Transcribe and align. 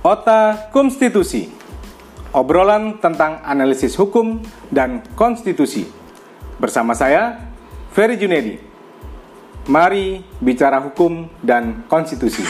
Ota 0.00 0.72
Konstitusi. 0.72 1.52
Obrolan 2.32 2.96
tentang 3.04 3.44
analisis 3.44 3.92
hukum 4.00 4.40
dan 4.72 5.04
konstitusi. 5.12 5.84
Bersama 6.56 6.96
saya, 6.96 7.36
Ferry 7.92 8.16
Junedi. 8.16 8.56
Mari 9.68 10.24
bicara 10.40 10.80
hukum 10.80 11.28
dan 11.44 11.84
konstitusi. 11.84 12.40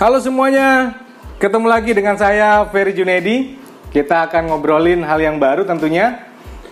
Halo 0.00 0.24
semuanya, 0.24 0.96
ketemu 1.36 1.68
lagi 1.68 1.92
dengan 1.92 2.16
saya 2.16 2.64
Ferry 2.72 2.96
Junedi. 2.96 3.60
Kita 3.92 4.24
akan 4.24 4.56
ngobrolin 4.56 5.04
hal 5.04 5.20
yang 5.20 5.36
baru 5.36 5.68
tentunya 5.68 6.25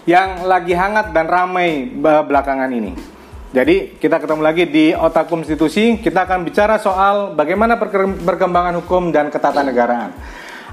yang 0.05 0.45
lagi 0.45 0.77
hangat 0.77 1.17
dan 1.17 1.27
ramai 1.29 1.89
belakangan 2.01 2.69
ini. 2.69 2.93
Jadi 3.55 3.97
kita 4.03 4.19
ketemu 4.19 4.43
lagi 4.43 4.65
di 4.67 4.91
Otak 4.91 5.31
Konstitusi, 5.31 6.03
kita 6.03 6.27
akan 6.27 6.43
bicara 6.43 6.75
soal 6.77 7.39
bagaimana 7.39 7.79
perkembangan 8.27 8.75
hukum 8.83 9.15
dan 9.15 9.31
ketatanegaraan. 9.31 10.11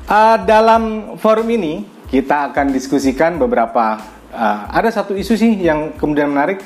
Uh, 0.10 0.42
dalam 0.44 1.14
forum 1.22 1.46
ini 1.54 1.86
kita 2.10 2.50
akan 2.50 2.74
diskusikan 2.74 3.38
beberapa, 3.38 4.02
uh, 4.34 4.60
ada 4.74 4.90
satu 4.90 5.14
isu 5.14 5.38
sih 5.38 5.62
yang 5.62 5.94
kemudian 5.94 6.34
menarik. 6.34 6.58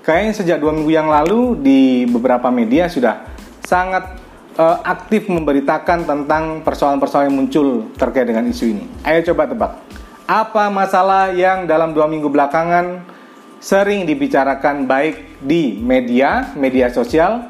Kayaknya 0.00 0.32
sejak 0.40 0.56
dua 0.56 0.72
minggu 0.72 0.88
yang 0.88 1.12
lalu 1.12 1.60
di 1.60 2.08
beberapa 2.08 2.48
media 2.48 2.88
sudah 2.88 3.28
sangat 3.60 4.16
uh, 4.56 4.80
aktif 4.88 5.28
memberitakan 5.28 6.08
tentang 6.08 6.64
persoalan-persoalan 6.64 7.28
yang 7.28 7.36
muncul 7.44 7.92
terkait 7.92 8.24
dengan 8.24 8.48
isu 8.48 8.64
ini. 8.72 8.84
Ayo 9.04 9.20
coba 9.30 9.44
tebak 9.52 9.72
apa 10.28 10.68
masalah 10.68 11.32
yang 11.32 11.64
dalam 11.64 11.96
dua 11.96 12.04
minggu 12.04 12.28
belakangan 12.28 13.00
sering 13.64 14.04
dibicarakan 14.04 14.84
baik 14.84 15.40
di 15.40 15.80
media, 15.80 16.52
media 16.52 16.92
sosial, 16.92 17.48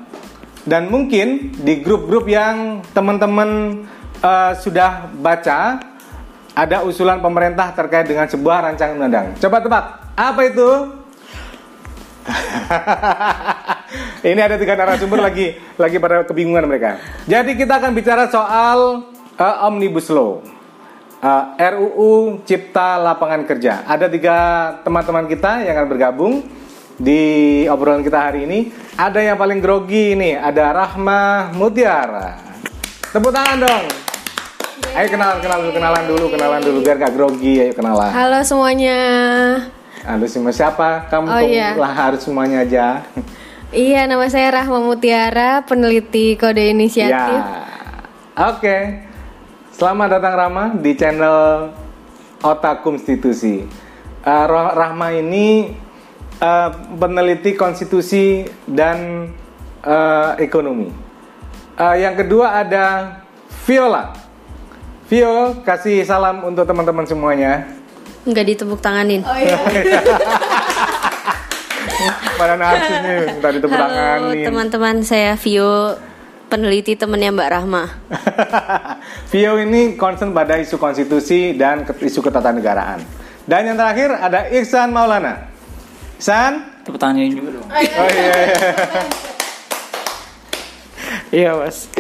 dan 0.63 0.87
mungkin 0.87 1.59
di 1.59 1.83
grup-grup 1.83 2.31
yang 2.31 2.87
teman-teman 2.95 3.83
uh, 4.23 4.55
sudah 4.55 5.11
baca 5.19 5.83
ada 6.55 6.87
usulan 6.87 7.19
pemerintah 7.19 7.75
terkait 7.75 8.07
dengan 8.07 8.31
sebuah 8.31 8.71
rancangan 8.71 8.95
undang-undang. 8.95 9.35
Coba 9.43 9.59
tebak, 9.59 9.85
apa 10.15 10.41
itu? 10.47 10.71
Ini 14.29 14.39
ada 14.39 14.55
tiga 14.55 14.79
narasumber 14.79 15.19
lagi 15.19 15.59
lagi 15.75 15.97
pada 15.99 16.23
kebingungan 16.23 16.69
mereka. 16.69 17.03
Jadi 17.27 17.59
kita 17.59 17.83
akan 17.83 17.91
bicara 17.91 18.31
soal 18.31 19.11
uh, 19.35 19.67
omnibus 19.67 20.07
law 20.13 20.58
uh, 21.23 21.55
eh, 21.59 21.71
RUU 21.75 22.43
Cipta 22.47 22.99
Lapangan 22.99 23.43
Kerja. 23.47 23.87
Ada 23.87 24.07
tiga 24.07 24.37
teman-teman 24.83 25.27
kita 25.27 25.63
yang 25.67 25.75
akan 25.79 25.89
bergabung 25.91 26.35
di 26.99 27.65
obrolan 27.71 28.03
kita 28.03 28.31
hari 28.31 28.47
ini. 28.47 28.71
Ada 28.99 29.23
yang 29.23 29.37
paling 29.39 29.63
grogi 29.63 30.19
ini, 30.19 30.35
ada 30.35 30.75
Rahma 30.75 31.55
Mutiara. 31.55 32.59
Tepuk 33.15 33.31
tangan 33.31 33.59
dong. 33.63 33.85
Ayo 34.99 35.07
kenalan, 35.15 35.39
kenalan 35.39 35.63
dulu, 35.63 35.73
kenalan 35.79 36.05
dulu, 36.09 36.27
kenalan 36.35 36.61
dulu 36.65 36.79
biar 36.83 36.97
gak 36.99 37.15
grogi. 37.15 37.55
Ayo 37.63 37.73
kenalan. 37.75 38.11
Halo 38.11 38.39
semuanya. 38.43 38.99
Halo 40.03 40.25
semua 40.27 40.55
siapa? 40.55 41.07
Kamu 41.07 41.27
oh, 41.29 41.43
iya. 41.43 41.77
lah 41.79 41.93
harus 41.93 42.25
semuanya 42.25 42.65
aja. 42.65 43.05
Iya, 43.69 44.09
nama 44.09 44.25
saya 44.33 44.49
Rahma 44.49 44.81
Mutiara, 44.81 45.61
peneliti 45.69 46.35
kode 46.41 46.73
inisiatif. 46.73 47.13
Ya. 47.45 48.49
Oke. 48.49 48.65
Okay. 48.65 49.08
Selamat 49.79 50.19
datang 50.19 50.35
Rama 50.35 50.65
di 50.75 50.91
channel 50.99 51.71
Otak 52.43 52.83
Konstitusi. 52.83 53.63
Uh, 54.27 54.47
Rahma 54.75 55.15
ini 55.15 55.71
uh, 56.43 56.71
peneliti 56.99 57.55
konstitusi 57.55 58.43
dan 58.67 59.31
uh, 59.87 60.35
ekonomi. 60.43 60.91
Uh, 61.79 61.95
yang 61.95 62.19
kedua 62.19 62.59
ada 62.59 62.87
Viola. 63.71 64.19
Vio, 65.07 65.63
kasih 65.63 66.03
salam 66.03 66.43
untuk 66.43 66.67
teman-teman 66.67 67.07
semuanya. 67.07 67.71
Enggak 68.27 68.51
ditepuk 68.51 68.83
tanganin. 68.83 69.23
Oh 69.23 69.39
iya. 69.39 69.63
Mana 72.43 72.59
narsis 72.59 72.99
nih, 72.99 73.17
minta 73.31 73.49
ditepuk 73.55 73.79
Halo, 73.79 74.35
teman-teman 74.35 75.07
saya 75.07 75.39
Vio 75.39 75.95
peneliti 76.51 76.99
temennya 76.99 77.31
Mbak 77.31 77.51
Rahma. 77.55 77.85
Vio 79.29 79.61
ini 79.61 79.93
concern 80.01 80.33
pada 80.33 80.57
isu 80.57 80.81
konstitusi 80.81 81.53
dan 81.53 81.85
isu 81.85 82.25
ketatanegaraan. 82.25 83.05
Dan 83.45 83.69
yang 83.69 83.77
terakhir 83.77 84.17
ada 84.17 84.49
Iksan 84.49 84.89
Maulana. 84.89 85.53
Iksan? 86.17 86.81
Tepuk 86.85 86.97
tangannya 86.97 87.37
juga 87.37 87.61
dong. 87.61 87.69
Oh 87.69 87.77
iya. 87.77 87.97
Oh, 88.01 88.09
iya, 88.09 88.33
iya. 88.33 88.57
iya 91.29 91.51
mas. 91.61 91.93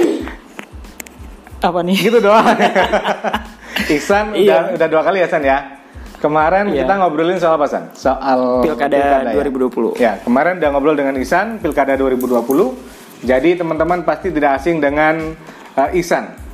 Apa 1.60 1.84
nih? 1.84 1.96
Gitu 2.00 2.18
doang. 2.24 2.48
Iksan 3.96 4.32
iya. 4.32 4.72
udah, 4.72 4.80
udah 4.80 4.88
dua 4.88 5.02
kali 5.04 5.20
ya 5.20 5.28
San 5.28 5.44
ya? 5.44 5.58
Kemarin 6.24 6.72
iya. 6.72 6.88
kita 6.88 6.96
ngobrolin 6.96 7.36
soal 7.36 7.60
apa 7.60 7.68
San? 7.68 7.92
Soal 7.92 8.64
Pilkada, 8.64 8.96
Pilkada 8.96 9.36
2020. 9.36 10.00
Ya? 10.00 10.00
ya, 10.00 10.12
kemarin 10.24 10.64
udah 10.64 10.70
ngobrol 10.72 10.96
dengan 10.96 11.12
Iksan 11.20 11.60
Pilkada 11.60 11.92
2020 11.92 12.98
jadi 13.20 13.58
teman-teman 13.58 14.06
pasti 14.06 14.30
tidak 14.30 14.62
asing 14.62 14.80
dengan 14.80 15.36
uh, 15.76 15.90
Ihsan. 15.92 16.47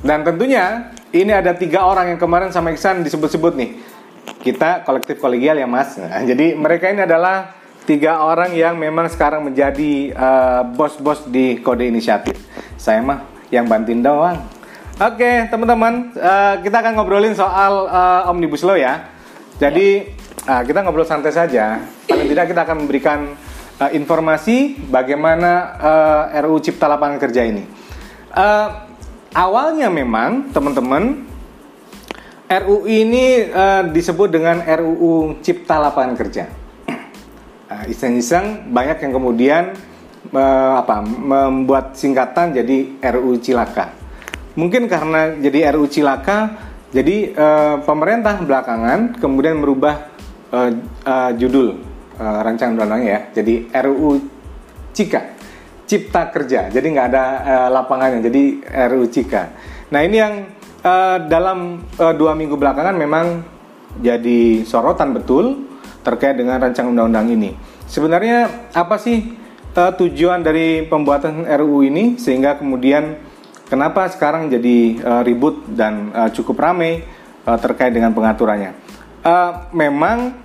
Dan 0.00 0.24
tentunya 0.24 0.94
ini 1.12 1.32
ada 1.32 1.52
tiga 1.52 1.84
orang 1.84 2.14
yang 2.14 2.20
kemarin 2.20 2.48
sama 2.48 2.72
Ihsan 2.72 3.04
disebut-sebut 3.04 3.52
nih. 3.56 3.70
Kita 4.40 4.84
kolektif 4.88 5.20
kolegial 5.20 5.60
ya 5.60 5.68
mas. 5.68 6.00
Nah, 6.00 6.24
jadi 6.24 6.56
mereka 6.56 6.88
ini 6.88 7.04
adalah 7.04 7.52
tiga 7.84 8.24
orang 8.24 8.56
yang 8.56 8.76
memang 8.80 9.10
sekarang 9.12 9.44
menjadi 9.44 10.14
uh, 10.16 10.62
bos-bos 10.64 11.28
di 11.28 11.60
kode 11.60 11.88
inisiatif. 11.88 12.36
Saya 12.80 13.04
mah 13.04 13.26
yang 13.52 13.68
bantuin 13.68 14.00
doang. 14.00 14.40
Oke 15.00 15.48
teman-teman, 15.48 16.12
uh, 16.16 16.60
kita 16.60 16.76
akan 16.84 16.92
ngobrolin 16.96 17.32
soal 17.32 17.88
uh, 17.88 18.30
omnibus 18.30 18.64
law 18.64 18.76
ya. 18.76 19.08
Jadi 19.60 20.08
uh, 20.48 20.62
kita 20.64 20.84
ngobrol 20.84 21.08
santai 21.08 21.32
saja. 21.32 21.80
Paling 22.08 22.28
tidak 22.28 22.52
kita 22.52 22.60
akan 22.64 22.76
memberikan 22.84 23.32
uh, 23.80 23.90
informasi 23.96 24.76
bagaimana 24.88 25.52
uh, 25.80 26.36
eh, 26.36 26.44
RUU 26.44 26.60
Cipta 26.60 26.86
Lapangan 26.88 27.16
Kerja 27.16 27.42
ini. 27.48 27.64
Uh, 28.30 28.89
awalnya 29.34 29.88
memang 29.90 30.50
teman-teman 30.50 31.26
RUU 32.50 32.82
ini 32.90 33.46
uh, 33.46 33.86
disebut 33.86 34.26
dengan 34.26 34.58
RUU 34.58 35.38
Cipta 35.38 35.78
Lapangan 35.78 36.18
Kerja. 36.18 36.44
Uh, 37.70 37.84
iseng-iseng 37.92 38.74
banyak 38.74 38.98
yang 39.06 39.12
kemudian 39.14 39.62
uh, 40.34 40.82
apa 40.82 40.98
membuat 41.06 41.94
singkatan 41.94 42.50
jadi 42.50 42.98
RUU 42.98 43.38
Cilaka. 43.38 43.94
Mungkin 44.58 44.90
karena 44.90 45.38
jadi 45.38 45.70
RUU 45.78 45.86
Cilaka, 45.86 46.58
jadi 46.90 47.30
uh, 47.38 47.76
pemerintah 47.86 48.42
belakangan 48.42 49.14
kemudian 49.22 49.62
merubah 49.62 50.10
uh, 50.50 50.74
uh, 51.06 51.30
judul 51.38 51.78
uh, 52.18 52.38
rancangan 52.42 52.74
undang-undang 52.74 53.06
ya. 53.06 53.18
Jadi 53.30 53.70
RUU 53.70 54.10
Cika 54.90 55.39
Cipta 55.90 56.30
Kerja. 56.30 56.70
Jadi 56.70 56.86
nggak 56.94 57.06
ada 57.10 57.24
uh, 57.42 57.68
lapangannya. 57.74 58.22
Jadi 58.22 58.62
RUU 58.62 59.10
Cika. 59.10 59.50
Nah 59.90 60.06
ini 60.06 60.22
yang 60.22 60.46
uh, 60.86 61.18
dalam 61.26 61.82
uh, 61.98 62.14
dua 62.14 62.38
minggu 62.38 62.54
belakangan 62.54 62.94
memang 62.94 63.42
jadi 63.98 64.62
sorotan 64.62 65.10
betul 65.10 65.66
terkait 66.06 66.38
dengan 66.38 66.62
rancangan 66.62 66.94
undang-undang 66.94 67.34
ini. 67.34 67.50
Sebenarnya 67.90 68.70
apa 68.70 69.02
sih 69.02 69.34
uh, 69.74 69.90
tujuan 69.98 70.46
dari 70.46 70.86
pembuatan 70.86 71.42
RUU 71.42 71.82
ini 71.82 72.14
sehingga 72.22 72.54
kemudian 72.54 73.18
kenapa 73.66 74.06
sekarang 74.14 74.46
jadi 74.46 74.78
uh, 75.02 75.22
ribut 75.26 75.66
dan 75.74 76.14
uh, 76.14 76.30
cukup 76.30 76.54
ramai 76.62 77.02
uh, 77.50 77.58
terkait 77.58 77.90
dengan 77.90 78.14
pengaturannya? 78.14 78.78
Uh, 79.26 79.66
memang 79.74 80.38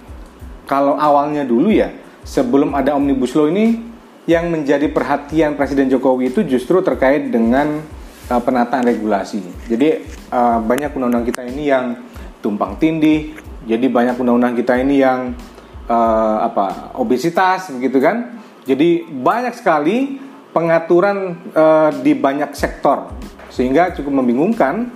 kalau 0.65 0.97
awalnya 0.97 1.45
dulu 1.45 1.69
ya 1.69 1.93
sebelum 2.25 2.73
ada 2.73 2.97
omnibus 2.97 3.37
law 3.37 3.45
ini 3.45 3.94
yang 4.25 4.49
menjadi 4.49 4.89
perhatian 4.89 5.53
Presiden 5.53 5.89
Jokowi 5.89 6.33
itu 6.33 6.41
justru 6.45 6.81
terkait 6.81 7.29
dengan 7.29 7.81
uh, 8.29 8.41
penataan 8.41 8.85
regulasi. 8.85 9.41
Jadi 9.69 10.01
uh, 10.33 10.59
banyak 10.61 10.93
undang-undang 10.93 11.25
kita 11.29 11.45
ini 11.45 11.69
yang 11.69 11.97
tumpang 12.41 12.77
tindih, 12.81 13.37
jadi 13.69 13.85
banyak 13.89 14.17
undang-undang 14.17 14.57
kita 14.57 14.77
ini 14.81 15.01
yang 15.01 15.33
uh, 15.89 16.37
apa 16.41 16.93
obesitas 16.97 17.69
begitu 17.73 18.01
kan. 18.01 18.41
Jadi 18.65 19.05
banyak 19.05 19.53
sekali 19.53 20.17
pengaturan 20.49 21.37
uh, 21.53 21.93
di 22.01 22.17
banyak 22.17 22.57
sektor 22.57 23.13
sehingga 23.53 23.93
cukup 23.93 24.25
membingungkan 24.25 24.89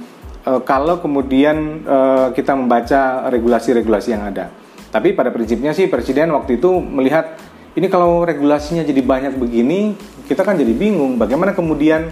uh, 0.49 0.61
kalau 0.65 0.97
kemudian 0.97 1.85
uh, 1.85 2.27
kita 2.33 2.57
membaca 2.57 3.29
regulasi-regulasi 3.29 4.09
yang 4.09 4.25
ada. 4.25 4.49
Tapi 4.89 5.13
pada 5.13 5.29
prinsipnya 5.29 5.69
sih 5.69 5.85
presiden 5.85 6.33
waktu 6.33 6.57
itu 6.57 6.81
melihat 6.81 7.37
ini 7.79 7.87
kalau 7.87 8.27
regulasinya 8.27 8.83
jadi 8.83 8.99
banyak 8.99 9.39
begini, 9.39 9.95
kita 10.27 10.43
kan 10.43 10.59
jadi 10.59 10.75
bingung 10.75 11.15
bagaimana 11.15 11.55
kemudian 11.55 12.11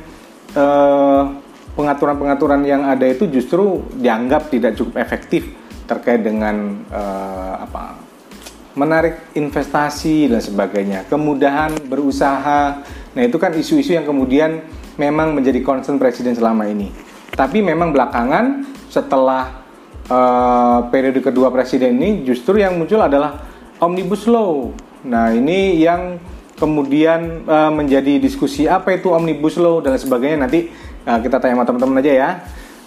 eh, 0.55 1.23
pengaturan-pengaturan 1.77 2.65
yang 2.65 2.87
ada 2.89 3.05
itu 3.05 3.29
justru 3.29 3.85
dianggap 3.93 4.49
tidak 4.49 4.73
cukup 4.73 4.97
efektif 4.97 5.45
terkait 5.87 6.25
dengan 6.25 6.83
uh, 6.91 7.63
apa 7.63 7.95
menarik 8.77 9.33
investasi 9.33 10.29
dan 10.29 10.41
sebagainya, 10.43 11.09
kemudahan 11.09 11.73
berusaha. 11.89 12.83
Nah, 13.17 13.21
itu 13.25 13.41
kan 13.41 13.55
isu-isu 13.57 13.97
yang 13.97 14.05
kemudian 14.05 14.61
memang 15.01 15.33
menjadi 15.33 15.65
concern 15.65 15.97
presiden 15.97 16.37
selama 16.37 16.69
ini. 16.69 16.93
Tapi 17.33 17.65
memang 17.65 17.89
belakangan 17.89 18.69
setelah 18.85 19.65
uh, 20.09 20.85
periode 20.93 21.25
kedua 21.25 21.49
presiden 21.49 21.97
ini 21.97 22.21
justru 22.21 22.61
yang 22.61 22.77
muncul 22.77 23.01
adalah 23.01 23.41
omnibus 23.81 24.29
law. 24.29 24.69
Nah, 25.07 25.31
ini 25.31 25.79
yang 25.79 26.19
kemudian 26.59 27.47
uh, 27.47 27.71
menjadi 27.71 28.19
diskusi 28.19 28.67
apa 28.67 28.97
itu 28.97 29.07
omnibus 29.13 29.55
law 29.55 29.79
dan 29.79 29.95
sebagainya 29.95 30.43
nanti 30.43 30.67
uh, 31.07 31.19
kita 31.23 31.39
tanya 31.39 31.55
sama 31.55 31.65
teman-teman 31.65 32.03
aja 32.03 32.13
ya. 32.13 32.29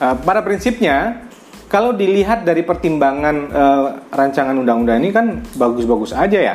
Uh, 0.01 0.17
pada 0.21 0.45
prinsipnya 0.45 1.25
kalau 1.71 1.95
dilihat 1.95 2.43
dari 2.43 2.67
pertimbangan 2.67 3.37
uh, 3.49 3.87
rancangan 4.11 4.53
undang-undang 4.59 5.01
ini 5.01 5.11
kan 5.15 5.39
bagus-bagus 5.55 6.11
aja 6.13 6.37
ya, 6.37 6.55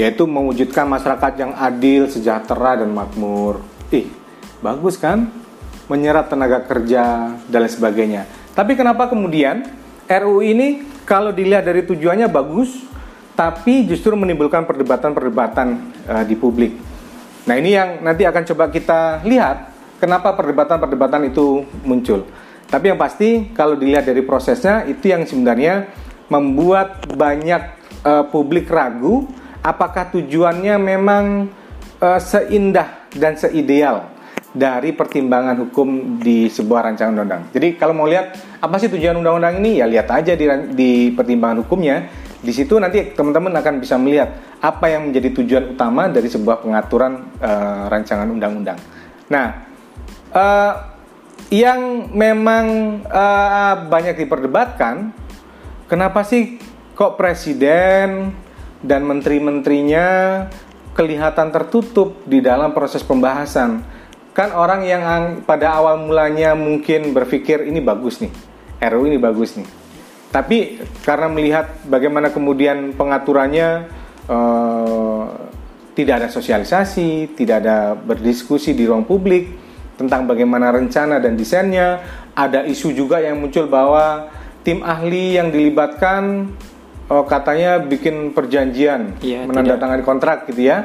yaitu 0.00 0.24
mewujudkan 0.24 0.88
masyarakat 0.88 1.32
yang 1.36 1.52
adil, 1.52 2.08
sejahtera 2.08 2.80
dan 2.80 2.90
makmur. 2.96 3.60
Ih, 3.92 4.08
bagus 4.64 4.96
kan? 4.96 5.28
Menyerap 5.86 6.32
tenaga 6.32 6.64
kerja 6.64 7.36
dan 7.46 7.58
lain 7.62 7.70
sebagainya. 7.70 8.22
Tapi 8.56 8.72
kenapa 8.74 9.06
kemudian 9.06 9.68
RUU 10.08 10.40
ini 10.42 10.82
kalau 11.04 11.30
dilihat 11.30 11.68
dari 11.68 11.84
tujuannya 11.84 12.26
bagus, 12.32 12.82
tapi 13.36 13.84
justru 13.84 14.16
menimbulkan 14.16 14.64
perdebatan-perdebatan 14.64 15.68
uh, 16.08 16.24
di 16.24 16.34
publik. 16.34 16.72
Nah 17.46 17.54
ini 17.54 17.76
yang 17.76 18.00
nanti 18.02 18.24
akan 18.24 18.42
coba 18.48 18.72
kita 18.72 19.22
lihat 19.22 19.70
kenapa 20.00 20.34
perdebatan-perdebatan 20.34 21.30
itu 21.30 21.62
muncul. 21.84 22.26
Tapi 22.66 22.90
yang 22.90 22.98
pasti 22.98 23.54
kalau 23.54 23.78
dilihat 23.78 24.08
dari 24.08 24.26
prosesnya 24.26 24.82
itu 24.88 25.06
yang 25.12 25.22
sebenarnya 25.22 25.86
membuat 26.26 27.06
banyak 27.14 27.62
uh, 28.02 28.26
publik 28.26 28.66
ragu 28.66 29.30
apakah 29.62 30.10
tujuannya 30.10 30.74
memang 30.74 31.46
uh, 32.02 32.18
seindah 32.18 33.06
dan 33.14 33.38
seideal 33.38 34.10
dari 34.56 34.96
pertimbangan 34.96 35.68
hukum 35.68 36.18
di 36.18 36.48
sebuah 36.48 36.90
rancangan 36.90 37.12
undang-undang. 37.12 37.42
Jadi 37.52 37.76
kalau 37.76 37.92
mau 37.92 38.08
lihat 38.08 38.40
apa 38.58 38.74
sih 38.80 38.88
tujuan 38.88 39.20
undang-undang 39.20 39.60
ini 39.60 39.84
ya 39.84 39.86
lihat 39.86 40.08
aja 40.08 40.32
di, 40.32 40.46
di 40.72 40.90
pertimbangan 41.12 41.60
hukumnya. 41.62 42.25
Di 42.46 42.54
situ 42.54 42.78
nanti 42.78 43.10
teman-teman 43.10 43.50
akan 43.58 43.82
bisa 43.82 43.98
melihat 43.98 44.38
apa 44.62 44.86
yang 44.86 45.10
menjadi 45.10 45.34
tujuan 45.42 45.74
utama 45.74 46.06
dari 46.06 46.30
sebuah 46.30 46.62
pengaturan 46.62 47.34
uh, 47.42 47.90
rancangan 47.90 48.30
undang-undang. 48.30 48.78
Nah, 49.26 49.66
uh, 50.30 50.72
yang 51.50 52.14
memang 52.14 52.66
uh, 53.02 53.90
banyak 53.90 54.14
diperdebatkan, 54.14 55.10
kenapa 55.90 56.22
sih 56.22 56.62
kok 56.94 57.18
presiden 57.18 58.30
dan 58.78 59.02
menteri-menterinya 59.02 60.06
kelihatan 60.94 61.50
tertutup 61.50 62.22
di 62.30 62.38
dalam 62.38 62.70
proses 62.70 63.02
pembahasan? 63.02 63.82
Kan 64.38 64.54
orang 64.54 64.86
yang 64.86 65.02
pada 65.42 65.82
awal 65.82 65.98
mulanya 65.98 66.54
mungkin 66.54 67.10
berpikir 67.10 67.66
ini 67.66 67.82
bagus 67.82 68.22
nih, 68.22 68.30
RU 68.86 69.10
ini 69.10 69.18
bagus 69.18 69.58
nih. 69.58 69.85
Tapi 70.36 70.84
karena 71.00 71.32
melihat 71.32 71.80
bagaimana 71.88 72.28
kemudian 72.28 72.92
pengaturannya 72.92 73.88
uh, 74.28 75.24
tidak 75.96 76.20
ada 76.20 76.28
sosialisasi, 76.28 77.32
tidak 77.32 77.64
ada 77.64 77.96
berdiskusi 77.96 78.76
di 78.76 78.84
ruang 78.84 79.08
publik, 79.08 79.48
tentang 79.96 80.28
bagaimana 80.28 80.68
rencana 80.68 81.16
dan 81.24 81.40
desainnya. 81.40 82.04
Ada 82.36 82.68
isu 82.68 82.92
juga 82.92 83.16
yang 83.16 83.40
muncul 83.40 83.64
bahwa 83.64 84.28
tim 84.60 84.84
ahli 84.84 85.40
yang 85.40 85.48
dilibatkan 85.48 86.52
oh, 87.08 87.24
katanya 87.24 87.80
bikin 87.80 88.36
perjanjian, 88.36 89.16
ya, 89.24 89.40
menandatangani 89.48 90.04
kontrak 90.04 90.44
gitu 90.52 90.68
ya. 90.68 90.84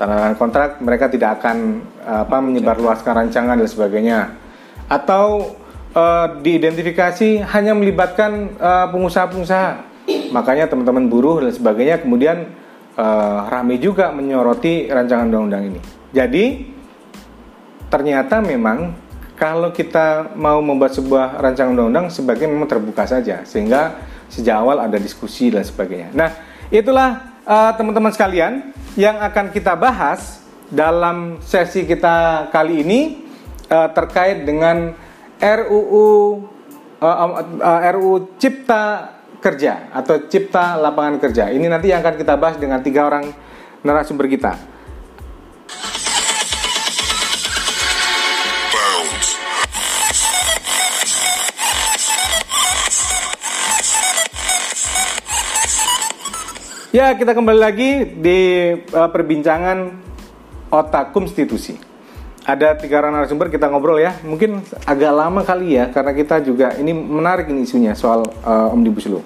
Tanda 0.00 0.32
kontrak 0.40 0.80
mereka 0.80 1.12
tidak 1.12 1.44
akan 1.44 1.84
apa 2.00 2.40
menyebarluaskan 2.40 3.12
rancangan 3.12 3.60
dan 3.60 3.68
sebagainya. 3.68 4.20
Atau 4.88 5.60
uh, 5.92 6.40
diidentifikasi 6.40 7.44
hanya 7.46 7.72
melibatkan 7.72 8.56
pengusaha 8.58 8.90
pengusaha-pengusaha. 8.92 9.70
Makanya 10.32 10.66
teman-teman 10.66 11.06
buruh 11.06 11.44
dan 11.44 11.52
sebagainya 11.54 12.02
kemudian 12.02 12.50
uh, 12.96 13.48
ramai 13.48 13.78
juga 13.78 14.10
menyoroti 14.10 14.88
rancangan 14.90 15.28
undang-undang 15.28 15.64
ini. 15.72 15.80
Jadi 16.12 16.44
ternyata 17.88 18.40
memang 18.40 18.96
kalau 19.36 19.74
kita 19.74 20.32
mau 20.38 20.62
membuat 20.62 20.96
sebuah 20.96 21.40
rancangan 21.40 21.74
undang-undang 21.76 22.06
sebagai 22.08 22.46
memang 22.48 22.68
terbuka 22.68 23.04
saja 23.04 23.44
sehingga 23.44 24.00
sejak 24.32 24.56
awal 24.56 24.80
ada 24.80 24.96
diskusi 24.96 25.52
dan 25.52 25.66
sebagainya. 25.66 26.14
Nah, 26.16 26.30
itulah 26.72 27.36
uh, 27.44 27.72
teman-teman 27.76 28.12
sekalian 28.14 28.72
yang 28.96 29.20
akan 29.20 29.52
kita 29.52 29.76
bahas 29.76 30.40
dalam 30.72 31.36
sesi 31.44 31.84
kita 31.84 32.48
kali 32.48 32.80
ini 32.80 33.00
uh, 33.68 33.92
terkait 33.92 34.48
dengan 34.48 34.96
RUU 35.42 36.38
uh, 37.02 37.18
uh, 37.58 37.80
RUU 37.98 38.38
Cipta 38.38 39.10
Kerja 39.42 39.90
atau 39.90 40.30
Cipta 40.30 40.78
Lapangan 40.78 41.18
Kerja. 41.18 41.50
Ini 41.50 41.66
nanti 41.66 41.90
yang 41.90 41.98
akan 41.98 42.14
kita 42.14 42.38
bahas 42.38 42.62
dengan 42.62 42.78
tiga 42.78 43.10
orang 43.10 43.26
narasumber 43.82 44.30
kita. 44.30 44.54
Ya, 56.92 57.16
kita 57.16 57.32
kembali 57.32 57.56
lagi 57.56 58.04
di 58.20 58.40
uh, 58.94 59.08
perbincangan 59.08 59.96
otak 60.70 61.16
konstitusi. 61.16 61.91
Ada 62.42 62.74
tiga 62.74 62.98
orang 62.98 63.14
narasumber 63.14 63.46
kita 63.46 63.70
ngobrol 63.70 64.02
ya. 64.02 64.18
Mungkin 64.26 64.66
agak 64.82 65.12
lama 65.14 65.46
kali 65.46 65.78
ya 65.78 65.94
karena 65.94 66.10
kita 66.10 66.42
juga 66.42 66.74
ini 66.74 66.90
menarik 66.90 67.46
ini 67.46 67.62
isunya 67.62 67.94
soal 67.94 68.26
uh, 68.42 68.74
omnibus 68.74 69.06
law. 69.06 69.22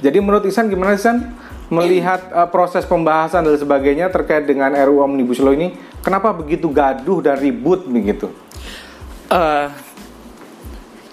Jadi 0.00 0.18
menurut 0.18 0.48
Isan 0.48 0.72
gimana 0.72 0.96
Isan 0.96 1.36
melihat 1.68 2.28
uh, 2.32 2.48
proses 2.48 2.88
pembahasan 2.88 3.44
dan 3.44 3.56
sebagainya 3.56 4.08
terkait 4.08 4.48
dengan 4.48 4.72
RUU 4.72 5.04
omnibus 5.04 5.40
law 5.44 5.52
ini? 5.52 5.76
Kenapa 6.00 6.32
begitu 6.32 6.68
gaduh 6.72 7.20
dan 7.20 7.36
ribut 7.36 7.84
begitu? 7.84 8.32
Uh, 9.28 9.68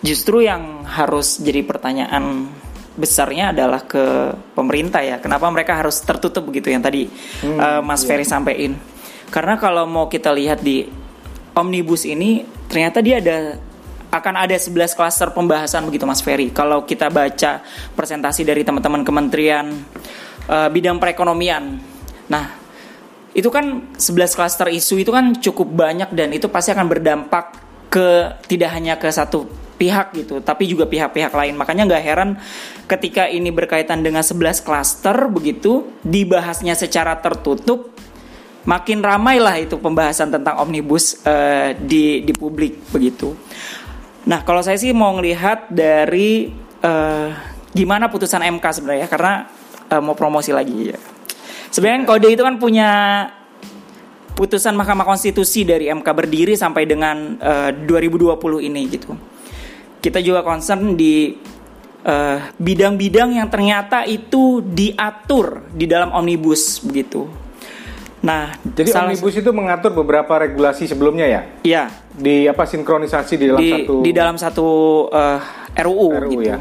justru 0.03 0.43
yang 0.43 0.83
harus 0.87 1.39
jadi 1.39 1.63
pertanyaan 1.63 2.47
besarnya 2.95 3.55
adalah 3.55 3.87
ke 3.87 4.35
pemerintah 4.51 4.99
ya. 4.99 5.19
Kenapa 5.23 5.47
mereka 5.47 5.79
harus 5.79 5.99
tertutup 6.03 6.47
begitu 6.47 6.71
yang 6.71 6.83
tadi 6.83 7.07
hmm, 7.07 7.59
uh, 7.59 7.81
Mas 7.83 8.03
iya. 8.03 8.07
Ferry 8.11 8.27
sampaikan. 8.27 8.75
Karena 9.31 9.55
kalau 9.55 9.87
mau 9.87 10.11
kita 10.11 10.35
lihat 10.35 10.59
di 10.59 11.00
omnibus 11.55 12.07
ini 12.07 12.47
ternyata 12.71 13.03
dia 13.03 13.19
ada 13.19 13.59
akan 14.11 14.35
ada 14.43 14.55
11 14.59 14.91
klaster 14.91 15.31
pembahasan 15.31 15.87
begitu 15.87 16.03
Mas 16.03 16.19
Ferry. 16.19 16.51
Kalau 16.51 16.83
kita 16.83 17.07
baca 17.07 17.63
presentasi 17.95 18.43
dari 18.43 18.67
teman-teman 18.67 19.07
kementerian 19.07 19.71
uh, 20.51 20.67
bidang 20.67 20.99
perekonomian. 20.99 21.79
Nah, 22.27 22.45
itu 23.31 23.47
kan 23.47 23.95
11 23.95 24.35
klaster 24.35 24.67
isu 24.67 24.99
itu 24.99 25.15
kan 25.15 25.31
cukup 25.39 25.71
banyak 25.71 26.11
dan 26.11 26.35
itu 26.35 26.51
pasti 26.51 26.75
akan 26.75 26.87
berdampak 26.91 27.55
ke 27.87 28.35
tidak 28.51 28.69
hanya 28.75 28.99
ke 28.99 29.07
satu 29.07 29.47
pihak 29.79 30.13
gitu, 30.13 30.43
tapi 30.43 30.69
juga 30.69 30.85
pihak-pihak 30.85 31.31
lain. 31.31 31.55
Makanya 31.55 31.87
nggak 31.89 32.03
heran 32.03 32.29
ketika 32.85 33.31
ini 33.31 33.49
berkaitan 33.49 34.03
dengan 34.03 34.21
11 34.21 34.61
klaster 34.61 35.15
begitu 35.31 35.87
dibahasnya 36.03 36.75
secara 36.75 37.17
tertutup 37.23 37.90
makin 38.67 39.01
ramai 39.01 39.41
lah 39.41 39.57
itu 39.57 39.77
pembahasan 39.77 40.29
tentang 40.29 40.61
omnibus 40.61 41.21
uh, 41.25 41.73
di 41.75 42.21
di 42.21 42.33
publik 42.35 42.91
begitu. 42.93 43.33
Nah, 44.29 44.45
kalau 44.45 44.61
saya 44.61 44.77
sih 44.77 44.93
mau 44.93 45.17
ngelihat 45.17 45.73
dari 45.73 46.53
uh, 46.85 47.29
gimana 47.73 48.11
putusan 48.11 48.45
MK 48.45 48.65
sebenarnya 48.81 49.07
karena 49.09 49.49
uh, 49.89 50.01
mau 50.01 50.13
promosi 50.13 50.53
lagi 50.53 50.93
ya. 50.93 50.99
Sebenarnya 51.71 52.05
kode 52.05 52.27
itu 52.29 52.43
kan 52.45 52.59
punya 52.61 52.89
putusan 54.37 54.77
Mahkamah 54.77 55.07
Konstitusi 55.07 55.65
dari 55.65 55.89
MK 55.89 56.05
berdiri 56.05 56.53
sampai 56.53 56.85
dengan 56.85 57.41
uh, 57.41 57.71
2020 57.73 58.67
ini 58.67 58.81
gitu 58.91 59.13
kita 60.01 60.17
juga 60.19 60.41
concern 60.41 60.97
di 60.97 61.37
bidang-bidang 62.57 63.29
uh, 63.29 63.37
yang 63.37 63.47
ternyata 63.53 64.09
itu 64.09 64.65
diatur 64.65 65.69
di 65.69 65.85
dalam 65.85 66.09
omnibus 66.09 66.81
begitu. 66.81 67.29
Nah, 68.21 68.53
jadi 68.61 68.89
salah, 68.93 69.09
omnibus 69.09 69.33
itu 69.33 69.49
mengatur 69.49 69.97
beberapa 69.97 70.37
regulasi 70.37 70.85
sebelumnya 70.85 71.25
ya? 71.25 71.41
Iya. 71.65 71.83
Di 72.13 72.45
apa 72.45 72.69
sinkronisasi 72.69 73.33
di 73.33 73.45
dalam 73.49 73.61
di, 73.61 73.71
satu 73.73 73.95
di 74.05 74.11
dalam 74.13 74.35
satu 74.37 74.67
uh, 75.09 75.41
eh, 75.73 75.81
RUU, 75.81 76.07
RUU 76.21 76.31
gitu. 76.37 76.41
ya. 76.45 76.57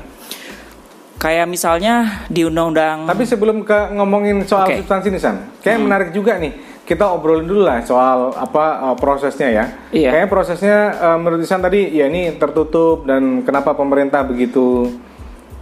Kayak 1.20 1.46
misalnya 1.52 2.24
di 2.32 2.48
undang-undang. 2.48 3.04
Tapi 3.04 3.28
sebelum 3.28 3.60
ke 3.60 3.92
ngomongin 3.92 4.40
soal 4.48 4.72
okay. 4.72 4.80
substansi 4.80 5.12
nih 5.12 5.20
San, 5.20 5.36
kayak 5.60 5.76
hmm. 5.76 5.84
menarik 5.84 6.10
juga 6.16 6.40
nih 6.40 6.52
kita 6.88 7.06
obrolin 7.06 7.46
dulu 7.46 7.62
lah 7.68 7.84
soal 7.84 8.32
apa 8.32 8.90
uh, 8.90 8.96
prosesnya 8.96 9.48
ya. 9.52 9.64
Iya. 9.92 10.10
Kayaknya 10.16 10.28
prosesnya 10.32 10.78
uh, 10.96 11.18
menurut 11.20 11.44
Isan 11.44 11.60
tadi 11.60 11.92
ya 11.92 12.08
ini 12.08 12.34
tertutup 12.40 13.04
dan 13.04 13.44
kenapa 13.44 13.76
pemerintah 13.76 14.24
begitu 14.24 14.96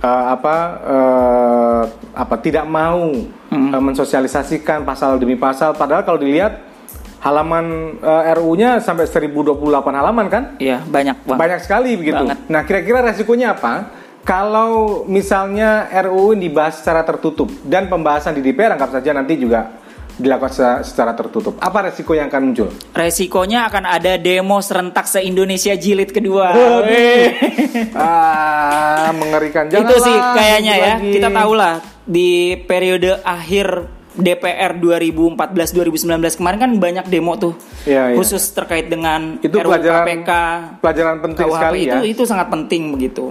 eh, 0.03 0.25
apa 0.35 0.57
eh, 0.83 1.83
apa 2.15 2.35
tidak 2.39 2.67
mau 2.67 3.11
eh, 3.51 3.83
mensosialisasikan 3.83 4.83
pasal 4.87 5.19
demi 5.19 5.35
pasal 5.35 5.75
padahal 5.75 6.03
kalau 6.07 6.19
dilihat 6.23 6.69
halaman 7.19 7.99
eh, 7.99 8.35
RU-nya 8.39 8.79
sampai 8.79 9.07
1028 9.07 9.59
halaman 9.91 10.27
kan? 10.31 10.43
Iya, 10.63 10.83
banyak 10.87 11.17
banget. 11.27 11.39
Banyak 11.39 11.61
sekali 11.67 11.91
begitu. 11.99 12.23
Banget. 12.23 12.39
Nah, 12.47 12.63
kira-kira 12.63 13.03
resikonya 13.03 13.59
apa? 13.59 13.91
Kalau 14.23 15.03
misalnya 15.09 15.89
RUU 15.89 16.37
dibahas 16.37 16.85
secara 16.85 17.01
tertutup 17.01 17.49
dan 17.65 17.89
pembahasan 17.89 18.37
di 18.37 18.45
DPR 18.45 18.77
anggap 18.77 18.93
saja 18.93 19.17
nanti 19.17 19.41
juga 19.41 19.73
dilakukan 20.19 20.53
secara, 20.53 20.77
secara 20.83 21.13
tertutup. 21.15 21.55
Apa 21.63 21.89
resiko 21.89 22.13
yang 22.13 22.29
akan 22.29 22.43
muncul? 22.51 22.69
Resikonya 22.93 23.71
akan 23.71 23.85
ada 23.87 24.19
demo 24.19 24.59
serentak 24.59 25.07
se-Indonesia 25.07 25.73
jilid 25.79 26.11
kedua. 26.11 26.53
ah, 27.95 29.15
mengerikan. 29.15 29.71
itu 29.71 29.97
sih 30.03 30.17
kayaknya 30.35 30.75
ya. 30.75 30.95
lagi. 30.99 31.11
Kita 31.15 31.29
tahulah 31.31 31.75
di 32.05 32.59
periode 32.67 33.23
akhir 33.23 33.98
DPR 34.19 34.75
2014-2019 34.75 36.05
kemarin 36.35 36.59
kan 36.59 36.71
banyak 36.75 37.07
demo 37.07 37.35
tuh. 37.35 37.55
Iya, 37.83 38.11
iya. 38.11 38.17
Khusus 38.17 38.43
terkait 38.51 38.87
dengan 38.87 39.39
Itu 39.39 39.57
RUU 39.57 39.71
pelajaran 39.71 40.03
KPK, 40.03 40.31
pelajaran 40.79 41.17
penting 41.21 41.39
KUHP 41.41 41.55
sekali 41.55 41.79
itu 41.81 41.97
ya. 41.97 42.03
itu 42.05 42.23
sangat 42.25 42.47
penting 42.49 42.83
begitu. 42.91 43.25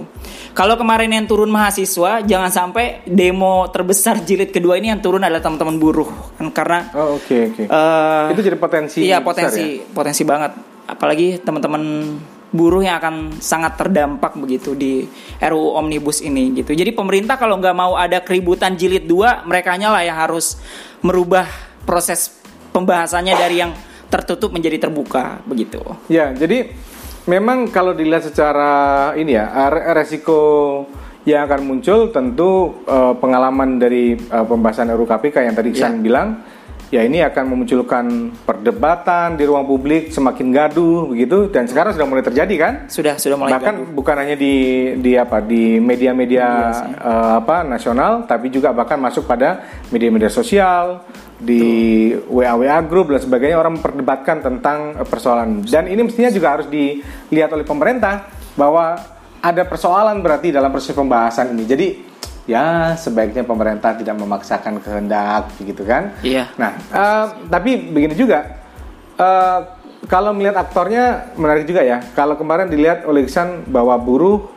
Kalau 0.50 0.74
kemarin 0.74 1.12
yang 1.12 1.24
turun 1.24 1.48
mahasiswa, 1.48 2.20
jangan 2.20 2.48
sampai 2.48 3.04
demo 3.04 3.68
terbesar 3.68 4.18
jilid 4.20 4.48
kedua 4.48 4.74
ini 4.74 4.88
yang 4.88 4.98
turun 4.98 5.20
adalah 5.20 5.38
teman-teman 5.38 5.76
buruh 5.76 6.08
kan 6.34 6.48
karena 6.50 6.78
Oh, 6.90 7.14
oke 7.14 7.36
oke. 7.52 7.62
eh, 7.64 8.26
Itu 8.32 8.40
jadi 8.42 8.56
potensi 8.56 8.98
Iya 9.00 9.20
besar 9.20 9.28
potensi 9.46 9.64
ya? 9.76 9.86
potensi 9.88 10.22
banget. 10.24 10.52
Apalagi 10.84 11.38
teman-teman 11.38 11.82
buruh 12.48 12.80
yang 12.80 12.96
akan 12.96 13.38
sangat 13.44 13.76
terdampak 13.76 14.32
begitu 14.40 14.72
di 14.72 15.04
RUU 15.40 15.76
Omnibus 15.76 16.24
ini 16.24 16.56
gitu. 16.56 16.72
Jadi 16.72 16.96
pemerintah 16.96 17.36
kalau 17.36 17.60
nggak 17.60 17.76
mau 17.76 17.92
ada 17.94 18.24
keributan 18.24 18.72
jilid 18.72 19.04
2, 19.04 19.44
mereka 19.44 19.76
lah 19.76 20.00
yang 20.00 20.16
harus 20.16 20.56
merubah 21.04 21.44
proses 21.84 22.32
pembahasannya 22.72 23.34
dari 23.36 23.56
yang 23.60 23.72
tertutup 24.08 24.48
menjadi 24.52 24.88
terbuka 24.88 25.44
begitu. 25.44 25.80
Ya, 26.08 26.32
jadi 26.32 26.72
memang 27.28 27.68
kalau 27.68 27.92
dilihat 27.92 28.24
secara 28.24 29.12
ini 29.20 29.36
ya, 29.36 29.68
re- 29.68 29.92
resiko 29.92 30.40
yang 31.28 31.44
akan 31.44 31.60
muncul 31.68 32.08
tentu 32.08 32.80
eh, 32.88 33.14
pengalaman 33.20 33.76
dari 33.76 34.16
eh, 34.16 34.44
pembahasan 34.48 34.88
RUU 34.96 35.04
KPK 35.04 35.44
yang 35.44 35.54
tadi 35.56 35.76
Iksan 35.76 36.00
bilang, 36.00 36.40
ya 36.88 37.04
ini 37.04 37.20
akan 37.20 37.44
memunculkan 37.52 38.32
perdebatan 38.48 39.36
di 39.36 39.44
ruang 39.44 39.68
publik 39.68 40.08
semakin 40.08 40.48
gaduh 40.48 41.12
begitu 41.12 41.52
dan 41.52 41.68
sekarang 41.68 41.92
sudah 41.92 42.08
mulai 42.08 42.24
terjadi 42.24 42.54
kan? 42.56 42.72
Sudah 42.88 43.20
sudah 43.20 43.36
mulai 43.36 43.52
Bahkan 43.56 43.74
gaduh. 43.76 43.92
bukan 43.92 44.16
hanya 44.16 44.36
di 44.40 44.54
di 44.96 45.12
apa 45.16 45.44
di 45.44 45.76
media-media 45.76 46.46
eh, 46.96 47.32
apa 47.44 47.64
nasional, 47.64 48.24
tapi 48.24 48.48
juga 48.48 48.72
bahkan 48.72 48.96
masuk 48.96 49.28
pada 49.28 49.64
media-media 49.92 50.32
sosial, 50.32 51.04
di 51.38 52.10
WA 52.26 52.58
WA 52.58 52.78
grup 52.82 53.14
dan 53.14 53.22
sebagainya 53.22 53.56
orang 53.60 53.78
memperdebatkan 53.78 54.42
tentang 54.42 54.98
eh, 54.98 55.06
persoalan. 55.06 55.62
Dan 55.62 55.86
ini 55.86 56.02
mestinya 56.02 56.32
juga 56.34 56.58
harus 56.58 56.66
dilihat 56.66 57.52
oleh 57.54 57.62
pemerintah 57.62 58.26
bahwa 58.58 58.98
ada 59.38 59.62
persoalan 59.62 60.18
berarti 60.18 60.50
dalam 60.50 60.74
proses 60.74 60.90
pembahasan 60.90 61.54
ini. 61.54 61.64
Jadi 61.64 61.86
ya 62.48 62.96
sebaiknya 62.96 63.44
pemerintah 63.44 63.92
tidak 63.92 64.16
memaksakan 64.16 64.80
kehendak 64.80 65.52
begitu 65.60 65.84
kan? 65.84 66.16
Iya. 66.24 66.48
Nah, 66.56 66.72
eh, 66.80 67.26
tapi 67.52 67.76
begini 67.92 68.16
juga, 68.16 68.64
eh, 69.20 69.60
kalau 70.08 70.32
melihat 70.32 70.64
aktornya 70.64 71.36
menarik 71.36 71.68
juga 71.68 71.84
ya. 71.84 72.00
Kalau 72.16 72.40
kemarin 72.40 72.72
dilihat 72.72 73.04
oleh 73.04 73.28
Iksan 73.28 73.68
bahwa 73.68 73.94
buruh 74.00 74.48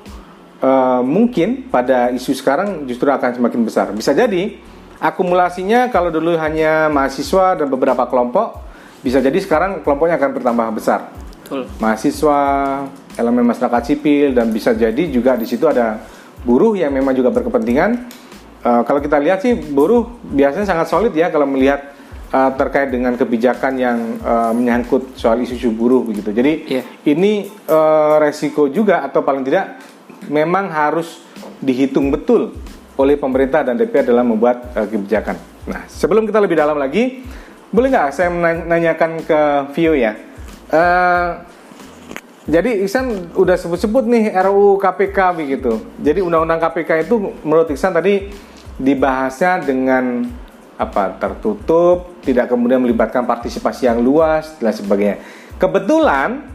eh, 0.63 1.01
mungkin 1.03 1.67
pada 1.67 2.10
isu 2.15 2.31
sekarang 2.31 2.88
justru 2.88 3.12
akan 3.12 3.36
semakin 3.36 3.62
besar. 3.67 3.91
Bisa 3.91 4.15
jadi 4.15 4.55
akumulasinya 5.01 5.91
kalau 5.91 6.13
dulu 6.13 6.39
hanya 6.39 6.88
mahasiswa 6.88 7.60
dan 7.60 7.67
beberapa 7.67 8.07
kelompok, 8.07 8.62
bisa 9.03 9.19
jadi 9.19 9.36
sekarang 9.41 9.83
kelompoknya 9.83 10.15
akan 10.15 10.31
bertambah 10.38 10.67
besar. 10.77 11.12
Betul. 11.43 11.67
Mahasiswa, 11.81 12.39
elemen 13.19 13.43
masyarakat 13.43 13.81
sipil 13.83 14.31
dan 14.31 14.53
bisa 14.53 14.71
jadi 14.71 15.03
juga 15.12 15.36
di 15.36 15.43
situ 15.43 15.67
ada 15.67 16.00
buruh 16.41 16.74
yang 16.74 16.91
memang 16.91 17.13
juga 17.13 17.29
berkepentingan. 17.29 17.91
Eh, 18.62 18.81
kalau 18.86 19.01
kita 19.01 19.17
lihat 19.17 19.41
sih 19.41 19.53
buruh 19.53 20.05
biasanya 20.21 20.65
sangat 20.65 20.88
solid 20.88 21.13
ya 21.13 21.29
kalau 21.29 21.45
melihat 21.45 21.93
eh, 22.29 22.51
terkait 22.55 22.89
dengan 22.89 23.17
kebijakan 23.17 23.74
yang 23.75 23.98
eh, 24.21 24.51
menyangkut 24.53 25.17
soal 25.17 25.41
isu-isu 25.41 25.74
buruh 25.74 26.05
begitu. 26.05 26.29
Jadi 26.29 26.53
Iya. 26.69 26.83
ini 27.07 27.50
eh, 27.50 28.15
resiko 28.21 28.69
juga 28.69 29.01
atau 29.01 29.21
paling 29.21 29.41
tidak 29.41 29.81
memang 30.29 30.69
harus 30.69 31.25
dihitung 31.57 32.13
betul 32.13 32.53
oleh 32.98 33.17
pemerintah 33.17 33.65
dan 33.65 33.77
DPR 33.77 34.05
dalam 34.05 34.29
membuat 34.29 34.77
eh, 34.77 34.86
kebijakan. 34.86 35.38
Nah, 35.65 35.86
sebelum 35.86 36.25
kita 36.25 36.41
lebih 36.41 36.57
dalam 36.57 36.77
lagi, 36.77 37.21
boleh 37.69 37.88
nggak 37.89 38.10
saya 38.13 38.29
menanyakan 38.29 39.25
ke 39.25 39.39
Vio 39.74 39.93
ya? 39.93 40.13
Eh, 40.69 41.27
jadi 42.50 42.81
Iksan 42.81 43.38
udah 43.38 43.53
sebut-sebut 43.53 44.10
nih 44.10 44.33
RUU 44.33 44.81
KPK 44.81 45.17
begitu. 45.38 45.77
Jadi 46.01 46.25
undang-undang 46.25 46.57
KPK 46.57 47.05
itu 47.05 47.38
menurut 47.45 47.69
Iksan 47.69 47.93
tadi 47.93 48.33
dibahasnya 48.81 49.62
dengan 49.62 50.25
apa 50.81 51.13
tertutup, 51.21 52.17
tidak 52.25 52.50
kemudian 52.50 52.81
melibatkan 52.81 53.29
partisipasi 53.29 53.86
yang 53.86 54.01
luas 54.01 54.57
dan 54.57 54.74
sebagainya. 54.74 55.21
Kebetulan 55.62 56.50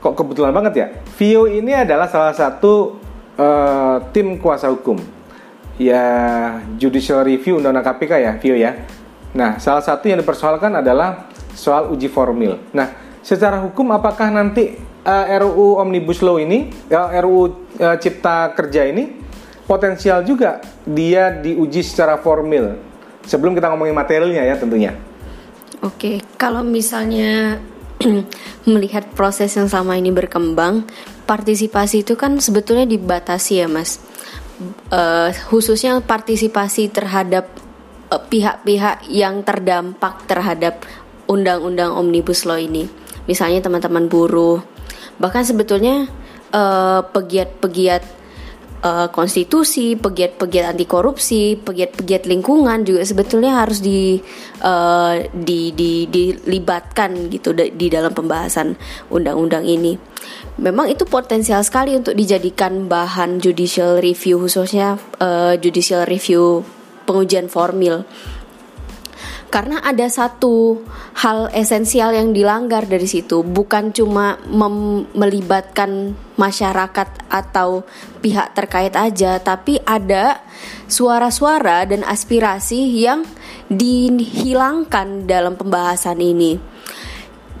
kok 0.00 0.16
kebetulan 0.16 0.56
banget 0.56 0.72
ya. 0.72 0.86
Vio 1.20 1.44
ini 1.44 1.76
adalah 1.76 2.08
salah 2.08 2.32
satu 2.32 2.96
eh, 3.36 3.96
tim 4.16 4.40
kuasa 4.40 4.72
hukum. 4.72 4.96
Ya 5.76 6.04
judicial 6.80 7.28
review 7.28 7.60
undang-undang 7.60 7.92
KPK 7.92 8.12
ya, 8.24 8.32
Vio 8.40 8.56
ya. 8.56 8.80
Nah, 9.36 9.60
salah 9.60 9.84
satu 9.84 10.08
yang 10.08 10.20
dipersoalkan 10.24 10.80
adalah 10.80 11.28
soal 11.52 11.92
uji 11.92 12.08
formil. 12.08 12.56
Nah, 12.72 13.11
secara 13.22 13.62
hukum 13.62 13.94
apakah 13.94 14.28
nanti 14.28 14.76
eh, 15.06 15.38
RUU 15.38 15.78
Omnibus 15.78 16.20
Law 16.20 16.36
ini, 16.36 16.68
ya, 16.90 17.08
RUU 17.22 17.72
eh, 17.78 17.96
Cipta 18.02 18.52
Kerja 18.52 18.84
ini 18.86 19.22
potensial 19.64 20.26
juga 20.26 20.60
dia 20.84 21.30
diuji 21.32 21.80
secara 21.80 22.18
formil. 22.18 22.76
Sebelum 23.22 23.54
kita 23.54 23.70
ngomongin 23.70 23.94
materialnya 23.94 24.42
ya 24.42 24.58
tentunya. 24.58 24.92
Oke, 25.82 26.22
kalau 26.38 26.66
misalnya 26.66 27.62
melihat 28.70 29.06
proses 29.14 29.54
yang 29.54 29.70
selama 29.70 29.94
ini 29.98 30.10
berkembang, 30.10 30.86
partisipasi 31.26 32.02
itu 32.02 32.18
kan 32.18 32.42
sebetulnya 32.42 32.86
dibatasi 32.86 33.62
ya, 33.62 33.68
Mas. 33.70 34.02
Eh, 34.90 35.30
khususnya 35.50 35.98
partisipasi 36.02 36.90
terhadap 36.90 37.50
eh, 38.10 38.22
pihak-pihak 38.30 39.10
yang 39.10 39.42
terdampak 39.42 40.26
terhadap 40.26 40.82
undang-undang 41.26 41.94
omnibus 41.94 42.46
law 42.46 42.58
ini, 42.58 42.90
misalnya 43.26 43.62
teman-teman 43.62 44.06
buruh, 44.10 44.62
bahkan 45.18 45.46
sebetulnya 45.46 46.08
eh, 46.50 47.00
pegiat-pegiat 47.06 48.02
eh, 48.82 49.08
konstitusi, 49.14 49.94
pegiat-pegiat 49.94 50.74
anti 50.74 50.84
korupsi, 50.84 51.54
pegiat-pegiat 51.54 52.26
lingkungan 52.26 52.82
juga 52.82 53.06
sebetulnya 53.06 53.62
harus 53.62 53.78
di, 53.80 54.18
eh, 54.62 55.14
di, 55.30 55.72
di 55.72 56.06
dilibatkan 56.10 57.30
gitu 57.30 57.54
da- 57.54 57.70
di 57.70 57.86
dalam 57.86 58.12
pembahasan 58.12 58.74
undang-undang 59.10 59.64
ini. 59.64 59.94
Memang 60.60 60.92
itu 60.92 61.08
potensial 61.08 61.64
sekali 61.64 61.96
untuk 61.96 62.12
dijadikan 62.12 62.86
bahan 62.86 63.40
judicial 63.40 63.98
review 63.98 64.42
khususnya 64.46 65.00
eh, 65.18 65.56
judicial 65.58 66.04
review 66.04 66.62
pengujian 67.02 67.50
formil 67.50 68.06
karena 69.52 69.84
ada 69.84 70.08
satu 70.08 70.80
hal 71.20 71.52
esensial 71.52 72.16
yang 72.16 72.32
dilanggar 72.32 72.88
dari 72.88 73.04
situ 73.04 73.44
bukan 73.44 73.92
cuma 73.92 74.40
melibatkan 75.12 76.16
masyarakat 76.40 77.28
atau 77.28 77.84
pihak 78.24 78.56
terkait 78.56 78.96
aja 78.96 79.36
tapi 79.44 79.76
ada 79.84 80.40
suara-suara 80.88 81.84
dan 81.84 82.00
aspirasi 82.00 83.04
yang 83.04 83.28
dihilangkan 83.68 85.28
dalam 85.28 85.60
pembahasan 85.60 86.16
ini. 86.24 86.56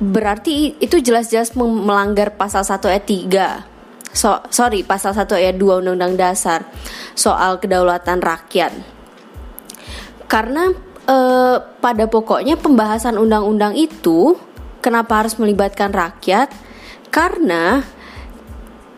Berarti 0.00 0.80
itu 0.80 0.96
jelas-jelas 0.96 1.52
melanggar 1.54 2.34
pasal 2.40 2.64
1 2.64 2.88
ayat 2.88 3.04
3 3.04 4.16
so, 4.16 4.40
sorry 4.48 4.80
pasal 4.84 5.12
1 5.12 5.28
ayat 5.28 5.56
2 5.60 5.84
Undang-Undang 5.84 6.14
Dasar 6.16 6.64
soal 7.12 7.60
kedaulatan 7.60 8.24
rakyat. 8.24 8.72
Karena 10.24 10.72
eh, 11.08 11.56
pada 11.60 12.04
pokoknya 12.06 12.58
pembahasan 12.58 13.18
undang-undang 13.18 13.74
itu 13.78 14.38
kenapa 14.82 15.22
harus 15.22 15.38
melibatkan 15.38 15.94
rakyat? 15.94 16.50
Karena 17.12 17.84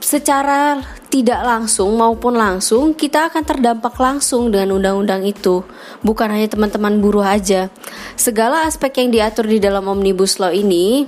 secara 0.04 0.84
tidak 1.08 1.40
langsung 1.46 1.96
maupun 1.96 2.36
langsung 2.36 2.92
kita 2.92 3.30
akan 3.30 3.46
terdampak 3.46 3.96
langsung 3.96 4.50
dengan 4.50 4.76
undang-undang 4.76 5.22
itu. 5.24 5.62
Bukan 6.02 6.28
hanya 6.28 6.50
teman-teman 6.50 6.98
buruh 6.98 7.24
aja. 7.24 7.70
Segala 8.18 8.66
aspek 8.66 9.00
yang 9.00 9.14
diatur 9.14 9.46
di 9.46 9.62
dalam 9.62 9.86
Omnibus 9.86 10.42
Law 10.42 10.50
ini 10.50 11.06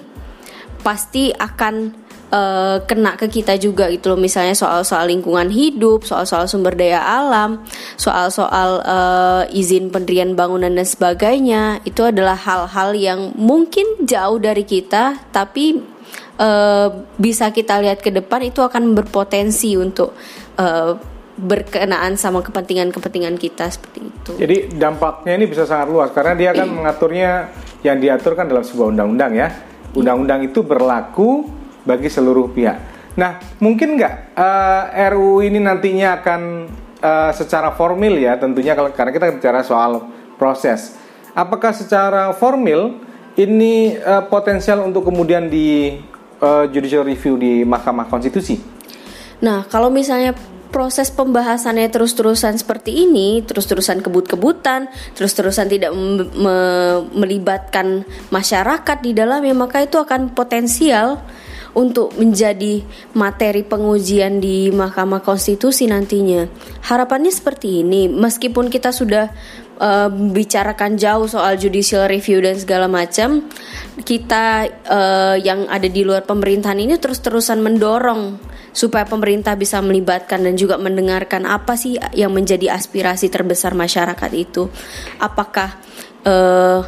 pasti 0.87 1.35
akan 1.35 2.06
uh, 2.31 2.83
kena 2.87 3.15
ke 3.15 3.31
kita 3.31 3.59
juga 3.61 3.91
gitu 3.91 4.15
loh 4.15 4.21
misalnya 4.21 4.55
soal-soal 4.57 5.11
lingkungan 5.11 5.51
hidup 5.51 6.03
soal-soal 6.03 6.51
sumber 6.51 6.75
daya 6.75 7.03
alam 7.03 7.63
soal-soal 7.99 8.83
uh, 8.83 9.43
izin 9.51 9.91
pendirian 9.91 10.35
bangunan 10.35 10.73
dan 10.73 10.87
sebagainya 10.87 11.83
itu 11.87 12.03
adalah 12.03 12.35
hal-hal 12.35 12.95
yang 12.97 13.21
mungkin 13.39 14.07
jauh 14.07 14.39
dari 14.39 14.67
kita 14.67 15.21
tapi 15.31 15.79
uh, 16.41 16.89
bisa 17.17 17.51
kita 17.53 17.79
lihat 17.83 18.03
ke 18.03 18.11
depan 18.11 18.43
itu 18.47 18.63
akan 18.63 18.97
berpotensi 18.97 19.75
untuk 19.79 20.15
uh, 20.59 21.17
berkenaan 21.37 22.17
sama 22.17 22.41
kepentingan-kepentingan 22.41 23.37
kita 23.37 23.69
seperti 23.69 24.09
itu. 24.09 24.31
Jadi 24.41 24.57
dampaknya 24.73 25.37
ini 25.37 25.45
bisa 25.45 25.69
sangat 25.69 25.93
luas 25.93 26.09
karena 26.09 26.33
dia 26.33 26.57
akan 26.57 26.81
mengaturnya 26.81 27.53
yang 27.85 28.01
diatur 28.01 28.33
kan 28.33 28.49
dalam 28.49 28.65
sebuah 28.65 28.97
undang-undang 28.97 29.37
ya. 29.37 29.49
Undang-undang 29.93 30.49
itu 30.49 30.65
berlaku 30.65 31.45
bagi 31.87 32.11
seluruh 32.11 32.51
pihak. 32.51 32.77
Nah, 33.17 33.41
mungkin 33.63 33.97
nggak 33.97 34.37
uh, 34.37 34.93
eh, 34.93 35.09
RUU 35.09 35.41
ini 35.41 35.57
nantinya 35.57 36.21
akan 36.21 36.41
uh, 37.01 37.33
secara 37.33 37.73
formil 37.73 38.21
ya 38.21 38.37
tentunya 38.37 38.77
kalau 38.77 38.93
karena 38.93 39.13
kita 39.15 39.27
bicara 39.33 39.65
soal 39.65 40.05
proses. 40.37 40.99
Apakah 41.33 41.73
secara 41.73 42.37
formil 42.37 43.01
ini 43.41 43.97
uh, 43.97 44.25
potensial 44.29 44.85
untuk 44.85 45.09
kemudian 45.09 45.49
di 45.49 45.97
uh, 46.45 46.69
judicial 46.69 47.09
review 47.09 47.41
di 47.41 47.65
Mahkamah 47.65 48.09
Konstitusi? 48.09 48.61
Nah, 49.41 49.65
kalau 49.69 49.89
misalnya 49.93 50.37
proses 50.73 51.09
pembahasannya 51.09 51.89
terus-terusan 51.89 52.61
seperti 52.61 53.09
ini, 53.09 53.41
terus-terusan 53.45 54.05
kebut-kebutan, 54.05 54.93
terus-terusan 55.17 55.73
tidak 55.73 55.93
me 55.97 56.57
melibatkan 57.17 58.05
masyarakat 58.29 58.99
di 59.01 59.17
dalamnya, 59.17 59.57
maka 59.57 59.85
itu 59.85 59.97
akan 59.97 60.37
potensial 60.37 61.25
untuk 61.77 62.17
menjadi 62.17 62.81
materi 63.13 63.61
pengujian 63.61 64.41
di 64.41 64.73
Mahkamah 64.73 65.21
Konstitusi 65.21 65.85
nantinya. 65.85 66.49
Harapannya 66.89 67.29
seperti 67.29 67.85
ini, 67.85 68.09
meskipun 68.09 68.73
kita 68.73 68.97
sudah 68.97 69.29
uh, 69.77 70.09
bicarakan 70.09 70.97
jauh 70.97 71.29
soal 71.29 71.61
judicial 71.61 72.09
review 72.09 72.41
dan 72.41 72.57
segala 72.57 72.89
macam, 72.89 73.45
kita 74.01 74.73
uh, 74.89 75.37
yang 75.37 75.69
ada 75.69 75.85
di 75.85 76.01
luar 76.01 76.25
pemerintahan 76.25 76.81
ini 76.81 76.97
terus-terusan 76.97 77.61
mendorong 77.61 78.41
supaya 78.73 79.05
pemerintah 79.05 79.57
bisa 79.57 79.81
melibatkan 79.85 80.45
dan 80.45 80.57
juga 80.57 80.81
mendengarkan 80.81 81.45
apa 81.45 81.77
sih 81.77 81.97
yang 82.17 82.33
menjadi 82.33 82.73
aspirasi 82.73 83.29
terbesar 83.29 83.77
masyarakat 83.77 84.31
itu. 84.33 84.69
Apakah 85.21 85.77
uh, 86.25 86.81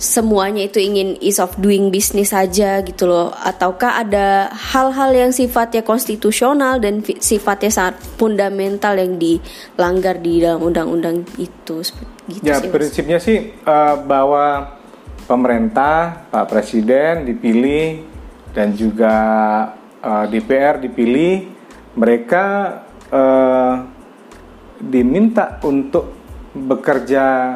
semuanya 0.00 0.64
itu 0.64 0.80
ingin 0.80 1.20
ease 1.20 1.36
of 1.36 1.52
doing 1.60 1.92
business 1.92 2.32
saja 2.32 2.80
gitu 2.80 3.04
loh. 3.04 3.36
Ataukah 3.36 4.00
ada 4.00 4.48
hal-hal 4.48 5.12
yang 5.12 5.30
sifatnya 5.30 5.84
konstitusional 5.84 6.80
dan 6.80 7.04
sifatnya 7.20 7.68
sangat 7.68 8.00
fundamental 8.16 8.96
yang 8.96 9.20
dilanggar 9.20 10.16
di 10.24 10.40
dalam 10.40 10.64
undang-undang 10.64 11.28
itu? 11.36 11.84
Gitu 12.24 12.40
ya 12.40 12.56
sih, 12.56 12.72
prinsipnya 12.72 13.20
sih 13.20 13.52
uh, 13.68 14.00
bahwa 14.00 14.80
pemerintah 15.28 16.26
Pak 16.32 16.48
Presiden 16.48 17.28
dipilih 17.28 18.08
dan 18.56 18.74
juga 18.74 19.14
uh, 20.02 20.24
eh, 20.24 20.24
DPR 20.26 20.82
dipilih, 20.82 21.46
mereka 21.94 22.44
uh, 23.14 23.74
diminta 24.80 25.62
untuk 25.62 26.18
bekerja 26.50 27.54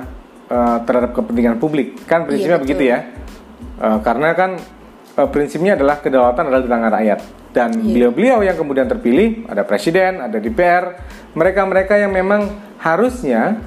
uh, 0.55 0.79
terhadap 0.87 1.11
kepentingan 1.11 1.59
publik. 1.59 2.07
Kan 2.07 2.31
prinsipnya 2.31 2.59
iya, 2.59 2.63
begitu 2.63 2.83
ya. 2.87 2.99
Uh, 3.83 3.99
karena 4.07 4.31
kan 4.39 4.51
uh, 5.19 5.29
prinsipnya 5.29 5.75
adalah 5.75 5.99
kedaulatan 5.99 6.47
adalah 6.47 6.63
di 6.63 6.71
tangan 6.71 6.93
rakyat. 6.95 7.21
Dan 7.55 7.71
iya. 7.83 7.91
beliau-beliau 7.91 8.39
yang 8.47 8.57
kemudian 8.59 8.87
terpilih, 8.87 9.51
ada 9.51 9.67
presiden, 9.67 10.23
ada 10.23 10.39
DPR, 10.39 10.99
mereka-mereka 11.35 11.99
yang 11.99 12.15
memang 12.15 12.51
harusnya 12.79 13.59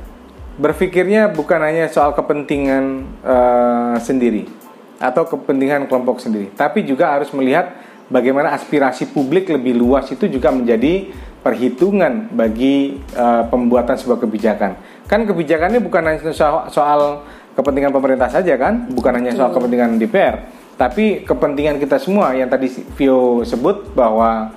berpikirnya 0.57 1.29
bukan 1.29 1.61
hanya 1.61 1.85
soal 1.87 2.17
kepentingan 2.17 3.05
uh, 3.21 3.95
sendiri 4.01 4.49
atau 4.97 5.29
kepentingan 5.29 5.85
kelompok 5.85 6.17
sendiri, 6.17 6.49
tapi 6.57 6.81
juga 6.81 7.13
harus 7.13 7.29
melihat 7.29 7.77
bagaimana 8.09 8.57
aspirasi 8.57 9.13
publik 9.13 9.45
lebih 9.53 9.77
luas 9.77 10.09
itu 10.09 10.25
juga 10.25 10.49
menjadi 10.49 11.13
perhitungan 11.45 12.33
bagi 12.33 12.97
uh, 13.13 13.45
pembuatan 13.47 13.95
sebuah 13.95 14.19
kebijakan. 14.25 14.73
Kan 15.07 15.23
kebijakannya 15.23 15.79
bukan 15.79 16.03
hanya 16.03 16.19
soal, 16.35 16.67
soal 16.67 17.23
kepentingan 17.55 17.95
pemerintah 17.95 18.29
saja 18.29 18.53
kan, 18.59 18.91
bukan 18.91 19.17
hanya 19.17 19.33
soal 19.33 19.49
kepentingan 19.55 19.97
DPR, 19.97 20.45
tapi 20.77 21.25
kepentingan 21.25 21.81
kita 21.81 21.97
semua 21.97 22.35
yang 22.37 22.51
tadi 22.51 22.69
Vio 22.69 23.41
sebut 23.41 23.97
bahwa 23.97 24.53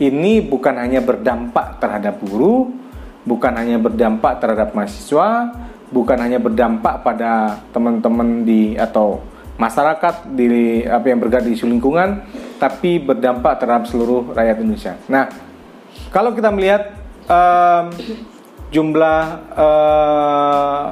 ini 0.00 0.40
bukan 0.40 0.72
hanya 0.80 1.04
berdampak 1.04 1.76
terhadap 1.76 2.16
buruh, 2.24 2.72
bukan 3.28 3.52
hanya 3.52 3.76
berdampak 3.76 4.40
terhadap 4.40 4.72
mahasiswa, 4.72 5.52
bukan 5.92 6.16
hanya 6.16 6.40
berdampak 6.40 7.04
pada 7.04 7.60
teman-teman 7.74 8.48
di 8.48 8.78
atau 8.80 9.20
masyarakat 9.60 10.32
di 10.32 10.80
apa 10.88 11.04
yang 11.12 11.20
bergerak 11.20 11.44
di 11.44 11.52
isu 11.52 11.68
lingkungan 11.68 12.24
tapi 12.56 12.96
berdampak 12.96 13.60
terhadap 13.60 13.84
seluruh 13.84 14.32
rakyat 14.32 14.56
Indonesia. 14.64 14.96
Nah, 15.12 15.28
kalau 16.08 16.32
kita 16.32 16.48
melihat 16.48 16.96
um, 17.28 17.92
jumlah 18.70 19.22
uh, 19.54 20.86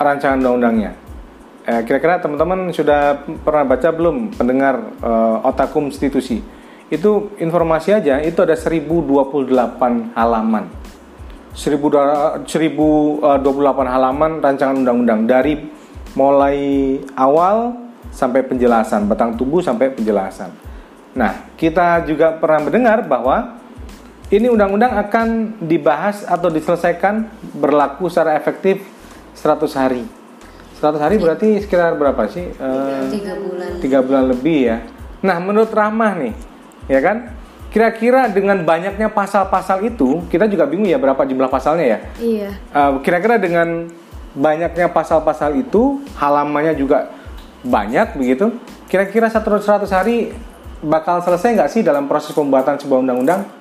rancangan 0.00 0.40
undang-undangnya, 0.40 0.96
eh, 1.68 1.84
kira-kira 1.84 2.24
teman-teman 2.24 2.72
sudah 2.72 3.20
pernah 3.44 3.64
baca 3.68 3.88
belum 3.92 4.32
pendengar 4.32 4.80
uh, 5.04 5.44
otakum 5.44 5.92
konstitusi? 5.92 6.40
Itu 6.88 7.36
informasi 7.36 8.00
aja 8.00 8.24
itu 8.24 8.40
ada 8.40 8.56
1028 8.56 10.16
halaman. 10.16 10.64
1028 11.52 13.28
halaman 13.84 14.32
rancangan 14.40 14.76
undang-undang 14.78 15.28
dari 15.28 15.54
mulai 16.16 16.58
awal 17.12 17.76
sampai 18.08 18.40
penjelasan, 18.46 19.04
batang 19.04 19.36
tubuh 19.36 19.60
sampai 19.60 19.92
penjelasan. 19.92 20.48
Nah, 21.18 21.50
kita 21.58 22.06
juga 22.06 22.38
pernah 22.38 22.70
mendengar 22.70 23.04
bahwa 23.04 23.58
ini 24.28 24.52
undang-undang 24.52 24.92
akan 24.92 25.56
dibahas 25.64 26.20
atau 26.28 26.52
diselesaikan 26.52 27.24
berlaku 27.56 28.12
secara 28.12 28.36
efektif 28.36 28.84
100 29.32 29.72
hari. 29.72 30.04
100 30.78 31.00
hari 31.00 31.16
berarti 31.16 31.48
sekitar 31.64 31.96
berapa 31.96 32.28
sih? 32.28 32.44
Eh, 32.44 33.02
tiga 33.08 33.34
bulan. 33.40 33.70
Tiga 33.80 33.98
bulan 34.04 34.24
lebih 34.28 34.58
ya. 34.68 34.78
Nah, 35.24 35.40
menurut 35.40 35.72
Rahmah 35.72 36.12
nih, 36.20 36.34
ya 36.86 37.00
kan? 37.00 37.34
Kira-kira 37.68 38.30
dengan 38.30 38.62
banyaknya 38.62 39.10
pasal-pasal 39.10 39.82
itu, 39.88 40.22
kita 40.30 40.46
juga 40.46 40.64
bingung 40.68 40.88
ya 40.88 41.00
berapa 41.00 41.24
jumlah 41.24 41.50
pasalnya 41.50 41.86
ya. 41.96 41.98
Iya. 42.20 42.50
Uh, 42.70 42.92
kira-kira 43.02 43.40
dengan 43.40 43.90
banyaknya 44.36 44.92
pasal-pasal 44.92 45.56
itu, 45.56 46.04
halamannya 46.20 46.76
juga 46.76 47.10
banyak 47.64 48.14
begitu. 48.14 48.54
Kira-kira 48.86 49.28
satu 49.28 49.56
seratus 49.58 49.90
hari 49.90 50.32
bakal 50.84 51.18
selesai 51.24 51.58
nggak 51.58 51.70
sih 51.72 51.82
dalam 51.82 52.06
proses 52.06 52.30
pembuatan 52.32 52.78
sebuah 52.78 53.02
undang-undang? 53.02 53.57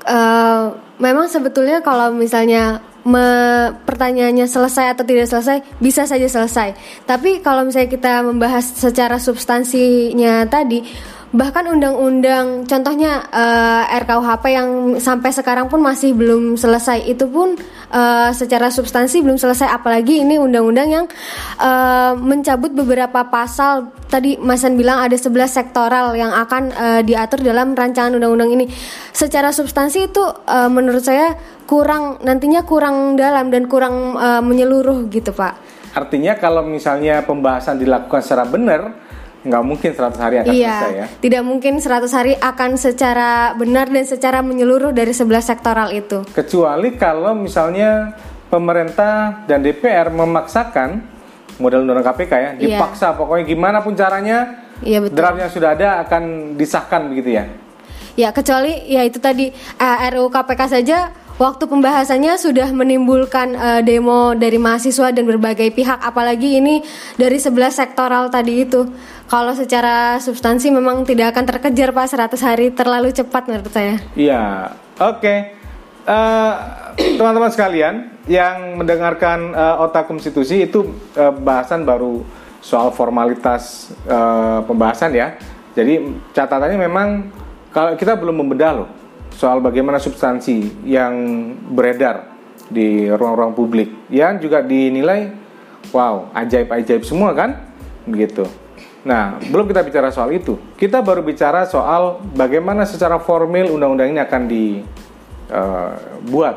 Uh, 0.00 0.72
memang 0.96 1.28
sebetulnya 1.28 1.84
kalau 1.84 2.12
misalnya 2.12 2.80
me, 3.04 3.24
pertanyaannya 3.84 4.44
selesai 4.44 4.96
atau 4.96 5.04
tidak 5.04 5.28
selesai 5.28 5.64
bisa 5.80 6.04
saja 6.04 6.28
selesai. 6.28 6.76
Tapi 7.08 7.40
kalau 7.40 7.64
misalnya 7.64 7.88
kita 7.88 8.20
membahas 8.24 8.64
secara 8.64 9.16
substansinya 9.16 10.44
tadi 10.48 10.84
bahkan 11.30 11.62
undang-undang 11.70 12.66
contohnya 12.66 13.22
uh, 13.30 13.86
eh, 13.86 14.02
RKUHP 14.02 14.44
yang 14.50 14.68
sampai 14.98 15.30
sekarang 15.30 15.70
pun 15.70 15.78
masih 15.78 16.10
belum 16.10 16.58
selesai. 16.58 17.06
Itu 17.06 17.30
pun 17.30 17.54
uh, 17.94 18.30
secara 18.34 18.66
substansi 18.70 19.22
belum 19.22 19.38
selesai. 19.38 19.70
Apalagi 19.70 20.26
ini 20.26 20.42
undang-undang 20.42 20.88
yang 20.90 21.06
uh, 21.62 22.18
mencabut 22.18 22.74
beberapa 22.74 23.30
pasal. 23.30 23.94
Tadi 24.10 24.42
Masan 24.42 24.74
bilang 24.74 25.06
ada 25.06 25.14
11 25.14 25.30
sektoral 25.46 26.18
yang 26.18 26.34
akan 26.34 26.74
uh, 26.74 27.00
diatur 27.06 27.46
dalam 27.46 27.78
rancangan 27.78 28.18
undang-undang 28.18 28.50
ini. 28.50 28.66
Secara 29.14 29.54
substansi 29.54 30.10
itu 30.10 30.22
uh, 30.26 30.66
menurut 30.66 31.06
saya 31.06 31.38
kurang 31.70 32.18
nantinya 32.26 32.66
kurang 32.66 33.14
dalam 33.14 33.54
dan 33.54 33.70
kurang 33.70 34.18
uh, 34.18 34.42
menyeluruh 34.42 35.06
gitu 35.06 35.30
Pak. 35.30 35.70
Artinya 35.94 36.34
kalau 36.38 36.66
misalnya 36.66 37.22
pembahasan 37.22 37.78
dilakukan 37.78 38.22
secara 38.22 38.46
benar 38.46 39.09
nggak 39.40 39.64
mungkin 39.64 39.90
100 39.96 40.20
hari 40.20 40.36
akan 40.44 40.52
iya, 40.52 40.68
selesai 40.68 40.92
ya. 40.92 41.06
Tidak 41.16 41.42
mungkin 41.42 41.72
100 41.80 42.12
hari 42.12 42.32
akan 42.36 42.70
secara 42.76 43.56
benar 43.56 43.88
dan 43.88 44.04
secara 44.04 44.44
menyeluruh 44.44 44.92
dari 44.92 45.16
sebelah 45.16 45.40
sektoral 45.40 45.88
itu. 45.96 46.20
Kecuali 46.36 46.92
kalau 47.00 47.32
misalnya 47.32 48.12
pemerintah 48.52 49.46
dan 49.48 49.64
DPR 49.64 50.12
memaksakan 50.12 51.00
model 51.56 51.88
undang 51.88 52.04
KPK 52.04 52.32
ya, 52.32 52.50
iya. 52.56 52.76
dipaksa 52.76 53.16
pokoknya 53.16 53.44
gimana 53.48 53.78
pun 53.80 53.92
caranya 53.96 54.68
iya, 54.84 55.00
betul. 55.00 55.16
draft 55.16 55.40
yang 55.40 55.52
sudah 55.52 55.70
ada 55.76 55.88
akan 56.04 56.54
disahkan 56.60 57.08
begitu 57.08 57.40
ya. 57.40 57.44
Ya, 58.18 58.28
kecuali 58.36 58.76
ya 58.90 59.06
itu 59.06 59.16
tadi 59.22 59.48
uh, 59.80 59.98
eh, 60.04 60.10
RUU 60.12 60.28
KPK 60.28 60.60
saja 60.68 61.08
waktu 61.40 61.64
pembahasannya 61.64 62.36
sudah 62.36 62.68
menimbulkan 62.68 63.56
uh, 63.56 63.80
demo 63.80 64.36
dari 64.36 64.60
mahasiswa 64.60 65.08
dan 65.08 65.24
berbagai 65.24 65.72
pihak 65.72 65.96
apalagi 66.04 66.60
ini 66.60 66.84
dari 67.16 67.40
sebelah 67.40 67.72
sektoral 67.72 68.28
tadi 68.28 68.68
itu 68.68 68.84
kalau 69.30 69.54
secara 69.54 70.18
substansi 70.18 70.74
memang 70.74 71.06
tidak 71.06 71.30
akan 71.30 71.46
terkejar 71.46 71.94
Pak 71.94 72.34
100 72.34 72.34
hari 72.42 72.66
terlalu 72.74 73.14
cepat 73.14 73.46
menurut 73.46 73.70
saya. 73.70 74.02
Iya, 74.18 74.74
oke. 74.98 75.34
Eh, 76.10 76.52
teman-teman 77.14 77.54
sekalian 77.54 78.10
yang 78.26 78.74
mendengarkan 78.74 79.54
eh, 79.54 79.84
otak 79.86 80.10
konstitusi 80.10 80.66
itu 80.66 80.90
eh, 81.14 81.30
bahasan 81.30 81.86
baru 81.86 82.26
soal 82.58 82.90
formalitas 82.90 83.94
eh, 84.10 84.58
pembahasan 84.66 85.14
ya. 85.14 85.38
Jadi 85.78 86.26
catatannya 86.34 86.78
memang 86.90 87.30
kalau 87.70 87.94
kita 87.94 88.18
belum 88.18 88.42
membedah 88.42 88.82
loh 88.82 88.90
soal 89.30 89.62
bagaimana 89.62 90.02
substansi 90.02 90.82
yang 90.82 91.14
beredar 91.70 92.26
di 92.66 93.06
ruang-ruang 93.06 93.54
publik 93.54 94.10
yang 94.10 94.42
juga 94.42 94.58
dinilai 94.58 95.30
wow 95.94 96.34
ajaib-ajaib 96.34 97.06
semua 97.06 97.30
kan 97.30 97.70
begitu. 98.10 98.42
Nah, 99.00 99.40
belum 99.40 99.64
kita 99.64 99.80
bicara 99.80 100.12
soal 100.12 100.36
itu. 100.36 100.60
Kita 100.76 101.00
baru 101.00 101.24
bicara 101.24 101.64
soal 101.64 102.20
bagaimana 102.36 102.84
secara 102.84 103.16
formil 103.16 103.72
undang-undang 103.72 104.12
ini 104.12 104.20
akan 104.20 104.42
dibuat. 105.48 106.56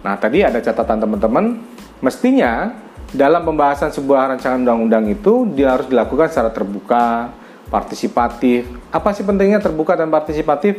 Nah, 0.00 0.14
tadi 0.16 0.46
ada 0.46 0.62
catatan 0.62 1.02
teman-teman, 1.02 1.58
mestinya 1.98 2.70
dalam 3.10 3.42
pembahasan 3.42 3.90
sebuah 3.90 4.30
rancangan 4.34 4.62
undang-undang 4.62 5.10
itu 5.10 5.50
dia 5.50 5.74
harus 5.74 5.90
dilakukan 5.90 6.30
secara 6.30 6.54
terbuka, 6.54 7.34
partisipatif. 7.74 8.70
Apa 8.94 9.10
sih 9.10 9.26
pentingnya 9.26 9.58
terbuka 9.58 9.98
dan 9.98 10.14
partisipatif? 10.14 10.78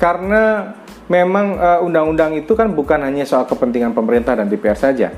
Karena 0.00 0.72
memang 1.06 1.60
eh, 1.60 1.84
undang-undang 1.84 2.32
itu 2.32 2.56
kan 2.56 2.72
bukan 2.72 3.04
hanya 3.04 3.28
soal 3.28 3.44
kepentingan 3.44 3.92
pemerintah 3.92 4.32
dan 4.34 4.48
DPR 4.48 4.74
saja 4.74 5.12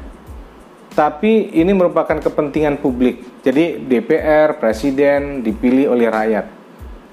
tapi 0.99 1.55
ini 1.55 1.71
merupakan 1.71 2.19
kepentingan 2.19 2.83
publik. 2.83 3.23
Jadi 3.47 3.87
DPR, 3.87 4.59
presiden 4.59 5.47
dipilih 5.47 5.95
oleh 5.95 6.11
rakyat. 6.11 6.47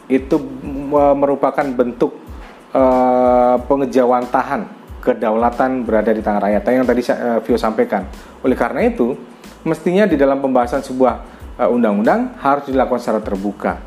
Itu 0.09 0.41
e, 0.89 1.03
merupakan 1.13 1.65
bentuk 1.69 2.17
uh, 2.73 3.61
pengejawantahan 3.61 4.61
kedaulatan 5.05 5.85
berada 5.85 6.09
di 6.09 6.25
tangan 6.25 6.41
rakyat. 6.49 6.61
Yang 6.65 6.87
tadi 6.89 7.01
uh, 7.13 7.39
Vio 7.45 7.57
sampaikan. 7.61 8.09
Oleh 8.41 8.57
karena 8.57 8.89
itu, 8.89 9.13
mestinya 9.61 10.09
di 10.09 10.17
dalam 10.17 10.41
pembahasan 10.41 10.81
sebuah 10.81 11.13
uh, 11.61 11.69
undang-undang 11.69 12.41
harus 12.41 12.65
dilakukan 12.65 13.01
secara 13.01 13.21
terbuka. 13.21 13.85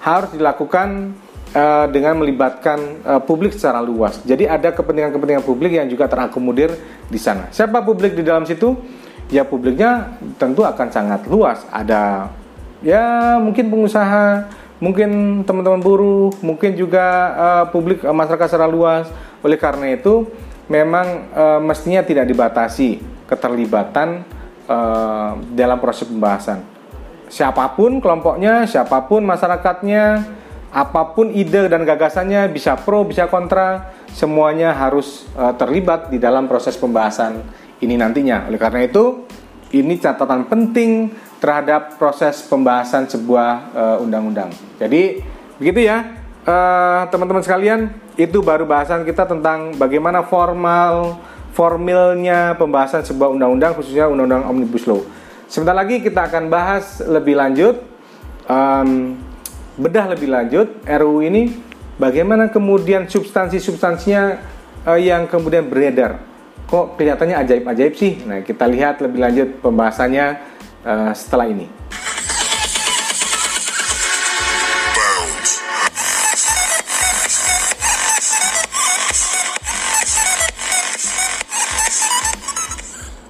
Harus 0.00 0.32
dilakukan 0.32 1.12
uh, 1.52 1.86
dengan 1.92 2.24
melibatkan 2.24 3.04
uh, 3.04 3.20
publik 3.20 3.52
secara 3.52 3.84
luas. 3.84 4.24
Jadi 4.24 4.48
ada 4.48 4.72
kepentingan-kepentingan 4.72 5.44
publik 5.44 5.76
yang 5.76 5.88
juga 5.92 6.08
terakomodir 6.08 6.72
di 7.04 7.20
sana. 7.20 7.52
Siapa 7.52 7.84
publik 7.84 8.16
di 8.16 8.24
dalam 8.24 8.48
situ? 8.48 9.04
Ya 9.30 9.42
publiknya 9.46 10.18
tentu 10.38 10.62
akan 10.62 10.88
sangat 10.90 11.26
luas. 11.26 11.62
Ada 11.70 12.30
ya 12.82 13.36
mungkin 13.42 13.70
pengusaha, 13.70 14.46
mungkin 14.78 15.42
teman-teman 15.42 15.80
buruh, 15.82 16.30
mungkin 16.42 16.76
juga 16.76 17.06
uh, 17.34 17.64
publik 17.70 18.02
uh, 18.04 18.14
masyarakat 18.14 18.46
secara 18.46 18.68
luas. 18.68 19.10
Oleh 19.42 19.58
karena 19.58 19.94
itu 19.94 20.26
memang 20.66 21.30
uh, 21.34 21.60
mestinya 21.62 22.02
tidak 22.02 22.26
dibatasi 22.26 23.02
keterlibatan 23.26 24.22
uh, 24.70 25.38
dalam 25.54 25.78
proses 25.82 26.06
pembahasan. 26.06 26.62
Siapa 27.26 27.74
pun 27.74 27.98
kelompoknya, 27.98 28.70
siapa 28.70 29.02
pun 29.10 29.26
masyarakatnya, 29.26 30.22
apa 30.70 31.02
pun 31.10 31.34
ide 31.34 31.66
dan 31.66 31.82
gagasannya 31.82 32.46
bisa 32.54 32.78
pro, 32.78 33.02
bisa 33.02 33.26
kontra, 33.26 33.90
semuanya 34.14 34.70
harus 34.70 35.26
uh, 35.34 35.50
terlibat 35.58 36.06
di 36.14 36.22
dalam 36.22 36.46
proses 36.46 36.78
pembahasan 36.78 37.42
ini 37.80 37.94
nantinya. 37.98 38.48
Oleh 38.48 38.60
karena 38.60 38.86
itu, 38.86 39.26
ini 39.74 39.98
catatan 39.98 40.46
penting 40.48 41.12
terhadap 41.42 42.00
proses 42.00 42.40
pembahasan 42.46 43.04
sebuah 43.10 43.50
uh, 43.76 43.96
undang-undang. 44.04 44.48
Jadi 44.80 45.20
begitu 45.60 45.84
ya, 45.84 46.16
uh, 46.48 47.04
teman-teman 47.12 47.44
sekalian, 47.44 47.92
itu 48.16 48.40
baru 48.40 48.64
bahasan 48.64 49.04
kita 49.04 49.28
tentang 49.28 49.76
bagaimana 49.76 50.24
formal 50.24 51.20
formilnya 51.52 52.56
pembahasan 52.60 53.00
sebuah 53.00 53.32
undang-undang 53.32 53.72
khususnya 53.76 54.08
undang-undang 54.08 54.44
omnibus 54.48 54.84
law. 54.84 55.00
Sebentar 55.48 55.72
lagi 55.72 56.04
kita 56.04 56.28
akan 56.28 56.52
bahas 56.52 57.00
lebih 57.00 57.36
lanjut, 57.38 57.80
um, 58.48 59.16
bedah 59.80 60.12
lebih 60.12 60.28
lanjut 60.28 60.68
RUU 60.84 61.24
ini, 61.24 61.56
bagaimana 61.96 62.52
kemudian 62.52 63.08
substansi-substansinya 63.08 64.22
uh, 64.84 65.00
yang 65.00 65.24
kemudian 65.28 65.68
beredar 65.68 66.35
kok 66.66 66.98
kelihatannya 66.98 67.36
ajaib-ajaib 67.46 67.94
sih? 67.94 68.12
Nah, 68.26 68.42
kita 68.42 68.66
lihat 68.66 68.98
lebih 68.98 69.22
lanjut 69.22 69.48
pembahasannya 69.62 70.26
uh, 70.82 71.12
setelah 71.14 71.46
ini. 71.46 71.70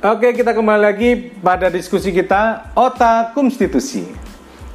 Oke, 0.06 0.38
kita 0.38 0.54
kembali 0.54 0.82
lagi 0.86 1.10
pada 1.42 1.66
diskusi 1.66 2.14
kita 2.14 2.70
otak 2.78 3.34
konstitusi. 3.34 4.06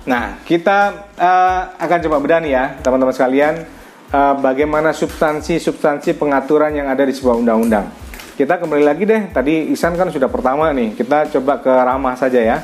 Nah, 0.04 0.44
kita 0.44 1.08
uh, 1.16 1.62
akan 1.80 2.00
coba 2.04 2.18
bedah 2.20 2.40
nih 2.44 2.52
ya, 2.52 2.66
teman-teman 2.84 3.16
sekalian, 3.16 3.64
uh, 4.12 4.36
bagaimana 4.44 4.92
substansi-substansi 4.92 6.20
pengaturan 6.20 6.76
yang 6.76 6.92
ada 6.92 7.08
di 7.08 7.16
sebuah 7.16 7.40
undang-undang 7.40 8.11
kita 8.42 8.58
kembali 8.58 8.82
lagi 8.82 9.06
deh. 9.06 9.30
Tadi 9.30 9.70
Isan 9.70 9.94
kan 9.94 10.10
sudah 10.10 10.26
pertama 10.26 10.74
nih. 10.74 10.98
Kita 10.98 11.30
coba 11.38 11.62
ke 11.62 11.70
Rahma 11.70 12.18
saja 12.18 12.42
ya. 12.42 12.58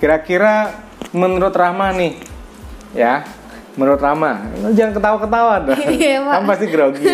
Kira-kira 0.00 0.80
menurut 1.12 1.52
Rahma 1.52 1.92
nih, 1.92 2.16
ya, 2.96 3.20
menurut 3.76 4.00
Rahma, 4.00 4.48
jangan 4.72 4.96
ketawa-ketawa 4.96 5.54
dong. 5.68 5.76
Iya, 5.92 6.24
Kamu 6.24 6.48
pasti 6.48 6.66
grogi. 6.72 7.04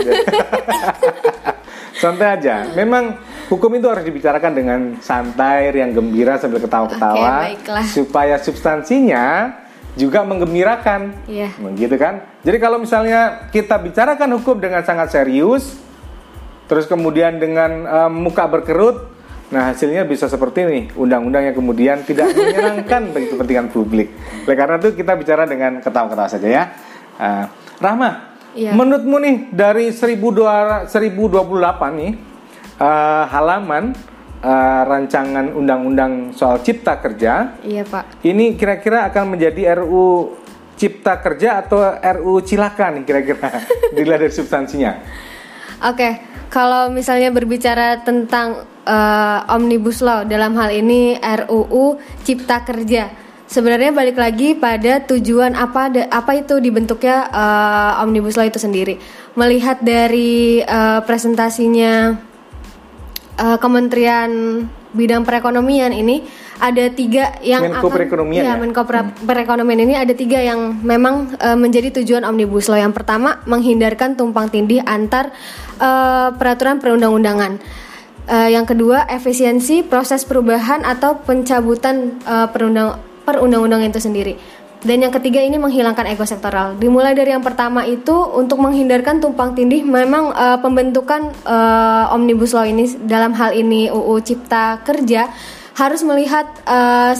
santai 1.98 2.38
aja. 2.38 2.70
Memang 2.78 3.18
hukum 3.50 3.74
itu 3.74 3.90
harus 3.90 4.06
dibicarakan 4.06 4.52
dengan 4.54 4.80
santai, 5.02 5.74
yang 5.74 5.90
gembira 5.90 6.38
sambil 6.38 6.62
ketawa-ketawa, 6.62 7.50
okay, 7.50 7.82
supaya 7.90 8.38
substansinya 8.38 9.50
juga 9.98 10.22
menggembirakan. 10.22 11.26
Iya. 11.26 11.58
Begitu 11.58 11.98
kan? 11.98 12.22
Jadi 12.46 12.62
kalau 12.62 12.78
misalnya 12.78 13.50
kita 13.50 13.82
bicarakan 13.82 14.30
hukum 14.38 14.62
dengan 14.62 14.86
sangat 14.86 15.10
serius, 15.10 15.85
terus 16.66 16.86
kemudian 16.90 17.38
dengan 17.38 17.86
um, 17.86 18.12
muka 18.30 18.46
berkerut 18.46 19.14
nah 19.46 19.70
hasilnya 19.70 20.02
bisa 20.02 20.26
seperti 20.26 20.66
ini. 20.66 20.80
Undang-undang 20.98 21.46
yang 21.46 21.54
kemudian 21.54 22.02
tidak 22.02 22.34
menyenangkan 22.34 23.14
bagi 23.14 23.26
kepentingan 23.32 23.70
publik. 23.70 24.10
Oleh 24.42 24.56
karena 24.58 24.82
itu 24.82 24.90
kita 24.98 25.14
bicara 25.14 25.46
dengan 25.46 25.78
ketawa-ketawa 25.78 26.26
saja 26.26 26.48
ya. 26.50 26.64
Uh, 27.14 27.46
Rahma 27.78 28.36
iya. 28.56 28.72
menurutmu 28.72 29.16
nih 29.20 29.36
dari 29.52 29.92
1028 29.92 30.88
nih 32.00 32.12
uh, 32.80 33.24
halaman 33.28 33.92
uh, 34.40 34.82
rancangan 34.88 35.52
undang-undang 35.52 36.32
soal 36.32 36.64
cipta 36.64 36.96
kerja 36.98 37.60
iya 37.62 37.84
pak. 37.84 38.24
ini 38.24 38.56
kira-kira 38.56 39.12
akan 39.12 39.36
menjadi 39.36 39.76
RU 39.84 40.32
cipta 40.76 41.20
kerja 41.20 41.64
atau 41.64 41.80
RU 42.20 42.40
cilaka 42.44 42.92
nih 42.96 43.04
kira-kira? 43.04 43.48
Dilihat 43.96 44.20
dari 44.24 44.32
substansinya 44.32 44.92
oke 45.80 45.96
okay 45.96 46.36
kalau 46.46 46.88
misalnya 46.94 47.34
berbicara 47.34 48.00
tentang 48.06 48.64
uh, 48.86 49.38
omnibus 49.50 49.98
law 50.00 50.22
dalam 50.22 50.54
hal 50.54 50.70
ini 50.70 51.18
RUU 51.18 51.98
Cipta 52.22 52.62
Kerja, 52.62 53.10
sebenarnya 53.50 53.90
balik 53.90 54.16
lagi 54.16 54.54
pada 54.54 55.02
tujuan 55.02 55.58
apa 55.58 55.90
apa 56.08 56.32
itu 56.38 56.62
dibentuknya 56.62 57.26
uh, 57.28 58.02
omnibus 58.06 58.38
law 58.38 58.46
itu 58.46 58.62
sendiri. 58.62 58.96
Melihat 59.34 59.82
dari 59.82 60.62
uh, 60.62 61.02
presentasinya 61.02 62.14
uh, 63.42 63.58
Kementerian 63.58 64.62
Bidang 64.96 65.28
Perekonomian 65.28 65.92
ini 65.92 66.24
ada 66.56 66.88
tiga 66.88 67.36
yang 67.44 67.68
Menko 67.68 67.92
akan 67.92 67.92
perekonomian 67.92 68.42
ya, 68.42 68.56
ya? 68.56 68.56
Menko 68.56 68.82
hmm. 68.88 69.28
perekonomian 69.28 69.80
ini 69.84 69.94
ada 69.94 70.16
tiga 70.16 70.40
yang 70.40 70.80
memang 70.80 71.36
uh, 71.36 71.52
menjadi 71.52 72.00
tujuan 72.00 72.24
omnibus 72.24 72.72
law. 72.72 72.80
Yang 72.80 72.96
pertama 72.96 73.44
menghindarkan 73.44 74.16
tumpang 74.16 74.48
tindih 74.48 74.80
antar 74.88 75.36
uh, 75.76 76.32
peraturan 76.32 76.80
perundang-undangan. 76.80 77.60
Uh, 78.26 78.50
yang 78.50 78.66
kedua 78.66 79.06
efisiensi 79.06 79.86
proses 79.86 80.26
perubahan 80.26 80.82
atau 80.82 81.22
pencabutan 81.22 82.18
uh, 82.26 82.50
perundang 82.50 82.98
perundang-undangan 83.22 83.90
itu 83.90 84.00
sendiri. 84.00 84.34
Dan 84.86 85.02
yang 85.02 85.10
ketiga 85.10 85.42
ini 85.42 85.58
menghilangkan 85.58 86.06
ego 86.06 86.22
sektoral. 86.22 86.78
Dimulai 86.78 87.18
dari 87.18 87.34
yang 87.34 87.42
pertama 87.42 87.82
itu 87.82 88.14
untuk 88.14 88.62
menghindarkan 88.62 89.18
tumpang 89.18 89.58
tindih 89.58 89.82
memang 89.82 90.30
uh, 90.30 90.62
pembentukan 90.62 91.34
uh, 91.42 92.14
omnibus 92.14 92.54
law 92.54 92.62
ini 92.62 92.86
dalam 93.02 93.34
hal 93.34 93.50
ini 93.50 93.90
UU 93.90 94.22
Cipta 94.22 94.78
Kerja 94.86 95.26
harus 95.76 96.00
melihat 96.06 96.48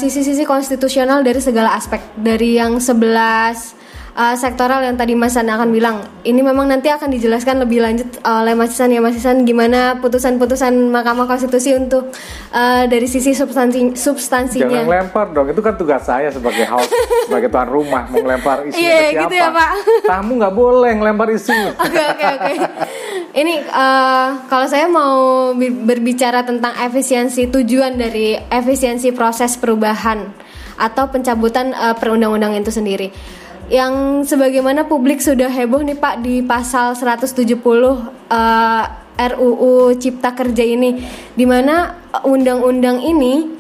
sisi-sisi 0.00 0.46
uh, 0.46 0.48
konstitusional 0.48 1.20
dari 1.20 1.44
segala 1.44 1.76
aspek 1.76 2.00
dari 2.16 2.57
yang 2.57 2.81
11 2.81 3.75
uh, 4.16 4.35
sektoral 4.35 4.81
yang 4.81 4.96
tadi 4.96 5.12
Mas 5.12 5.33
San 5.33 5.46
akan 5.46 5.68
bilang. 5.68 6.00
Ini 6.22 6.40
memang 6.40 6.66
nanti 6.66 6.88
akan 6.88 7.07
dijelaskan 7.07 7.61
lebih 7.61 7.79
lanjut 7.79 8.09
oleh 8.20 8.52
Mas 8.52 8.72
San 8.72 8.88
ya 8.88 8.98
Mas 8.98 9.14
San 9.16 9.44
gimana 9.44 10.00
putusan-putusan 10.00 10.72
Mahkamah 10.90 11.24
Konstitusi 11.24 11.70
untuk 11.72 12.11
uh, 12.50 12.83
dari 12.85 13.05
sisi 13.05 13.31
substansi 13.31 13.94
substansinya. 13.94 14.83
Jangan 14.83 14.90
lempar 14.90 15.26
dong, 15.31 15.46
itu 15.46 15.61
kan 15.61 15.76
tugas 15.76 16.02
saya 16.02 16.29
sebagai 16.29 16.64
host, 16.66 16.90
sebagai 17.29 17.46
tuan 17.46 17.68
rumah 17.68 18.09
mau 18.09 18.18
ngelempar 18.18 18.64
isunya 18.64 18.81
Iya, 18.81 18.96
ke 18.96 19.05
siapa. 19.07 19.22
gitu 19.22 19.35
ya, 19.37 19.48
Pak. 19.52 19.70
Kamu 20.11 20.31
nggak 20.35 20.55
boleh 20.55 20.92
ngelempar 20.96 21.29
isu. 21.31 21.55
Oke 21.76 22.02
oke 22.02 22.24
oke. 22.35 22.52
Ini 23.37 23.55
uh, 23.68 24.29
kalau 24.48 24.64
saya 24.64 24.88
mau 24.88 25.14
bi- 25.52 25.68
berbicara 25.68 26.40
tentang 26.40 26.72
efisiensi 26.81 27.44
tujuan 27.46 27.94
dari 27.94 28.33
efisiensi 28.33 29.12
proses 29.12 29.61
perubahan 29.61 30.24
atau 30.76 31.09
pencabutan 31.09 31.70
uh, 31.70 31.92
perundang-undang 31.92 32.57
itu 32.57 32.72
sendiri. 32.72 33.12
Yang 33.66 34.26
sebagaimana 34.31 34.87
publik 34.87 35.18
sudah 35.18 35.50
heboh 35.50 35.83
nih 35.83 35.98
Pak 35.98 36.22
di 36.22 36.38
pasal 36.38 36.94
170 36.94 37.59
uh, 37.59 38.85
RUU 39.16 39.90
Cipta 39.98 40.31
Kerja 40.38 40.62
ini 40.62 41.02
di 41.35 41.42
mana 41.42 41.98
undang-undang 42.22 43.02
ini 43.02 43.50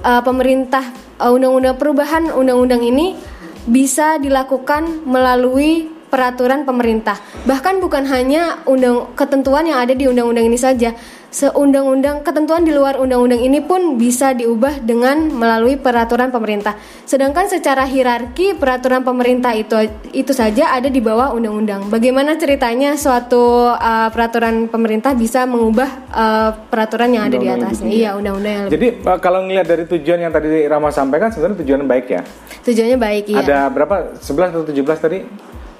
uh, 0.00 0.24
pemerintah 0.24 0.88
uh, 1.20 1.28
undang-undang 1.36 1.76
perubahan 1.76 2.32
undang-undang 2.32 2.80
ini 2.80 3.20
bisa 3.68 4.16
dilakukan 4.16 5.04
melalui 5.04 5.92
peraturan 6.08 6.64
pemerintah. 6.64 7.20
Bahkan 7.44 7.84
bukan 7.84 8.08
hanya 8.08 8.64
undang 8.64 9.12
ketentuan 9.12 9.68
yang 9.68 9.78
ada 9.84 9.92
di 9.92 10.08
undang-undang 10.08 10.48
ini 10.48 10.56
saja. 10.56 10.96
Seundang-undang 11.30 12.26
ketentuan 12.26 12.66
di 12.66 12.74
luar 12.74 12.98
undang-undang 12.98 13.38
ini 13.38 13.62
pun 13.62 13.94
bisa 13.94 14.34
diubah 14.34 14.82
dengan 14.82 15.30
melalui 15.30 15.78
peraturan 15.78 16.28
pemerintah. 16.28 16.74
Sedangkan 17.06 17.46
secara 17.46 17.86
hierarki 17.86 18.58
peraturan 18.58 19.06
pemerintah 19.06 19.54
itu 19.54 19.78
itu 20.10 20.34
saja 20.34 20.74
ada 20.74 20.90
di 20.90 20.98
bawah 20.98 21.30
undang-undang. 21.30 21.86
Bagaimana 21.86 22.34
ceritanya 22.34 22.98
suatu 22.98 23.70
uh, 23.70 24.10
peraturan 24.10 24.66
pemerintah 24.66 25.14
bisa 25.14 25.46
mengubah 25.46 25.86
uh, 26.10 26.50
peraturan 26.66 27.14
yang 27.14 27.30
ada 27.30 27.38
di 27.38 27.46
Undang-undang 27.46 27.70
atasnya? 27.70 27.86
itu. 27.86 27.98
Iya, 28.02 28.10
undang-undang 28.18 28.52
yang 28.52 28.64
lebih. 28.66 28.74
Jadi 28.74 28.86
uh, 29.06 29.18
kalau 29.22 29.40
ngelihat 29.46 29.66
dari 29.70 29.84
tujuan 29.86 30.18
yang 30.18 30.32
tadi 30.34 30.48
Rama 30.66 30.90
sampaikan 30.90 31.30
sebenarnya 31.30 31.62
tujuan 31.62 31.86
baik 31.86 32.06
ya. 32.10 32.22
Tujuannya 32.60 32.98
baik 32.98 33.24
iya. 33.30 33.38
Ada 33.38 33.58
berapa? 33.70 33.96
11 34.18 34.50
atau 34.50 34.66
17 34.66 34.98
tadi? 34.98 35.18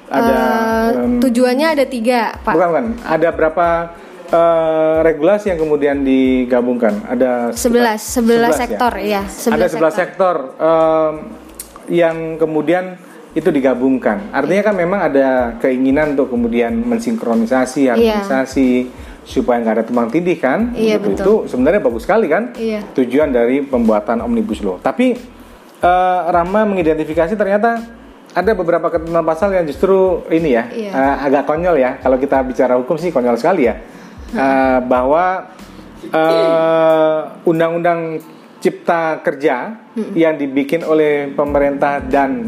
Ada 0.06 0.30
Eh, 0.30 1.06
em, 1.06 1.22
tujuannya 1.22 1.66
ada 1.70 1.84
tiga, 1.86 2.34
Pak. 2.38 2.54
bukan 2.54 2.66
bukan. 2.70 2.86
Ada 3.02 3.28
berapa 3.30 3.66
eh, 4.30 4.96
regulasi 5.02 5.50
yang 5.50 5.60
kemudian 5.60 5.96
digabungkan? 6.00 7.02
Ada 7.06 7.50
11, 7.52 7.98
11 8.00 8.54
sektor, 8.54 8.92
iya, 8.96 9.22
11 9.26 9.54
Ada 9.54 9.66
11 9.68 9.70
sektor, 9.70 9.94
sektor. 9.94 10.36
em, 10.56 11.12
yang 11.90 12.16
kemudian 12.36 12.94
itu 13.30 13.46
digabungkan. 13.48 14.30
Artinya 14.30 14.62
kan 14.64 14.74
memang 14.74 15.00
ada 15.04 15.28
keinginan 15.58 16.14
untuk 16.14 16.30
kemudian 16.30 16.74
mensinkronisasi, 16.74 17.86
harmonisasi 17.86 18.90
supaya 19.22 19.62
nggak 19.62 19.74
ada 19.78 19.84
tumpang 19.84 20.10
tindih 20.10 20.34
kan? 20.34 20.74
Iya, 20.74 20.98
Gitu. 20.98 21.06
betul. 21.06 21.22
Itu 21.22 21.34
sebenarnya 21.46 21.78
bagus 21.80 22.02
sekali 22.02 22.26
kan? 22.26 22.50
Iya. 22.54 22.82
Tujuan 22.90 23.30
dari 23.30 23.62
pembuatan 23.62 24.18
omnibus 24.20 24.58
law. 24.60 24.78
Tapi 24.78 25.14
eh, 25.80 26.20
Rama 26.26 26.66
mengidentifikasi 26.66 27.32
ternyata 27.32 27.80
ada 28.30 28.52
beberapa 28.52 28.90
ketentuan 28.90 29.24
pasal 29.24 29.50
yang 29.50 29.64
justru 29.64 30.20
ini 30.28 30.52
ya 30.52 30.68
Iya. 30.68 30.90
eh, 30.92 31.16
agak 31.24 31.46
konyol 31.46 31.76
ya. 31.78 31.96
Kalau 31.96 32.18
kita 32.18 32.42
bicara 32.42 32.74
hukum 32.76 32.98
sih 32.98 33.08
konyol 33.08 33.38
sekali 33.38 33.64
ya. 33.64 33.78
Eh, 34.30 34.78
bahwa 34.86 35.50
eh, 36.06 37.20
undang-undang 37.42 38.22
cipta 38.62 39.18
kerja 39.26 39.74
yang 40.14 40.38
dibikin 40.38 40.86
oleh 40.86 41.34
pemerintah 41.34 41.98
dan 41.98 42.46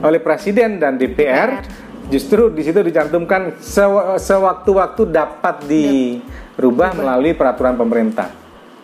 oleh 0.00 0.22
presiden 0.22 0.80
dan 0.80 0.96
DPR 0.96 1.66
justru 2.08 2.48
di 2.48 2.64
situ 2.64 2.80
dicantumkan 2.80 3.60
sewa- 3.60 4.16
sewaktu-waktu 4.16 5.02
dapat 5.10 5.68
dirubah 5.68 6.96
melalui 6.96 7.36
peraturan 7.36 7.76
pemerintah. 7.76 8.32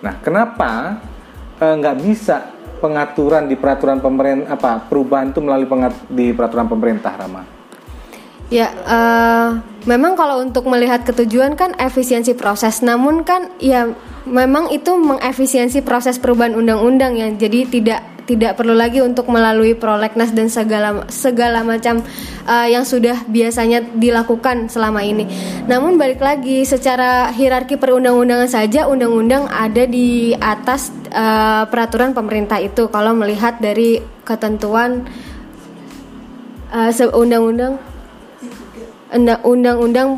Nah, 0.05 0.21
kenapa 0.21 1.01
eh, 1.57 1.75
nggak 1.81 1.97
bisa 2.05 2.37
pengaturan 2.85 3.49
di 3.49 3.57
peraturan 3.57 4.05
pemerintah 4.05 4.53
apa 4.53 4.85
perubahan 4.85 5.33
itu 5.33 5.41
melalui 5.41 5.65
pengat- 5.65 6.05
di 6.13 6.37
peraturan 6.37 6.69
pemerintah, 6.69 7.17
Rama? 7.17 7.54
Ya, 8.53 8.69
eh, 8.71 9.49
memang 9.89 10.21
kalau 10.21 10.45
untuk 10.45 10.69
melihat 10.69 11.03
ketujuan 11.03 11.57
kan 11.57 11.73
efisiensi 11.81 12.37
proses, 12.37 12.85
namun 12.85 13.25
kan 13.25 13.49
ya 13.57 13.89
memang 14.29 14.69
itu 14.69 14.95
mengefisiensi 15.01 15.81
proses 15.81 16.21
perubahan 16.21 16.53
undang-undang 16.53 17.17
yang 17.17 17.41
jadi 17.41 17.65
tidak 17.67 18.01
tidak 18.25 18.57
perlu 18.57 18.73
lagi 18.73 19.05
untuk 19.05 19.29
melalui 19.29 19.77
prolegnas 19.77 20.33
dan 20.33 20.49
segala 20.49 21.05
segala 21.09 21.65
macam 21.65 22.05
eh, 22.45 22.69
yang 22.73 22.85
sudah 22.85 23.25
biasanya 23.25 23.81
dilakukan 23.97 24.69
selama 24.69 25.01
ini. 25.01 25.25
Namun 25.65 25.97
balik 25.97 26.21
lagi 26.21 26.69
secara 26.69 27.33
hierarki 27.33 27.81
perundang-undangan 27.81 28.49
saja 28.49 28.85
undang-undang 28.89 29.49
ada 29.49 29.89
di 29.89 30.37
atas 30.37 30.93
eh, 31.09 31.65
peraturan 31.65 32.13
pemerintah 32.13 32.61
itu. 32.61 32.93
Kalau 32.93 33.17
melihat 33.17 33.57
dari 33.57 34.05
ketentuan 34.25 35.09
se- 36.93 37.13
undang-undang 37.13 37.81
unda- 37.81 37.94
undang-undang 39.15 40.09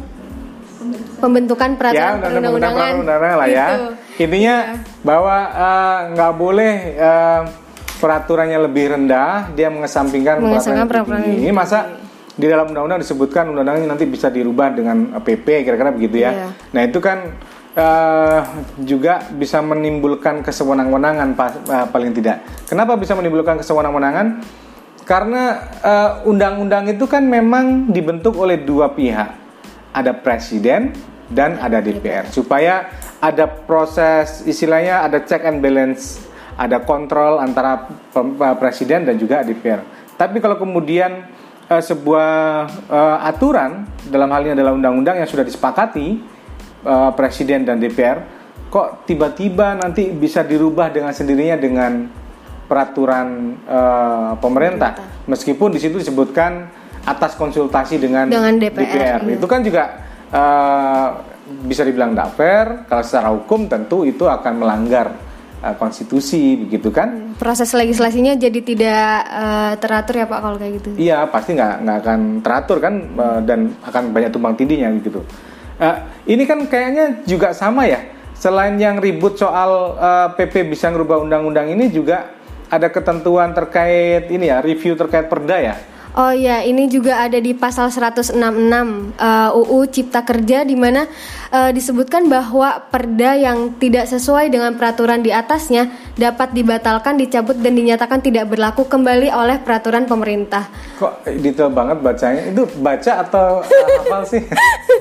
pembentukan 1.21 1.71
ya, 1.73 1.77
peraturan 1.77 2.13
undang-undang 2.17 2.75
perundang-undangan 2.75 2.93
perundang-undangan 2.97 3.37
lah 3.37 3.49
ya. 3.49 3.67
Gitu. 3.69 3.87
Intinya 4.17 4.57
bahwa 5.05 5.37
eh, 5.53 5.99
nggak 6.17 6.33
boleh 6.37 6.73
eh, 6.97 7.43
peraturannya 7.97 8.59
lebih 8.69 8.85
rendah, 8.97 9.53
dia 9.57 9.69
mengesampingkan 9.73 10.41
Mengesampingkan 10.41 10.87
peraturan 10.89 11.05
peraturan 11.09 11.21
tinggi. 11.25 11.45
Ini 11.49 11.53
masa 11.53 11.79
di 12.37 12.47
dalam 12.49 12.69
undang-undang 12.69 13.01
disebutkan 13.01 13.49
undang-undangnya 13.49 13.97
nanti 13.97 14.05
bisa 14.05 14.29
dirubah 14.29 14.69
dengan 14.77 15.17
PP 15.21 15.65
kira-kira 15.65 15.91
begitu 15.93 16.21
ya. 16.21 16.31
Iya. 16.33 16.47
Nah 16.77 16.83
itu 16.85 16.99
kan 17.01 17.19
eh, 17.77 18.41
juga 18.85 19.25
bisa 19.33 19.65
menimbulkan 19.65 20.45
kesewenang-wenangan 20.45 21.29
eh, 21.69 21.87
paling 21.89 22.13
tidak. 22.13 22.45
Kenapa 22.69 22.97
bisa 23.01 23.17
menimbulkan 23.17 23.61
kesewenang-wenangan? 23.61 24.27
Karena 25.07 25.71
eh, 25.87 26.11
undang-undang 26.27 26.90
itu 26.90 27.07
kan 27.07 27.23
memang 27.23 27.95
dibentuk 27.95 28.35
oleh 28.42 28.59
dua 28.59 28.90
pihak, 28.90 29.38
ada 29.95 30.11
presiden 30.11 30.90
dan 31.31 31.62
ada 31.62 31.79
DPR, 31.79 32.27
supaya 32.27 32.90
ada 33.23 33.47
proses 33.47 34.42
istilahnya 34.51 35.07
ada 35.07 35.23
check 35.23 35.47
and 35.47 35.62
balance, 35.62 36.27
ada 36.59 36.83
kontrol 36.83 37.38
antara 37.38 37.87
eh, 38.19 38.57
presiden 38.59 39.07
dan 39.07 39.14
juga 39.14 39.47
DPR. 39.47 39.87
Tapi 40.19 40.42
kalau 40.42 40.59
kemudian 40.59 41.31
eh, 41.71 41.83
sebuah 41.87 42.66
eh, 42.90 43.19
aturan 43.31 43.87
dalam 44.11 44.27
hal 44.35 44.42
ini 44.42 44.53
adalah 44.59 44.75
undang-undang 44.75 45.23
yang 45.23 45.31
sudah 45.31 45.47
disepakati 45.47 46.19
eh, 46.83 47.11
presiden 47.14 47.62
dan 47.62 47.79
DPR, 47.79 48.27
kok 48.75 49.07
tiba-tiba 49.07 49.79
nanti 49.79 50.11
bisa 50.11 50.42
dirubah 50.42 50.90
dengan 50.90 51.14
sendirinya 51.14 51.55
dengan 51.55 52.26
peraturan 52.66 53.59
eh, 53.64 54.33
pemerintah. 54.38 55.22
Meskipun 55.26 55.74
di 55.74 55.81
situ 55.83 55.98
disebutkan 55.98 56.66
atas 57.07 57.38
konsultasi 57.38 58.02
dengan, 58.02 58.26
Dengan 58.26 58.59
DPR, 58.59 59.22
iya. 59.22 59.35
Itu 59.38 59.46
kan 59.46 59.62
juga 59.62 60.02
eh, 60.31 61.09
bisa 61.66 61.87
dibilang 61.87 62.14
tidak 62.14 62.31
fair. 62.35 62.66
Kalau 62.90 63.02
secara 63.07 63.29
hukum 63.31 63.70
tentu 63.70 64.02
itu 64.02 64.26
akan 64.26 64.62
melanggar 64.62 65.14
eh, 65.62 65.74
konstitusi, 65.79 66.59
begitu 66.59 66.90
kan? 66.90 67.26
proses 67.37 67.68
legislasinya 67.76 68.33
jadi 68.35 68.61
tidak 68.64 69.09
eh, 69.29 69.72
teratur 69.79 70.14
ya 70.24 70.26
Pak 70.26 70.40
kalau 70.40 70.57
kayak 70.57 70.72
gitu. 70.83 70.88
Iya 70.96 71.29
pasti 71.29 71.52
nggak 71.55 71.74
nggak 71.85 71.98
akan 72.02 72.20
teratur 72.40 72.79
kan 72.81 72.94
eh, 72.96 73.40
dan 73.44 73.61
akan 73.85 74.02
banyak 74.11 74.31
tumpang 74.33 74.57
tindihnya 74.57 74.88
gitu. 75.05 75.20
Eh, 75.76 75.96
ini 76.33 76.42
kan 76.48 76.64
kayaknya 76.64 77.22
juga 77.29 77.52
sama 77.52 77.85
ya. 77.85 78.00
Selain 78.37 78.76
yang 78.76 79.00
ribut 79.00 79.37
soal 79.37 79.96
eh, 79.96 80.29
PP 80.40 80.72
bisa 80.72 80.88
ngerubah 80.88 81.20
undang-undang 81.20 81.68
ini 81.68 81.92
juga 81.92 82.36
ada 82.70 82.88
ketentuan 82.90 83.55
terkait 83.55 84.31
ini 84.31 84.50
ya 84.50 84.59
review 84.62 84.98
terkait 84.98 85.31
perda 85.31 85.57
ya. 85.59 85.76
Oh 86.16 86.33
ya, 86.33 86.64
ini 86.64 86.88
juga 86.88 87.20
ada 87.20 87.37
di 87.37 87.52
pasal 87.52 87.92
166 87.92 88.40
eh, 88.40 89.50
UU 89.52 89.85
Cipta 89.92 90.24
Kerja 90.24 90.64
di 90.64 90.72
mana 90.72 91.05
eh, 91.52 91.68
disebutkan 91.76 92.33
bahwa 92.33 92.88
perda 92.88 93.37
yang 93.37 93.76
tidak 93.76 94.09
sesuai 94.09 94.48
dengan 94.48 94.81
peraturan 94.81 95.20
di 95.20 95.29
atasnya 95.29 95.92
dapat 96.16 96.57
dibatalkan, 96.57 97.20
dicabut 97.20 97.61
dan 97.61 97.76
dinyatakan 97.76 98.24
tidak 98.24 98.48
berlaku 98.48 98.88
kembali 98.88 99.29
oleh 99.29 99.61
peraturan 99.61 100.09
pemerintah. 100.09 100.72
Kok 100.96 101.29
detail 101.37 101.68
banget 101.68 102.00
bacanya? 102.00 102.42
Itu 102.48 102.64
baca 102.81 103.12
atau 103.20 103.61
eh, 103.61 103.88
hafal 104.00 104.22
sih? 104.24 104.42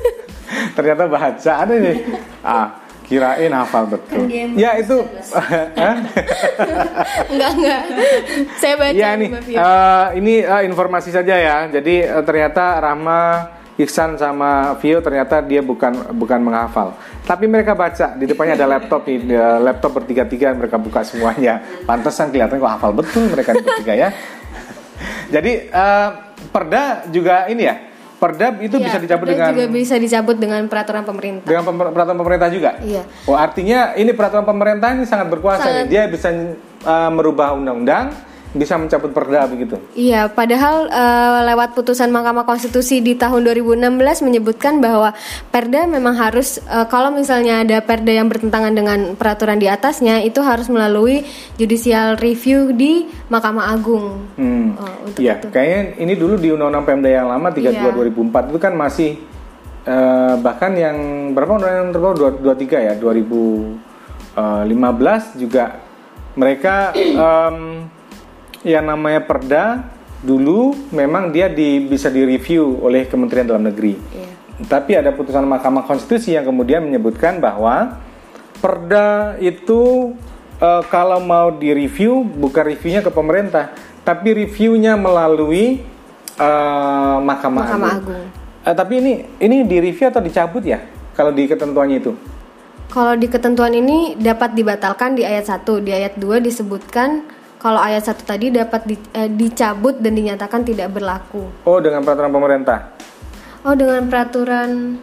Ternyata 0.76 1.08
baca 1.08 1.52
ada 1.64 1.74
nih. 1.80 1.98
Ah, 2.44 2.85
kirain 3.06 3.54
hafal 3.54 3.86
betul. 3.88 4.26
Ya 4.58 4.76
itu. 4.82 4.98
Enggak 7.32 7.52
enggak. 7.56 7.82
Saya 8.58 8.76
baca 8.76 8.94
di 8.94 9.20
nih, 9.22 9.30
eh, 9.54 10.08
ini 10.18 10.34
eh, 10.42 10.62
informasi 10.66 11.14
saja 11.14 11.36
ya. 11.38 11.58
Jadi 11.70 12.02
eh, 12.02 12.24
ternyata 12.26 12.82
Rahma, 12.82 13.22
Iksan 13.78 14.18
sama 14.18 14.74
Vio 14.82 15.00
ternyata 15.00 15.44
dia 15.44 15.62
bukan 15.62 16.16
bukan 16.16 16.40
menghafal, 16.40 16.96
tapi 17.28 17.46
mereka 17.46 17.76
baca 17.76 18.16
di 18.16 18.24
depannya 18.24 18.56
ada 18.56 18.68
laptop 18.72 19.04
nih, 19.04 19.20
laptop 19.60 19.92
bertiga-tiga 20.00 20.56
mereka 20.56 20.80
buka 20.80 21.04
semuanya. 21.04 21.60
Pantesan 21.84 22.32
kelihatan 22.32 22.58
kok 22.58 22.72
hafal 22.72 22.92
betul 22.96 23.28
mereka 23.28 23.52
bertiga 23.52 23.94
ya. 23.94 24.10
Jadi 25.36 25.52
eh, 25.70 26.10
perda 26.50 27.04
juga 27.12 27.52
ini 27.52 27.64
ya. 27.68 27.95
Perda 28.16 28.48
itu 28.58 28.76
Iya, 28.76 28.86
bisa 28.88 28.98
dicabut 28.98 29.26
dengan 29.28 29.50
juga 29.52 29.66
bisa 29.68 29.96
dicabut 29.96 30.38
dengan 30.38 30.62
peraturan 30.66 31.04
pemerintah. 31.04 31.46
dengan 31.46 31.64
pemer- 31.64 31.92
peraturan 31.92 32.18
pemerintah 32.18 32.48
juga. 32.48 32.72
Iya. 32.80 33.04
Oh, 33.24 33.36
artinya 33.36 33.92
ini 33.94 34.12
peraturan 34.12 34.44
pemerintah 34.44 34.92
ini 34.92 35.04
sangat 35.04 35.28
berkuasa 35.28 35.62
Sangat. 35.62 35.84
nih. 35.84 35.92
Dia 35.92 36.02
bisa 36.08 36.32
uh, 36.32 37.12
merubah 37.12 37.52
undang-undang, 37.52 38.16
bisa 38.56 38.80
mencabut 38.80 39.12
perda 39.12 39.44
begitu. 39.46 39.76
Iya, 39.94 40.32
padahal 40.32 40.88
eh, 40.88 41.40
lewat 41.52 41.76
putusan 41.76 42.08
Mahkamah 42.08 42.48
Konstitusi 42.48 43.04
di 43.04 43.14
tahun 43.14 43.44
2016 43.44 44.24
menyebutkan 44.24 44.80
bahwa 44.80 45.12
Perda 45.52 45.84
memang 45.84 46.16
harus 46.16 46.64
eh, 46.64 46.88
kalau 46.88 47.12
misalnya 47.12 47.68
ada 47.68 47.84
Perda 47.84 48.16
yang 48.16 48.32
bertentangan 48.32 48.72
dengan 48.72 49.00
peraturan 49.14 49.60
di 49.60 49.68
atasnya 49.68 50.24
itu 50.24 50.40
harus 50.40 50.72
melalui 50.72 51.28
judicial 51.60 52.16
review 52.16 52.72
di 52.72 53.04
Mahkamah 53.28 53.76
Agung. 53.76 54.24
Hmm. 54.40 54.80
Oh, 54.80 55.04
untuk 55.04 55.20
Iya, 55.20 55.36
itu. 55.44 55.52
kayaknya 55.52 56.00
ini 56.00 56.14
dulu 56.16 56.40
di 56.40 56.48
Undang-Undang 56.50 56.86
Pemda 56.88 57.10
yang 57.12 57.28
lama 57.28 57.52
32 57.52 57.76
Iya. 57.76 57.92
2004 57.92 58.56
itu 58.56 58.60
kan 58.64 58.72
masih 58.72 59.20
eh, 59.84 60.36
bahkan 60.40 60.72
yang 60.74 60.96
berapa 61.36 61.60
undang-undang 61.60 61.92
terbaru 61.92 62.40
23 62.40 62.88
ya 62.88 62.96
2015 62.96 65.36
juga 65.38 65.84
mereka 66.36 66.92
em, 66.96 67.75
yang 68.66 68.90
namanya 68.90 69.22
Perda 69.22 69.86
dulu 70.26 70.74
memang 70.90 71.30
dia 71.30 71.46
di, 71.46 71.86
bisa 71.86 72.10
direview 72.10 72.82
oleh 72.82 73.06
Kementerian 73.06 73.46
Dalam 73.46 73.70
Negeri. 73.70 73.94
Iya. 73.94 74.30
Tapi 74.66 74.98
ada 74.98 75.14
putusan 75.14 75.46
Mahkamah 75.46 75.86
Konstitusi 75.86 76.34
yang 76.34 76.50
kemudian 76.50 76.82
menyebutkan 76.82 77.38
bahwa 77.38 78.02
perda 78.58 79.38
itu 79.38 80.16
eh, 80.58 80.84
kalau 80.90 81.22
mau 81.22 81.54
direview 81.54 82.26
bukan 82.26 82.74
reviewnya 82.74 83.06
ke 83.06 83.12
pemerintah, 83.14 83.70
tapi 84.02 84.34
reviewnya 84.34 84.98
melalui 84.98 85.86
eh, 86.42 87.18
Mahkamah, 87.22 87.64
Mahkamah 87.70 87.92
Agung. 88.02 88.18
Agung. 88.18 88.26
Eh, 88.66 88.74
tapi 88.74 88.94
ini 88.98 89.14
ini 89.38 89.62
direview 89.62 90.10
atau 90.10 90.26
dicabut 90.26 90.66
ya? 90.66 90.82
Kalau 91.14 91.30
di 91.30 91.46
ketentuannya 91.46 92.02
itu? 92.02 92.18
Kalau 92.90 93.14
di 93.14 93.28
ketentuan 93.28 93.76
ini 93.76 94.16
dapat 94.16 94.56
dibatalkan 94.56 95.20
di 95.20 95.28
ayat 95.28 95.52
1, 95.52 95.84
di 95.84 95.92
ayat 95.92 96.16
2 96.16 96.40
disebutkan 96.40 97.28
kalau 97.66 97.82
ayat 97.82 98.06
1 98.06 98.22
tadi 98.30 98.54
dapat 98.54 98.86
di- 98.86 99.10
eh, 99.18 99.26
dicabut 99.26 99.98
dan 99.98 100.14
dinyatakan 100.14 100.62
tidak 100.62 100.94
berlaku. 100.94 101.50
Oh, 101.66 101.82
dengan 101.82 102.06
peraturan 102.06 102.30
pemerintah. 102.30 102.94
Oh, 103.66 103.74
dengan 103.74 104.06
peraturan 104.06 105.02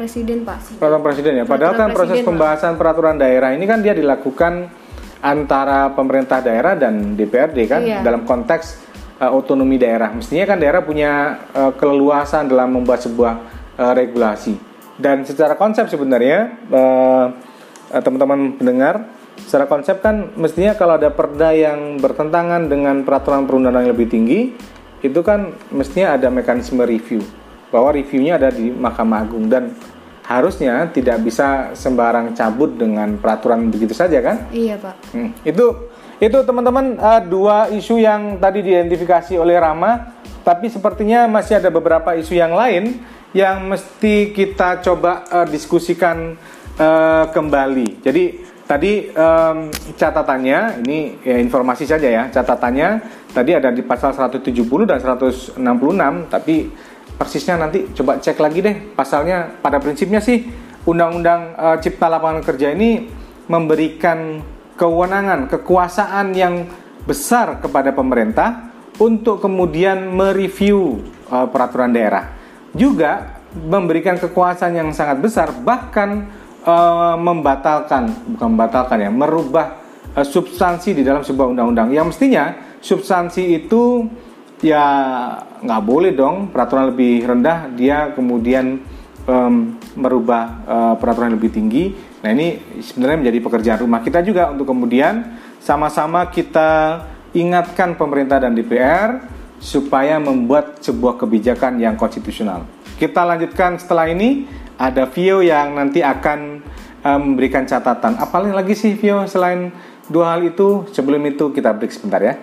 presiden, 0.00 0.48
Pak. 0.48 0.80
Peraturan 0.80 1.04
presiden 1.04 1.32
ya. 1.36 1.44
Padahal 1.44 1.76
kan 1.76 1.92
Peraturan 1.92 1.92
proses 1.92 2.16
presiden, 2.16 2.28
pembahasan 2.32 2.72
peraturan 2.80 3.16
daerah 3.20 3.52
ini 3.52 3.68
kan 3.68 3.84
dia 3.84 3.92
dilakukan 3.92 4.72
antara 5.20 5.92
pemerintah 5.92 6.40
daerah 6.40 6.72
dan 6.72 7.12
DPRD 7.20 7.58
kan 7.68 7.84
Iya. 7.84 8.00
dalam 8.00 8.24
konteks 8.24 8.80
uh, 9.20 9.36
otonomi 9.36 9.76
daerah. 9.76 10.08
Mestinya 10.08 10.48
kan 10.48 10.56
daerah 10.56 10.80
punya 10.80 11.36
uh, 11.52 11.76
keleluasan 11.76 12.48
dalam 12.48 12.72
membuat 12.80 13.04
sebuah 13.04 13.34
uh, 13.76 13.92
regulasi. 13.92 14.56
Dan 14.96 15.28
secara 15.28 15.60
konsep 15.60 15.84
sebenarnya 15.92 16.56
uh, 16.72 17.26
teman-teman 18.00 18.56
pendengar, 18.56 19.20
secara 19.40 19.68
konsep 19.68 20.00
kan 20.00 20.32
mestinya 20.36 20.72
kalau 20.72 20.96
ada 20.96 21.12
perda 21.12 21.52
yang 21.52 22.00
bertentangan 22.00 22.68
dengan 22.68 23.04
peraturan 23.04 23.44
perundang-undangan 23.44 23.86
yang 23.88 23.94
lebih 23.94 24.08
tinggi, 24.08 24.40
itu 25.02 25.20
kan 25.20 25.52
mestinya 25.74 26.16
ada 26.16 26.30
mekanisme 26.30 26.80
review 26.82 27.20
bahwa 27.72 27.92
reviewnya 27.92 28.36
ada 28.36 28.52
di 28.52 28.68
Mahkamah 28.68 29.24
Agung 29.24 29.48
dan 29.48 29.72
harusnya 30.22 30.86
tidak 30.94 31.20
bisa 31.20 31.74
sembarang 31.74 32.32
cabut 32.32 32.78
dengan 32.78 33.18
peraturan 33.18 33.68
begitu 33.68 33.92
saja 33.92 34.22
kan? 34.22 34.48
Iya, 34.54 34.78
Pak. 34.78 34.94
Hmm, 35.12 35.30
Itu 35.42 35.90
itu 36.22 36.38
teman-teman 36.46 37.02
uh, 37.02 37.18
dua 37.18 37.66
isu 37.74 37.98
yang 37.98 38.38
tadi 38.38 38.62
diidentifikasi 38.62 39.34
oleh 39.34 39.58
Rama, 39.58 40.14
tapi 40.46 40.70
sepertinya 40.70 41.26
masih 41.26 41.58
ada 41.58 41.66
beberapa 41.66 42.14
isu 42.14 42.38
yang 42.38 42.54
lain 42.54 43.02
yang 43.34 43.66
mesti 43.66 44.30
kita 44.30 44.78
coba 44.86 45.26
uh, 45.26 45.46
diskusikan 45.50 46.38
uh, 46.78 47.26
kembali. 47.34 48.04
Jadi 48.06 48.51
tadi 48.72 49.12
em, 49.12 49.56
catatannya 50.00 50.80
ini 50.80 51.20
ya, 51.20 51.36
informasi 51.36 51.84
saja 51.84 52.08
ya 52.08 52.32
catatannya 52.32 52.88
tadi 53.36 53.52
ada 53.52 53.68
di 53.68 53.84
pasal 53.84 54.16
170 54.16 54.48
dan 54.88 54.96
166 54.96 55.60
tapi 56.32 56.72
persisnya 57.20 57.60
nanti 57.60 57.92
coba 57.92 58.16
cek 58.16 58.40
lagi 58.40 58.64
deh 58.64 58.76
pasalnya 58.96 59.60
pada 59.60 59.76
prinsipnya 59.76 60.24
sih 60.24 60.48
undang-undang 60.88 61.52
eh, 61.52 61.76
cipta 61.84 62.08
lapangan 62.08 62.40
kerja 62.40 62.72
ini 62.72 63.12
memberikan 63.52 64.40
kewenangan 64.80 65.52
kekuasaan 65.52 66.32
yang 66.32 66.64
besar 67.04 67.60
kepada 67.60 67.92
pemerintah 67.92 68.72
untuk 68.96 69.44
kemudian 69.44 70.08
mereview 70.16 71.02
eh, 71.28 71.46
peraturan 71.52 71.92
daerah. 71.92 72.32
Juga 72.72 73.42
memberikan 73.52 74.16
kekuasaan 74.16 74.72
yang 74.72 74.88
sangat 74.96 75.20
besar 75.20 75.52
bahkan 75.60 76.24
eh, 76.62 77.16
membatalkan 77.18 78.34
bukan 78.36 78.48
membatalkan 78.54 78.98
ya 79.02 79.10
merubah 79.10 79.66
eh, 80.14 80.26
substansi 80.26 80.96
di 80.96 81.02
dalam 81.02 81.26
sebuah 81.26 81.52
undang-undang. 81.52 81.90
Yang 81.90 82.16
mestinya 82.16 82.44
substansi 82.82 83.62
itu 83.62 84.06
ya 84.62 84.86
nggak 85.62 85.82
boleh 85.82 86.14
dong 86.14 86.54
peraturan 86.54 86.94
lebih 86.94 87.26
rendah 87.26 87.66
dia 87.74 88.14
kemudian 88.14 88.78
em, 89.26 89.54
merubah 89.98 90.42
eh, 90.66 90.94
peraturan 90.98 91.34
lebih 91.34 91.50
tinggi. 91.50 91.84
Nah 92.22 92.30
ini 92.30 92.78
sebenarnya 92.78 93.18
menjadi 93.26 93.38
pekerjaan 93.42 93.80
rumah 93.82 94.00
kita 94.02 94.22
juga 94.22 94.50
untuk 94.54 94.70
kemudian 94.70 95.38
sama-sama 95.58 96.26
kita 96.30 97.02
ingatkan 97.34 97.98
pemerintah 97.98 98.42
dan 98.42 98.54
DPR 98.54 99.22
supaya 99.62 100.18
membuat 100.18 100.82
sebuah 100.82 101.22
kebijakan 101.22 101.78
yang 101.78 101.94
konstitusional. 101.94 102.66
Kita 102.98 103.22
lanjutkan 103.22 103.78
setelah 103.78 104.10
ini 104.10 104.46
ada 104.82 105.06
Vio 105.06 105.38
yang 105.46 105.78
nanti 105.78 106.02
akan 106.02 106.58
eh, 107.06 107.18
memberikan 107.22 107.62
catatan 107.62 108.18
apalagi 108.18 108.50
lagi 108.50 108.74
sih 108.74 108.98
Vio 108.98 109.22
selain 109.30 109.70
dua 110.10 110.34
hal 110.34 110.42
itu 110.42 110.90
sebelum 110.90 111.22
itu 111.30 111.54
kita 111.54 111.70
break 111.70 111.94
sebentar 111.94 112.18
ya. 112.18 112.34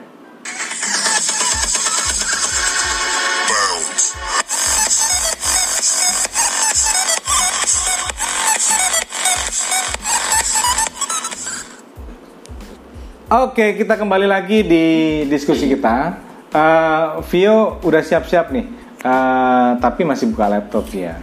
Oke, 13.29 13.77
kita 13.77 13.93
kembali 13.93 14.25
lagi 14.25 14.65
di 14.65 14.85
diskusi 15.29 15.69
kita. 15.69 16.17
Eh, 16.49 17.05
Vio 17.29 17.77
udah 17.85 18.01
siap-siap 18.01 18.49
nih, 18.49 18.65
Eh, 18.99 19.71
tapi 19.79 20.03
masih 20.03 20.27
buka 20.35 20.51
laptop 20.51 20.91
ya. 20.91 21.15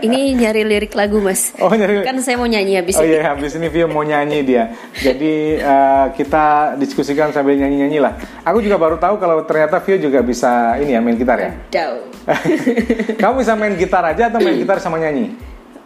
Ini 0.00 0.18
nyari 0.34 0.62
lirik 0.62 0.92
lagu 0.92 1.18
mas. 1.18 1.50
Oh, 1.58 1.70
nyari- 1.70 2.02
Kan 2.02 2.18
saya 2.18 2.34
mau 2.34 2.46
nyanyi 2.46 2.76
habis 2.76 2.94
Oh 2.94 3.02
ini. 3.02 3.14
iya, 3.14 3.30
habis 3.30 3.52
ini 3.52 3.66
Vio 3.66 3.86
mau 3.86 4.00
nyanyi 4.00 4.42
dia. 4.42 4.70
Jadi 4.94 5.58
eh, 5.58 6.06
kita 6.14 6.74
diskusikan 6.76 7.30
sambil 7.30 7.54
nyanyi-nyanyi 7.54 7.98
lah. 7.98 8.14
Aku 8.42 8.58
juga 8.58 8.76
baru 8.76 8.96
tahu 8.96 9.18
kalau 9.18 9.42
ternyata 9.42 9.80
Vio 9.80 9.98
juga 9.98 10.20
bisa 10.20 10.78
ini 10.78 10.92
ya 10.92 11.00
main 11.00 11.14
gitar 11.14 11.38
ya. 11.38 11.50
Dau. 11.70 11.94
Kamu 13.20 13.34
bisa 13.38 13.52
main 13.54 13.74
gitar 13.74 14.02
aja 14.02 14.28
atau 14.28 14.38
main 14.38 14.56
gitar 14.56 14.78
sama 14.78 14.96
nyanyi? 14.96 15.34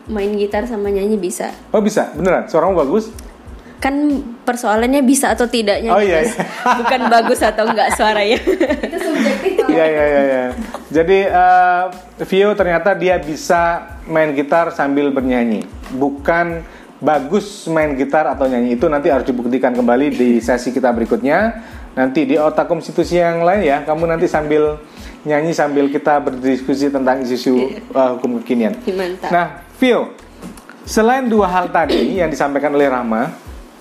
Main 0.07 0.33
gitar 0.35 0.65
sama 0.65 0.89
nyanyi 0.89 1.17
bisa. 1.17 1.53
Oh 1.69 1.81
bisa, 1.81 2.13
beneran. 2.13 2.47
Suaramu 2.47 2.77
bagus. 2.77 3.13
Kan 3.79 4.23
persoalannya 4.49 5.05
bisa 5.05 5.37
atau 5.37 5.45
tidaknya. 5.45 5.93
Oh, 5.93 6.01
iya, 6.01 6.25
Mas. 6.25 6.33
iya. 6.33 6.45
Bukan 6.81 7.01
bagus 7.13 7.41
atau 7.45 7.69
enggak 7.69 7.93
suaranya. 7.93 8.41
Itu 8.89 8.97
subjektif. 8.97 9.69
Iya 9.69 9.85
iya 9.85 10.05
iya. 10.09 10.23
iya. 10.25 10.45
Jadi 10.89 11.19
eh, 11.29 11.85
Vio 12.25 12.57
ternyata 12.57 12.97
dia 12.97 13.21
bisa 13.21 13.93
main 14.09 14.33
gitar 14.33 14.73
sambil 14.73 15.13
bernyanyi. 15.13 15.69
Bukan 15.93 16.65
bagus 16.99 17.69
main 17.71 17.95
gitar 17.95 18.27
atau 18.27 18.51
nyanyi 18.51 18.75
itu 18.75 18.91
nanti 18.91 19.07
harus 19.13 19.29
dibuktikan 19.29 19.71
kembali 19.77 20.17
di 20.17 20.29
sesi 20.41 20.73
kita 20.73 20.89
berikutnya. 20.97 21.61
Nanti 21.93 22.25
di 22.25 22.39
otak 22.39 22.71
konstitusi 22.71 23.19
yang 23.19 23.43
lain 23.43 23.67
ya, 23.67 23.83
kamu 23.83 24.07
nanti 24.07 24.31
sambil 24.31 24.79
nyanyi 25.27 25.51
sambil 25.51 25.91
kita 25.91 26.23
berdiskusi 26.23 26.95
tentang 26.95 27.27
isu-isu 27.27 27.75
eh, 27.75 28.11
hukum 28.17 28.39
kekinian. 28.41 28.79
Mantap. 28.87 29.31
Nah, 29.35 29.47
Vio, 29.77 30.15
selain 30.87 31.27
dua 31.27 31.51
hal 31.51 31.69
tadi 31.75 32.17
yang 32.23 32.31
disampaikan 32.31 32.71
oleh 32.75 32.87
Rama, 32.87 33.35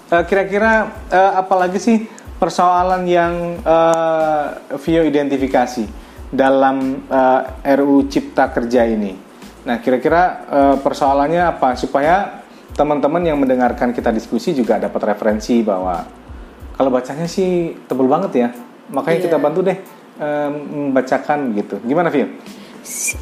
eh, 0.08 0.24
kira-kira 0.26 0.72
eh, 1.08 1.32
apalagi 1.36 1.78
sih 1.78 1.97
persoalan 2.38 3.03
yang 3.03 3.34
eh, 3.60 4.45
Vio 4.78 5.03
identifikasi 5.03 5.84
dalam 6.28 7.08
eh, 7.08 7.41
RUU 7.76 8.08
Cipta 8.08 8.51
Kerja 8.51 8.84
ini? 8.84 9.14
Nah, 9.64 9.80
kira-kira 9.80 10.22
eh, 10.47 10.76
persoalannya 10.80 11.43
apa 11.43 11.76
supaya 11.76 12.43
teman-teman 12.72 13.26
yang 13.26 13.38
mendengarkan 13.38 13.89
kita 13.89 14.14
diskusi 14.14 14.53
juga 14.53 14.78
dapat 14.78 15.16
referensi 15.16 15.66
bahwa 15.66 16.05
kalau 16.78 16.93
bacanya 16.93 17.26
sih 17.26 17.74
tebel 17.89 18.05
banget 18.05 18.32
ya, 18.38 18.47
makanya 18.93 19.18
Iya. 19.18 19.26
kita 19.26 19.38
bantu 19.41 19.60
deh 19.66 19.78
eh, 20.18 20.49
membacakan 20.53 21.58
gitu. 21.58 21.82
Gimana, 21.84 22.14
Vio? 22.14 22.30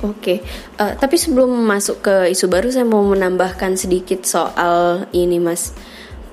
Oke, 0.06 0.44
Eh, 0.76 0.94
tapi 1.00 1.16
sebelum 1.16 1.50
masuk 1.64 2.04
ke 2.04 2.16
isu 2.30 2.46
baru, 2.46 2.68
saya 2.70 2.84
mau 2.84 3.02
menambahkan 3.02 3.80
sedikit 3.80 4.28
soal 4.28 5.08
ini, 5.10 5.40
Mas, 5.40 5.72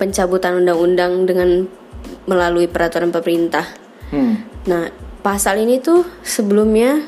pencabutan 0.02 0.58
undang-undang 0.58 1.30
dengan 1.30 1.70
melalui 2.26 2.66
peraturan 2.66 3.14
pemerintah. 3.14 3.62
Hmm. 4.10 4.42
Nah, 4.66 4.90
pasal 5.22 5.62
ini 5.62 5.78
tuh 5.78 6.02
sebelumnya 6.26 7.06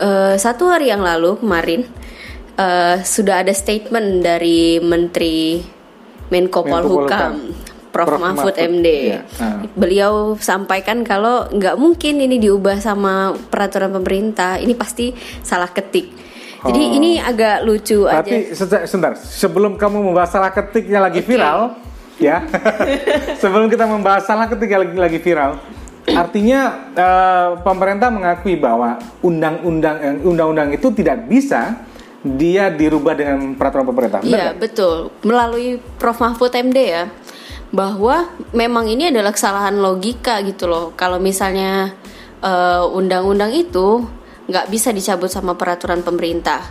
eh, 0.00 0.34
satu 0.40 0.72
hari 0.72 0.88
yang 0.88 1.04
lalu 1.04 1.36
kemarin 1.36 1.84
eh, 2.56 2.96
sudah 3.04 3.44
ada 3.44 3.52
statement 3.52 4.24
dari 4.24 4.80
Menteri 4.80 5.60
Menko 6.32 6.64
Polhukam 6.64 7.52
Prof, 7.96 8.12
Prof. 8.12 8.20
Mahfud 8.20 8.52
Mahfud, 8.52 8.56
MD. 8.60 8.88
iya. 9.08 9.20
Ah. 9.40 9.64
Beliau 9.72 10.36
sampaikan 10.36 11.00
kalau 11.00 11.48
nggak 11.48 11.80
mungkin 11.80 12.20
ini 12.20 12.36
diubah 12.36 12.76
sama 12.76 13.32
peraturan 13.48 13.88
pemerintah. 13.88 14.60
Ini 14.60 14.76
pasti 14.76 15.16
salah 15.40 15.72
ketik. 15.72 16.12
Jadi 16.66 16.82
Oh. 16.82 16.96
ini 16.98 17.10
agak 17.16 17.62
lucu 17.62 18.04
aja. 18.04 18.22
Tapi 18.22 18.52
se- 18.52 18.86
sebentar, 18.86 19.12
sebelum 19.14 19.74
kamu 19.74 20.10
membahas 20.10 20.30
salah 20.30 20.50
ketiknya 20.50 21.00
lagi 21.00 21.20
viral, 21.20 21.78
ya. 22.16 22.42
sebelum 23.42 23.66
kita 23.68 23.84
membahas 23.84 24.24
salah 24.24 24.46
ketik 24.46 24.68
yang 24.68 24.82
lagi 24.82 24.96
lagi 24.96 25.18
viral, 25.18 25.58
artinya 26.06 26.60
eh, 26.94 27.50
pemerintah 27.60 28.08
mengakui 28.08 28.54
bahwa 28.54 28.96
undang-undang 29.20 29.96
eh, 29.98 30.16
undang-undang 30.20 30.70
itu 30.70 30.90
tidak 30.90 31.26
bisa 31.26 31.82
dia 32.22 32.70
dirubah 32.70 33.14
dengan 33.14 33.54
peraturan 33.54 33.86
pemerintah. 33.86 34.20
Iya 34.22 34.50
betul 34.50 35.14
melalui 35.22 35.78
Prof 35.98 36.18
Mahfud 36.18 36.50
MD 36.50 36.78
ya 36.78 37.04
bahwa 37.70 38.30
memang 38.50 38.86
ini 38.86 39.10
adalah 39.10 39.30
kesalahan 39.30 39.74
logika 39.74 40.38
gitu 40.42 40.66
loh 40.66 40.90
kalau 40.94 41.18
misalnya 41.18 41.94
eh, 42.40 42.82
undang-undang 42.82 43.50
itu 43.50 44.06
nggak 44.46 44.66
bisa 44.70 44.94
dicabut 44.94 45.30
sama 45.30 45.58
peraturan 45.58 46.02
pemerintah. 46.06 46.62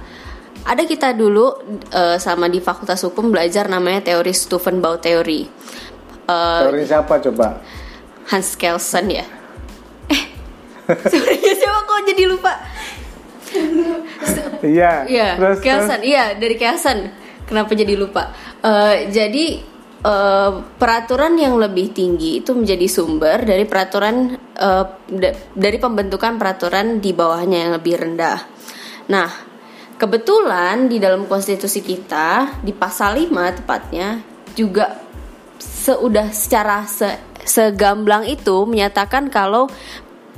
Ada 0.65 0.83
kita 0.87 1.13
dulu 1.13 1.53
eh, 1.93 2.17
sama 2.17 2.49
di 2.49 2.57
Fakultas 2.57 3.05
Hukum 3.05 3.29
belajar 3.29 3.69
namanya 3.69 4.01
teori 4.01 4.33
Stufenbau 4.33 4.97
teori. 4.97 5.45
Eh, 6.25 6.61
Teori 6.65 6.83
siapa 6.87 7.21
coba? 7.21 7.61
Hans 8.33 8.57
Kelsen 8.57 9.05
ya. 9.13 9.25
Eh, 10.09 10.23
sorry 11.05 11.37
siapa 11.61 11.79
kok 11.85 12.01
jadi 12.09 12.23
lupa? 12.25 12.53
Iya. 14.65 15.05
Iya, 15.05 15.27
Kelsen. 15.61 16.01
Iya, 16.01 16.35
dari 16.35 16.55
Kelsen. 16.57 17.13
Kenapa 17.45 17.77
jadi 17.77 17.93
lupa? 17.93 18.33
Eh, 18.65 19.13
jadi 19.13 19.61
eh, 20.05 20.51
peraturan 20.77 21.33
yang 21.41 21.57
lebih 21.57 21.89
tinggi 21.91 22.45
itu 22.45 22.53
menjadi 22.53 22.85
sumber 22.85 23.41
dari 23.41 23.65
peraturan 23.65 24.37
da- 25.09 25.35
dari 25.57 25.77
pembentukan 25.81 26.37
peraturan 26.37 27.01
di 27.01 27.11
bawahnya 27.11 27.57
yang 27.65 27.71
lebih 27.73 27.97
rendah. 27.97 28.39
Nah, 29.09 29.29
kebetulan 29.97 30.87
di 30.87 31.01
dalam 31.01 31.25
konstitusi 31.25 31.81
kita 31.81 32.61
di 32.61 32.71
pasal 32.71 33.17
5 33.17 33.57
tepatnya 33.57 34.21
juga 34.55 35.01
seudah 35.59 36.31
secara 36.31 36.87
se- 36.87 37.21
segamblang 37.45 38.25
itu 38.25 38.65
menyatakan 38.65 39.29
kalau 39.29 39.69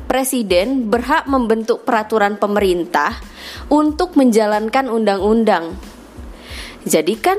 presiden 0.08 0.88
berhak 0.88 1.28
membentuk 1.28 1.84
peraturan 1.84 2.40
pemerintah 2.40 3.20
untuk 3.68 4.16
menjalankan 4.16 4.88
undang-undang. 4.88 5.76
Jadi 6.88 7.14
kan 7.20 7.38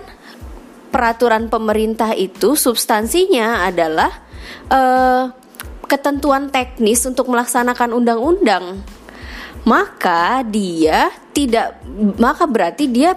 peraturan 0.89 1.53
pemerintah 1.53 2.13
itu 2.17 2.57
substansinya 2.57 3.69
adalah 3.69 4.11
eh, 4.69 5.25
ketentuan 5.89 6.53
teknis 6.53 7.05
untuk 7.09 7.33
melaksanakan 7.33 7.97
undang-undang. 7.97 8.85
Maka 9.65 10.45
dia 10.45 11.13
tidak 11.33 11.81
maka 12.17 12.49
berarti 12.49 12.89
dia 12.89 13.17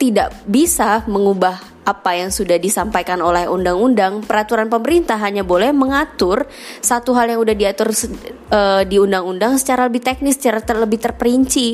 tidak 0.00 0.32
bisa 0.48 1.04
mengubah 1.04 1.70
apa 1.84 2.14
yang 2.14 2.30
sudah 2.30 2.56
disampaikan 2.56 3.18
oleh 3.20 3.50
undang-undang. 3.50 4.22
Peraturan 4.22 4.70
pemerintah 4.70 5.18
hanya 5.18 5.42
boleh 5.42 5.74
mengatur 5.74 6.46
satu 6.80 7.16
hal 7.16 7.34
yang 7.34 7.40
sudah 7.42 7.56
diatur 7.56 7.88
eh, 7.90 8.82
di 8.86 8.96
undang-undang 8.96 9.58
secara 9.58 9.90
lebih 9.90 10.04
teknis, 10.04 10.38
secara 10.38 10.62
ter- 10.62 10.78
lebih 10.78 10.98
terperinci. 11.02 11.68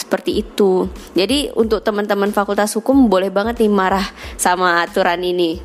Seperti 0.00 0.40
itu. 0.40 0.88
Jadi 1.12 1.52
untuk 1.52 1.84
teman-teman 1.84 2.32
Fakultas 2.32 2.72
Hukum 2.72 3.12
boleh 3.12 3.28
banget 3.28 3.60
nih 3.60 3.68
marah 3.68 4.08
sama 4.40 4.80
aturan 4.80 5.20
ini. 5.20 5.60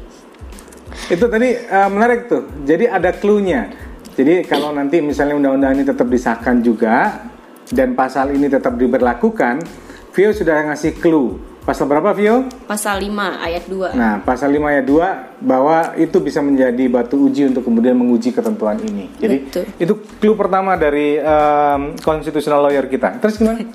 Itu 1.07 1.31
tadi 1.31 1.55
eh, 1.55 1.87
menarik 1.87 2.27
tuh. 2.27 2.43
Jadi 2.67 2.91
ada 2.91 3.15
clue-nya. 3.15 3.71
Jadi 4.15 4.43
kalau 4.43 4.75
nanti 4.75 4.99
misalnya 4.99 5.39
undang-undang 5.39 5.79
ini 5.79 5.83
tetap 5.87 6.11
disahkan 6.11 6.59
juga 6.59 7.27
dan 7.71 7.95
pasal 7.95 8.35
ini 8.35 8.51
tetap 8.51 8.75
diberlakukan, 8.75 9.63
Vio 10.11 10.31
sudah 10.35 10.67
ngasih 10.71 10.99
clue. 10.99 11.54
Pasal 11.65 11.89
berapa 11.89 12.13
Vio? 12.13 12.45
Pasal 12.69 13.01
5 13.01 13.41
ayat 13.41 13.65
2. 13.65 13.97
Nah, 13.97 14.21
pasal 14.21 14.53
5 14.53 14.69
ayat 14.69 14.85
2 14.85 15.41
bahwa 15.41 15.97
itu 15.97 16.21
bisa 16.21 16.37
menjadi 16.37 16.85
batu 16.85 17.17
uji 17.17 17.49
untuk 17.49 17.65
kemudian 17.65 17.97
menguji 17.97 18.29
ketentuan 18.37 18.77
ini. 18.85 19.09
Jadi 19.17 19.37
Betul. 19.49 19.63
itu 19.81 19.93
clue 20.21 20.37
pertama 20.37 20.77
dari 20.77 21.17
em, 21.17 21.97
constitutional 22.05 22.69
lawyer 22.69 22.85
kita. 22.85 23.17
Terus 23.17 23.41
gimana? 23.41 23.65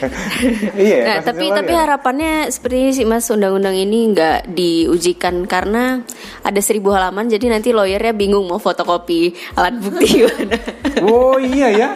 iya. 0.80 0.98
Nah, 1.04 1.18
tapi 1.28 1.52
lawyer. 1.52 1.60
tapi 1.60 1.72
harapannya 1.76 2.48
seperti 2.48 2.76
ini 2.88 2.90
sih 2.96 3.04
Mas 3.04 3.28
undang-undang 3.28 3.76
ini 3.76 4.16
nggak 4.16 4.56
diujikan 4.56 5.44
karena 5.44 6.00
ada 6.40 6.60
seribu 6.64 6.96
halaman 6.96 7.28
jadi 7.28 7.52
nanti 7.52 7.76
lawyernya 7.76 8.16
bingung 8.16 8.48
mau 8.48 8.56
fotokopi 8.56 9.36
alat 9.60 9.76
bukti 9.76 10.06
gimana. 10.24 10.56
Oh 11.04 11.36
iya 11.36 11.68
ya. 11.68 11.88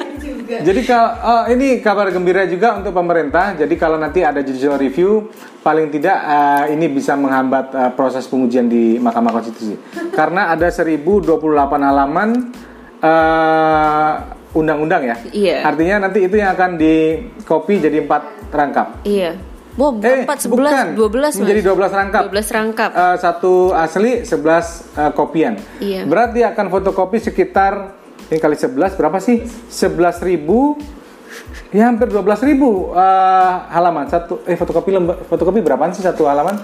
Jadi 0.59 0.81
kalau 0.83 1.11
oh, 1.15 1.45
ini 1.47 1.79
kabar 1.79 2.11
gembira 2.11 2.43
juga 2.45 2.75
untuk 2.75 2.91
pemerintah. 2.91 3.55
Jadi 3.55 3.75
kalau 3.79 3.95
nanti 3.95 4.27
ada 4.27 4.43
judicial 4.43 4.75
review, 4.75 5.31
paling 5.63 5.87
tidak 5.95 6.19
eh, 6.19 6.65
ini 6.75 6.91
bisa 6.91 7.15
menghambat 7.15 7.67
eh, 7.71 7.91
proses 7.95 8.27
pengujian 8.27 8.67
di 8.67 8.99
Mahkamah 8.99 9.31
Konstitusi. 9.31 9.79
Karena 10.19 10.51
ada 10.51 10.67
1028 10.67 11.23
halaman 11.79 12.29
eh, 12.99 14.13
undang-undang 14.51 15.03
ya. 15.07 15.17
Iya. 15.31 15.57
Artinya 15.63 16.11
nanti 16.11 16.27
itu 16.27 16.35
yang 16.35 16.59
akan 16.59 16.75
di 16.75 16.95
copy 17.47 17.79
jadi 17.79 18.03
empat 18.03 18.51
rangkap. 18.51 19.07
iya. 19.07 19.39
Wow, 19.79 20.03
Eh, 20.03 20.27
4, 20.27 20.51
bukan. 20.51 20.99
11, 20.99 20.99
12 20.99 21.31
Mas. 21.31 21.35
Menjadi 21.47 21.61
12 21.63 21.95
rangkap. 21.95 22.23
12 22.27 22.51
rangkap. 22.51 22.91
Eh, 22.91 23.17
satu 23.23 23.71
asli, 23.71 24.27
11 24.27 24.67
eh, 24.99 25.13
kopian. 25.15 25.55
Iya. 25.79 26.05
Berarti 26.05 26.43
akan 26.43 26.67
fotokopi 26.69 27.23
sekitar 27.23 28.00
ini 28.31 28.39
kali 28.39 28.55
11 28.55 28.95
berapa 28.95 29.19
sih? 29.19 29.43
11 29.69 30.23
ribu. 30.23 30.79
Ya 31.71 31.87
hampir 31.87 32.11
12 32.11 32.27
ribu 32.47 32.91
eh, 32.95 33.55
halaman. 33.71 34.07
Satu 34.07 34.43
eh 34.47 34.55
fotokopi 34.55 34.91
fotokopi 35.27 35.63
berapaan 35.63 35.91
sih 35.91 36.03
satu 36.03 36.27
halaman? 36.27 36.59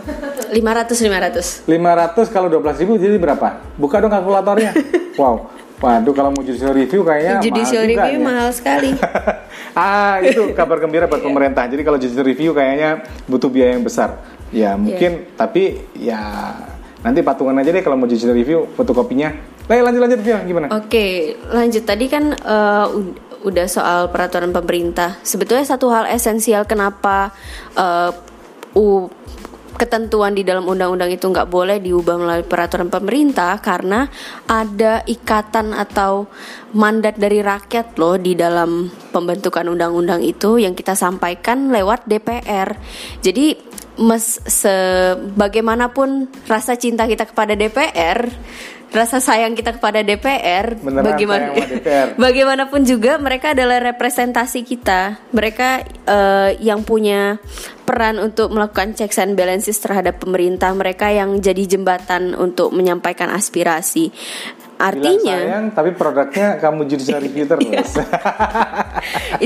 500 0.50 1.66
500. 1.66 1.66
500 1.66 2.34
kalau 2.34 2.46
12 2.50 2.82
ribu 2.82 2.98
jadi 2.98 3.18
berapa? 3.18 3.62
Buka 3.78 3.98
dong 3.98 4.14
kalkulatornya. 4.14 4.72
Wow. 5.16 5.48
Waduh 5.80 6.12
kalau 6.12 6.28
mau 6.28 6.44
judicial 6.44 6.76
review 6.76 7.00
kayaknya 7.00 7.40
Judicial 7.40 7.84
mahal 7.84 7.88
juga 7.88 8.02
review 8.04 8.20
ya. 8.20 8.24
mahal 8.24 8.48
sekali. 8.52 8.90
ah 9.80 10.20
itu 10.20 10.42
kabar 10.52 10.76
gembira 10.76 11.08
buat 11.08 11.24
pemerintah. 11.24 11.64
Jadi 11.64 11.80
kalau 11.80 11.96
judicial 11.96 12.20
review 12.20 12.52
kayaknya 12.52 13.00
butuh 13.24 13.48
biaya 13.48 13.80
yang 13.80 13.84
besar. 13.84 14.20
Ya 14.52 14.76
mungkin 14.76 15.24
tapi 15.40 15.88
ya 15.96 16.20
nanti 17.06 17.22
patungan 17.22 17.54
aja 17.54 17.70
deh 17.70 17.86
kalau 17.86 17.94
mau 17.94 18.10
judicial 18.10 18.34
review 18.34 18.66
fotokopinya. 18.74 19.30
Lah, 19.70 19.78
lanjut 19.78 20.02
lanjut 20.02 20.20
Vio 20.26 20.38
gimana? 20.42 20.66
Oke, 20.74 21.38
lanjut. 21.46 21.86
Tadi 21.86 22.10
kan 22.10 22.34
ud- 22.90 23.22
udah 23.46 23.66
soal 23.70 24.10
peraturan 24.10 24.50
pemerintah. 24.50 25.22
Sebetulnya 25.22 25.62
satu 25.62 25.86
hal 25.86 26.10
esensial 26.10 26.66
kenapa 26.66 27.30
eh, 27.78 28.10
u- 28.74 29.06
ketentuan 29.76 30.32
di 30.32 30.42
dalam 30.42 30.64
undang-undang 30.64 31.12
itu 31.12 31.28
nggak 31.28 31.48
boleh 31.48 31.78
diubah 31.78 32.16
melalui 32.16 32.46
peraturan 32.48 32.88
pemerintah 32.88 33.60
karena 33.60 34.08
ada 34.48 35.04
ikatan 35.04 35.76
atau 35.76 36.26
mandat 36.72 37.20
dari 37.20 37.44
rakyat 37.44 37.96
loh 38.00 38.16
di 38.16 38.32
dalam 38.32 38.88
pembentukan 39.12 39.68
undang-undang 39.68 40.24
itu 40.24 40.56
yang 40.56 40.72
kita 40.72 40.96
sampaikan 40.96 41.70
lewat 41.70 42.08
DPR. 42.08 42.74
Jadi 43.20 43.56
mes 43.96 44.40
sebagaimanapun 44.44 46.28
rasa 46.44 46.76
cinta 46.76 47.08
kita 47.08 47.24
kepada 47.24 47.56
DPR, 47.56 48.28
rasa 48.94 49.18
sayang 49.18 49.58
kita 49.58 49.76
kepada 49.76 50.00
DPR, 50.00 50.78
Beneran 50.78 51.04
bagaimana 51.04 51.44
DPR. 51.52 52.08
bagaimanapun 52.22 52.86
juga 52.86 53.18
mereka 53.18 53.52
adalah 53.52 53.82
representasi 53.82 54.62
kita. 54.62 55.20
Mereka 55.34 55.68
eh, 56.06 56.50
yang 56.62 56.86
punya 56.86 57.36
peran 57.86 58.18
untuk 58.18 58.50
melakukan 58.50 58.94
checks 58.98 59.18
and 59.22 59.38
balances 59.38 59.78
terhadap 59.78 60.18
pemerintah, 60.18 60.74
mereka 60.74 61.10
yang 61.10 61.38
jadi 61.38 61.78
jembatan 61.78 62.34
untuk 62.34 62.74
menyampaikan 62.74 63.30
aspirasi. 63.30 64.10
Bilang 64.76 64.92
Artinya 64.92 65.36
sayang 65.40 65.66
tapi 65.72 65.90
produknya 65.96 66.60
kamu 66.60 66.84
judicial 66.84 67.16
review 67.24 67.48
terus 67.48 67.96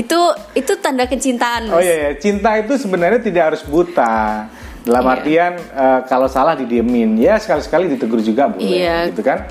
itu 0.03 0.19
itu 0.59 0.71
tanda 0.83 1.07
kecintaan. 1.07 1.71
Oh 1.71 1.79
Mas. 1.79 1.87
iya, 1.87 1.95
iya, 1.95 2.11
cinta 2.19 2.59
itu 2.59 2.75
sebenarnya 2.75 3.23
tidak 3.23 3.55
harus 3.55 3.63
buta. 3.63 4.51
Dalam 4.91 5.03
Iya. 5.03 5.13
artian 5.15 5.53
eh, 5.55 5.99
kalau 6.05 6.27
salah 6.27 6.51
didiemin, 6.53 7.15
ya 7.15 7.39
sekali-sekali 7.39 7.87
ditegur 7.87 8.19
juga 8.19 8.51
boleh, 8.51 8.59
Iya. 8.59 9.07
gitu 9.07 9.23
kan? 9.23 9.47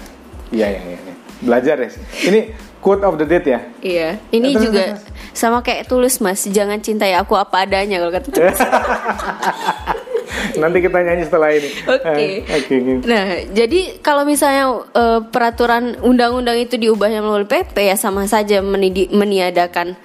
Iya, 0.53 0.67
iya, 0.69 0.81
iya. 0.85 0.99
iya. 1.01 1.15
Belajar 1.41 1.81
deh. 1.81 1.89
Ini 2.21 2.41
quote 2.79 3.01
of 3.01 3.17
the 3.17 3.25
date 3.25 3.49
ya. 3.49 3.61
Iya, 3.81 4.09
ini 4.31 4.53
Terus, 4.53 4.63
juga 4.63 4.83
terus, 4.93 5.03
sama 5.33 5.61
kayak 5.61 5.89
tulus 5.89 6.21
mas, 6.21 6.45
jangan 6.45 6.77
cintai 6.77 7.17
aku 7.17 7.33
apa 7.35 7.65
adanya 7.65 7.97
kalau 7.97 8.13
kata 8.13 8.29
tulus. 8.29 8.61
Nanti 10.57 10.79
kita 10.79 10.99
nyanyi 11.01 11.25
setelah 11.25 11.51
ini. 11.51 11.71
Oke. 11.87 12.07
Eh, 12.07 12.39
Oke. 12.45 12.75
oke. 12.77 12.95
Nah, 13.03 13.25
jadi 13.51 13.81
kalau 13.99 14.23
misalnya 14.23 14.65
eh, 14.93 15.21
peraturan 15.25 15.97
undang-undang 16.01 16.57
itu 16.57 16.77
diubah 16.77 17.09
melalui 17.11 17.47
PP 17.47 17.77
ya 17.83 17.97
sama 17.97 18.27
saja 18.27 18.61
menidi- 18.61 19.11
meniadakan 19.11 19.97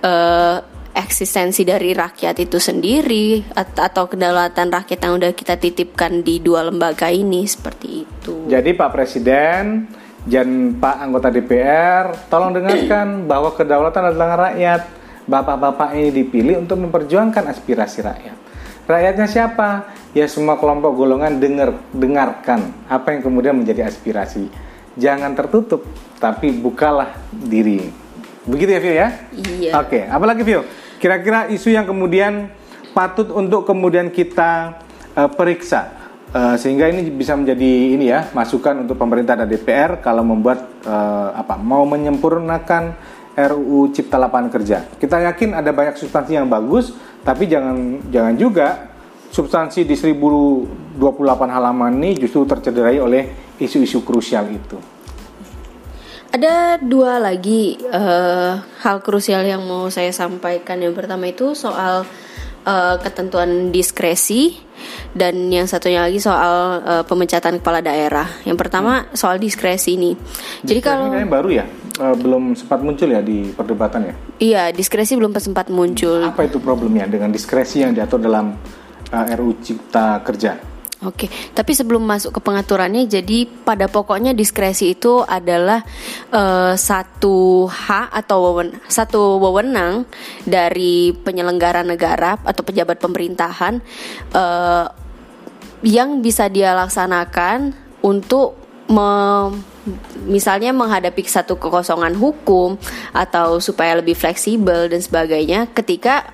eh, 0.00 0.56
eksistensi 0.94 1.66
dari 1.66 1.90
rakyat 1.90 2.38
itu 2.38 2.62
sendiri 2.62 3.42
at- 3.58 3.76
atau 3.76 4.06
kedaulatan 4.06 4.70
rakyat 4.70 4.98
yang 5.02 5.14
udah 5.18 5.32
kita 5.34 5.58
titipkan 5.58 6.22
di 6.22 6.38
dua 6.38 6.62
lembaga 6.70 7.10
ini 7.10 7.42
seperti 7.44 8.06
itu. 8.06 8.46
Jadi 8.46 8.70
Pak 8.72 8.90
Presiden 8.94 9.90
dan 10.24 10.78
Pak 10.78 10.96
anggota 11.02 11.28
DPR, 11.28 12.30
tolong 12.30 12.54
dengarkan 12.54 13.06
bahwa 13.30 13.52
kedaulatan 13.52 14.14
adalah 14.14 14.50
rakyat. 14.50 15.02
Bapak-bapak 15.24 15.96
ini 15.96 16.12
dipilih 16.12 16.60
untuk 16.60 16.76
memperjuangkan 16.84 17.48
aspirasi 17.48 18.04
rakyat. 18.04 18.36
Rakyatnya 18.84 19.24
siapa? 19.24 19.88
Ya 20.12 20.28
semua 20.28 20.60
kelompok 20.60 20.92
golongan 20.92 21.40
dengar 21.40 21.72
dengarkan 21.96 22.68
apa 22.86 23.16
yang 23.16 23.24
kemudian 23.24 23.56
menjadi 23.56 23.88
aspirasi. 23.88 24.52
Jangan 25.00 25.32
tertutup, 25.32 25.80
tapi 26.20 26.52
bukalah 26.52 27.16
diri. 27.32 27.88
Begitu 28.44 28.70
ya, 28.76 28.80
Vio 28.84 28.94
ya? 28.94 29.08
Iya. 29.32 29.72
Oke, 29.80 30.04
apalagi 30.04 30.44
Vio? 30.44 30.83
Kira-kira 31.04 31.52
isu 31.52 31.68
yang 31.68 31.84
kemudian 31.84 32.48
patut 32.96 33.28
untuk 33.28 33.68
kemudian 33.68 34.08
kita 34.08 34.80
eh, 35.12 35.28
periksa 35.28 36.04
Eh, 36.34 36.56
sehingga 36.58 36.90
ini 36.90 37.14
bisa 37.14 37.38
menjadi 37.38 37.94
ini 37.94 38.10
ya 38.10 38.26
masukan 38.34 38.82
untuk 38.82 38.98
pemerintah 38.98 39.38
dan 39.38 39.46
DPR 39.46 40.02
kalau 40.02 40.26
membuat 40.26 40.82
eh, 40.82 41.28
apa 41.30 41.54
mau 41.54 41.86
menyempurnakan 41.86 42.90
RUU 43.38 43.94
Cipta 43.94 44.18
Lapangan 44.18 44.50
Kerja. 44.50 44.82
Kita 44.98 45.22
yakin 45.30 45.54
ada 45.54 45.70
banyak 45.70 45.94
substansi 45.94 46.34
yang 46.34 46.50
bagus, 46.50 46.90
tapi 47.22 47.46
jangan 47.46 48.02
jangan 48.10 48.34
juga 48.34 48.90
substansi 49.30 49.86
di 49.86 49.94
1028 49.94 50.98
halaman 51.54 52.02
ini 52.02 52.18
justru 52.18 52.42
tercederai 52.50 52.98
oleh 52.98 53.54
isu-isu 53.62 54.02
krusial 54.02 54.50
itu. 54.50 54.93
Ada 56.34 56.82
dua 56.82 57.22
lagi 57.22 57.78
eh, 57.78 58.52
hal 58.58 58.96
krusial 59.06 59.46
yang 59.46 59.62
mau 59.70 59.86
saya 59.86 60.10
sampaikan. 60.10 60.82
Yang 60.82 60.98
pertama 60.98 61.30
itu 61.30 61.54
soal 61.54 62.02
eh, 62.66 62.96
ketentuan 62.98 63.70
diskresi 63.70 64.58
dan 65.14 65.46
yang 65.46 65.70
satunya 65.70 66.02
lagi 66.02 66.18
soal 66.18 66.82
eh, 66.82 67.04
pemecatan 67.06 67.62
kepala 67.62 67.78
daerah. 67.78 68.26
Yang 68.42 68.58
pertama 68.66 69.06
soal 69.14 69.38
diskresi 69.38 69.94
ini. 69.94 70.18
Jadi 70.66 70.82
Ini 70.82 70.88
kalau 70.90 71.06
kayaknya 71.14 71.30
baru 71.30 71.48
ya, 71.54 71.64
eh, 72.02 72.16
belum 72.18 72.58
sempat 72.58 72.82
muncul 72.82 73.14
ya 73.14 73.22
di 73.22 73.54
perdebatan 73.54 74.00
ya. 74.02 74.14
iya 74.42 74.62
diskresi 74.74 75.14
belum 75.14 75.30
sempat 75.38 75.70
muncul. 75.70 76.18
Apa 76.18 76.50
itu 76.50 76.58
problemnya 76.58 77.06
dengan 77.06 77.30
diskresi 77.30 77.86
yang 77.86 77.94
diatur 77.94 78.18
dalam 78.18 78.58
eh, 79.14 79.38
RUU 79.38 79.62
Cipta 79.62 80.18
Kerja? 80.26 80.73
Oke, 81.04 81.28
tapi 81.52 81.76
sebelum 81.76 82.00
masuk 82.00 82.36
ke 82.36 82.40
pengaturannya, 82.40 83.04
jadi 83.04 83.44
pada 83.44 83.86
pokoknya 83.92 84.32
diskresi 84.32 84.96
itu 84.96 85.20
adalah 85.20 85.84
eh, 86.32 86.74
satu 86.74 87.68
hak 87.68 88.08
atau 88.24 88.38
wewen, 88.50 88.80
satu 88.88 89.36
wewenang 89.36 90.08
dari 90.48 91.12
penyelenggara 91.12 91.84
negara 91.84 92.40
atau 92.40 92.64
pejabat 92.64 92.98
pemerintahan 92.98 93.84
eh, 94.32 94.86
yang 95.84 96.24
bisa 96.24 96.48
dia 96.48 96.72
laksanakan 96.72 97.76
untuk 98.00 98.56
me- 98.88 99.52
misalnya 100.24 100.72
menghadapi 100.72 101.24
satu 101.24 101.60
kekosongan 101.60 102.16
hukum 102.16 102.80
atau 103.12 103.60
supaya 103.60 104.00
lebih 104.00 104.16
fleksibel 104.16 104.88
dan 104.88 105.00
sebagainya 105.00 105.68
ketika 105.72 106.33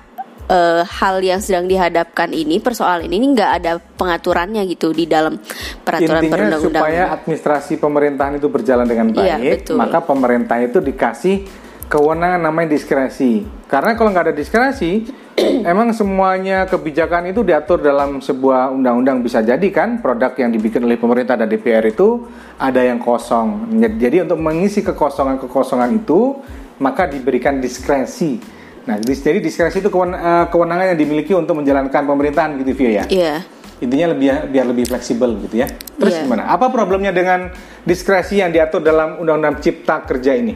eh, 0.51 0.83
hal 0.83 1.15
yang 1.23 1.39
sedang 1.39 1.65
dihadapkan 1.65 2.29
ini 2.35 2.59
persoalan 2.59 3.07
ini 3.07 3.31
nggak 3.31 3.51
ada 3.63 3.71
pengaturannya 3.79 4.67
gitu 4.67 4.91
di 4.91 5.07
dalam 5.07 5.39
peraturan 5.87 6.27
Intinya 6.27 6.35
perundang-undangan. 6.35 6.83
supaya 6.83 7.03
administrasi 7.15 7.73
pemerintahan 7.79 8.33
itu 8.37 8.47
berjalan 8.51 8.85
dengan 8.85 9.07
Iya, 9.15 9.39
baik, 9.39 9.51
betul. 9.63 9.75
maka 9.79 9.97
pemerintah 10.03 10.57
itu 10.59 10.83
dikasih 10.83 11.35
kewenangan 11.91 12.39
namanya 12.39 12.71
diskresi. 12.79 13.43
Karena 13.67 13.99
kalau 13.99 14.15
nggak 14.15 14.31
ada 14.31 14.35
diskresi, 14.35 15.11
emang 15.71 15.91
semuanya 15.91 16.63
kebijakan 16.63 17.35
itu 17.35 17.43
diatur 17.43 17.83
dalam 17.83 18.23
sebuah 18.23 18.71
undang-undang 18.71 19.19
bisa 19.19 19.43
jadi 19.43 19.67
kan 19.71 19.99
produk 19.99 20.31
yang 20.39 20.55
dibikin 20.55 20.87
oleh 20.87 20.95
pemerintah 20.95 21.35
dan 21.35 21.51
DPR 21.51 21.83
itu 21.91 22.31
ada 22.55 22.79
yang 22.79 22.99
kosong. 22.99 23.75
Jadi 23.75 24.23
untuk 24.23 24.39
mengisi 24.39 24.79
kekosongan-kekosongan 24.87 25.91
itu 25.91 26.39
maka 26.79 27.11
diberikan 27.11 27.59
diskresi. 27.59 28.60
Nah, 28.81 28.97
jadi 28.97 29.37
diskresi 29.37 29.79
itu 29.79 29.93
kewen- 29.93 30.17
eh, 30.17 30.45
kewenangan 30.49 30.93
yang 30.93 30.99
dimiliki 30.99 31.33
untuk 31.37 31.61
menjalankan 31.61 32.01
pemerintahan 32.01 32.57
gitu 32.61 32.71
Vio 32.73 32.91
ya. 33.01 33.05
Iya. 33.05 33.35
Intinya 33.81 34.13
lebih 34.13 34.53
biar 34.53 34.65
lebih 34.69 34.85
fleksibel 34.89 35.41
gitu 35.45 35.61
ya. 35.61 35.67
Terus 35.69 36.13
Iya. 36.17 36.23
gimana? 36.25 36.49
Apa 36.49 36.69
problemnya 36.69 37.09
dengan 37.09 37.49
diskresi 37.81 38.41
yang 38.41 38.53
diatur 38.53 38.81
dalam 38.81 39.17
Undang-Undang 39.21 39.61
Cipta 39.61 40.05
Kerja 40.05 40.37
ini? 40.37 40.53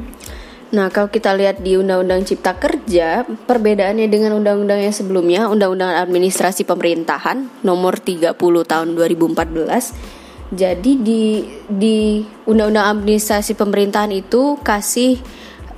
Nah, 0.73 0.89
kalau 0.89 1.07
kita 1.07 1.34
lihat 1.38 1.61
di 1.61 1.78
Undang-Undang 1.78 2.26
Cipta 2.26 2.57
Kerja, 2.57 3.21
perbedaannya 3.26 4.09
dengan 4.09 4.34
undang-undang 4.34 4.82
yang 4.82 4.93
sebelumnya, 4.93 5.45
Undang-Undang 5.47 5.93
Administrasi 6.03 6.65
Pemerintahan 6.65 7.61
Nomor 7.61 8.01
30 8.01 8.65
Tahun 8.65 8.89
2014. 8.97 9.93
Jadi 10.49 11.01
di 11.01 11.21
di 11.65 12.21
Undang-Undang 12.45 13.01
Administrasi 13.01 13.53
Pemerintahan 13.53 14.09
itu 14.13 14.57
kasih 14.61 15.21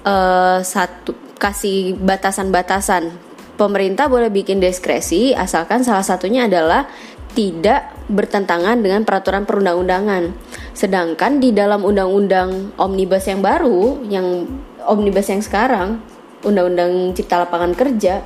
eh, 0.07 0.59
satu 0.63 1.26
kasih 1.37 1.95
batasan-batasan. 1.97 3.13
Pemerintah 3.57 4.05
boleh 4.05 4.29
bikin 4.29 4.61
diskresi 4.61 5.33
asalkan 5.33 5.81
salah 5.81 6.05
satunya 6.05 6.45
adalah 6.45 6.85
tidak 7.33 7.93
bertentangan 8.09 8.81
dengan 8.81 9.05
peraturan 9.05 9.45
perundang-undangan. 9.45 10.33
Sedangkan 10.73 11.37
di 11.37 11.53
dalam 11.53 11.85
undang-undang 11.85 12.73
omnibus 12.77 13.29
yang 13.29 13.41
baru, 13.45 14.01
yang 14.09 14.45
omnibus 14.85 15.29
yang 15.29 15.41
sekarang, 15.41 16.01
undang-undang 16.41 17.13
Cipta 17.13 17.45
Lapangan 17.45 17.73
Kerja, 17.77 18.25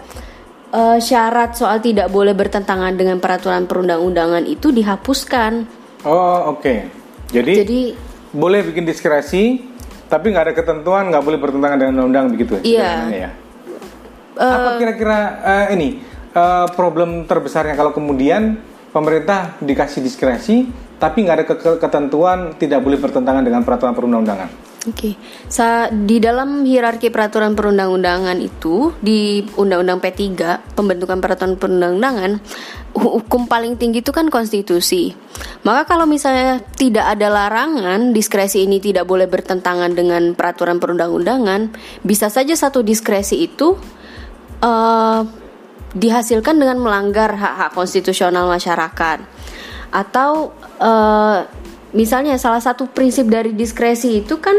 eh, 0.72 1.00
syarat 1.00 1.56
soal 1.56 1.80
tidak 1.80 2.12
boleh 2.12 2.36
bertentangan 2.36 2.96
dengan 2.96 3.20
peraturan 3.20 3.68
perundang-undangan 3.68 4.48
itu 4.48 4.72
dihapuskan. 4.72 5.68
Oh, 6.08 6.56
oke. 6.56 6.88
Jadi, 7.32 7.54
Jadi 7.64 7.82
boleh 8.36 8.64
bikin 8.68 8.88
diskresi, 8.88 9.71
tapi 10.12 10.36
nggak 10.36 10.52
ada 10.52 10.54
ketentuan 10.54 11.08
nggak 11.08 11.24
boleh 11.24 11.40
bertentangan 11.40 11.78
dengan 11.80 11.94
undang-undang 12.04 12.36
begitu 12.36 12.60
ya? 12.60 12.64
Iya. 12.68 12.92
ya? 13.16 13.30
Apa 14.36 14.70
kira-kira 14.76 15.18
eh, 15.40 15.68
ini 15.80 16.04
eh, 16.36 16.68
problem 16.76 17.24
terbesarnya 17.24 17.80
kalau 17.80 17.96
kemudian 17.96 18.60
pemerintah 18.92 19.56
dikasih 19.64 20.04
diskresi, 20.04 20.68
tapi 21.00 21.24
nggak 21.24 21.36
ada 21.40 21.46
ke- 21.48 21.80
ketentuan 21.80 22.60
tidak 22.60 22.84
boleh 22.84 23.00
bertentangan 23.00 23.40
dengan 23.40 23.64
peraturan 23.64 23.96
perundang-undangan? 23.96 24.71
Oke, 24.90 25.14
Sa- 25.46 25.94
di 25.94 26.18
dalam 26.18 26.66
hierarki 26.66 27.14
peraturan 27.14 27.54
perundang-undangan 27.54 28.34
itu 28.42 28.90
di 28.98 29.46
Undang-Undang 29.54 30.02
P3 30.02 30.18
pembentukan 30.74 31.22
peraturan 31.22 31.54
perundang-undangan 31.54 32.42
hu- 32.98 33.14
hukum 33.22 33.46
paling 33.46 33.78
tinggi 33.78 34.02
itu 34.02 34.10
kan 34.10 34.34
konstitusi. 34.34 35.14
Maka 35.62 35.86
kalau 35.86 36.10
misalnya 36.10 36.66
tidak 36.74 37.14
ada 37.14 37.30
larangan 37.30 38.10
diskresi 38.10 38.66
ini 38.66 38.82
tidak 38.82 39.06
boleh 39.06 39.30
bertentangan 39.30 39.94
dengan 39.94 40.34
peraturan 40.34 40.82
perundang-undangan, 40.82 41.78
bisa 42.02 42.34
saja 42.34 42.58
satu 42.58 42.82
diskresi 42.82 43.38
itu 43.46 43.78
eh, 44.66 45.22
dihasilkan 45.94 46.58
dengan 46.58 46.82
melanggar 46.82 47.38
hak-hak 47.38 47.78
konstitusional 47.78 48.50
masyarakat 48.50 49.30
atau 49.94 50.58
eh, 50.82 51.40
misalnya 51.92 52.40
salah 52.40 52.64
satu 52.64 52.88
prinsip 52.92 53.28
dari 53.28 53.56
diskresi 53.56 54.24
itu 54.24 54.40
kan 54.40 54.56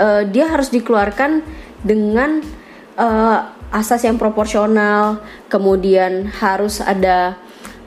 eh, 0.00 0.22
dia 0.28 0.46
harus 0.48 0.72
dikeluarkan 0.72 1.40
dengan 1.84 2.40
eh, 2.96 3.38
asas 3.72 4.04
yang 4.06 4.16
proporsional 4.16 5.20
kemudian 5.50 6.30
harus 6.30 6.80
ada 6.80 7.36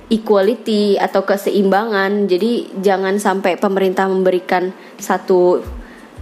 equality 0.10 0.98
atau 0.98 1.24
keseimbangan. 1.24 2.26
Jadi 2.26 2.82
jangan 2.82 3.22
sampai 3.22 3.56
pemerintah 3.56 4.10
memberikan 4.10 4.74
satu 4.98 5.62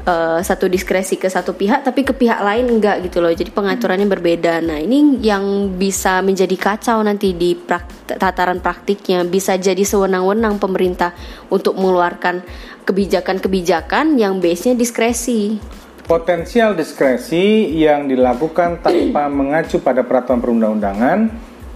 eh, 0.08 0.39
satu 0.41 0.72
diskresi 0.72 1.20
ke 1.20 1.28
satu 1.28 1.53
pihak 1.53 1.84
tapi 1.84 2.08
ke 2.08 2.16
pihak 2.16 2.39
lain 2.39 2.80
enggak 2.80 3.03
gitu 3.03 3.20
loh. 3.20 3.30
Jadi 3.30 3.51
pengaturannya 3.51 4.08
berbeda. 4.08 4.64
Nah 4.64 4.80
ini 4.80 5.20
yang 5.20 5.76
bisa 5.76 6.24
menjadi 6.24 6.55
kacau 6.55 7.03
nanti 7.03 7.36
di 7.36 7.53
prak- 7.53 8.16
tataran 8.16 8.64
praktiknya. 8.64 9.28
Bisa 9.28 9.60
jadi 9.60 9.84
sewenang-wenang 9.84 10.58
pemerintah 10.58 11.12
untuk 11.51 11.76
mengeluarkan 11.76 12.41
kebijakan-kebijakan 12.88 14.16
yang 14.16 14.39
base-nya 14.39 14.80
diskresi. 14.80 15.60
Potensial 16.08 16.72
diskresi 16.72 17.76
yang 17.76 18.08
dilakukan 18.08 18.80
tanpa 18.80 19.28
mengacu 19.43 19.84
pada 19.84 20.08
peraturan 20.08 20.39
perundang-undangan 20.39 21.20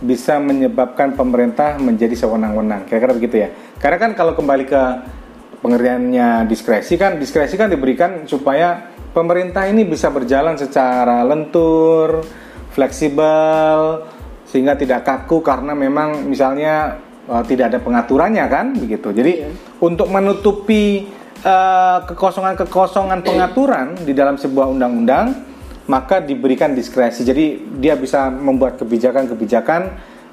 bisa 0.02 0.42
menyebabkan 0.42 1.14
pemerintah 1.14 1.78
menjadi 1.78 2.18
sewenang-wenang. 2.18 2.90
Kira-kira 2.90 3.14
begitu 3.14 3.36
ya. 3.44 3.50
Karena 3.78 3.98
kan 4.02 4.12
kalau 4.18 4.34
kembali 4.34 4.66
ke 4.66 4.82
pengertiannya 5.62 6.50
diskresi 6.50 6.98
kan 6.98 7.22
diskresi 7.22 7.56
kan 7.56 7.70
diberikan 7.70 8.26
supaya 8.26 8.92
pemerintah 9.14 9.70
ini 9.70 9.86
bisa 9.86 10.10
berjalan 10.10 10.58
secara 10.58 11.22
lentur, 11.22 12.26
fleksibel 12.74 14.10
sehingga 14.50 14.76
tidak 14.76 15.08
kaku 15.08 15.40
karena 15.40 15.72
memang 15.72 16.28
misalnya 16.28 17.00
uh, 17.30 17.44
tidak 17.46 17.72
ada 17.72 17.80
pengaturannya 17.80 18.46
kan 18.52 18.76
begitu. 18.76 19.16
Jadi 19.16 19.34
Iya. 19.46 19.50
untuk 19.80 20.12
menutupi 20.12 21.08
uh, 21.46 22.04
kekosongan-kekosongan 22.10 23.24
pengaturan 23.24 23.96
di 24.04 24.12
dalam 24.12 24.36
sebuah 24.36 24.68
undang-undang 24.68 25.52
maka 25.88 26.24
diberikan 26.24 26.72
diskresi. 26.72 27.24
Jadi 27.28 27.78
dia 27.80 28.00
bisa 28.00 28.32
membuat 28.32 28.80
kebijakan-kebijakan 28.80 29.82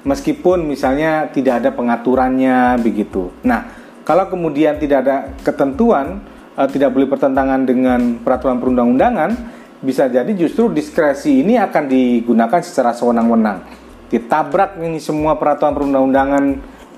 meskipun 0.07 0.63
misalnya 0.63 1.27
tidak 1.31 1.63
ada 1.63 1.69
pengaturannya 1.75 2.79
begitu. 2.79 3.27
Nah, 3.43 3.78
kalau 4.09 4.25
kemudian 4.25 4.81
tidak 4.81 5.05
ada 5.05 5.17
ketentuan 5.45 6.25
uh, 6.57 6.65
tidak 6.65 6.89
boleh 6.97 7.05
bertentangan 7.05 7.61
dengan 7.61 8.17
peraturan 8.17 8.57
perundang-undangan, 8.57 9.37
bisa 9.85 10.09
jadi 10.09 10.33
justru 10.33 10.73
diskresi 10.73 11.45
ini 11.45 11.61
akan 11.61 11.85
digunakan 11.85 12.57
secara 12.65 12.97
sewenang-wenang. 12.97 13.61
Ditabrak 14.09 14.81
ini 14.81 14.97
semua 14.97 15.37
peraturan 15.37 15.77
perundang-undangan 15.77 16.43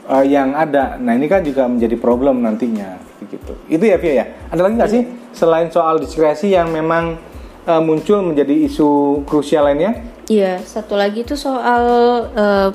uh, 0.08 0.24
yang 0.24 0.56
ada. 0.56 0.96
Nah, 1.04 1.12
ini 1.12 1.28
kan 1.28 1.44
juga 1.44 1.68
menjadi 1.68 2.00
problem 2.00 2.48
nantinya 2.48 2.96
begitu. 3.20 3.60
Itu 3.68 3.84
ya 3.84 4.00
Via 4.00 4.14
ya. 4.16 4.26
Ada 4.48 4.62
lagi 4.64 4.74
nggak 4.80 4.92
sih 4.96 5.04
selain 5.36 5.68
soal 5.68 6.00
diskresi 6.00 6.56
yang 6.56 6.72
memang 6.72 7.20
uh, 7.68 7.84
muncul 7.84 8.24
menjadi 8.24 8.56
isu 8.72 9.22
krusial 9.28 9.68
lainnya? 9.68 10.00
Iya, 10.32 10.64
satu 10.64 10.96
lagi 10.96 11.28
itu 11.28 11.36
soal 11.36 11.84
eh, 12.32 12.70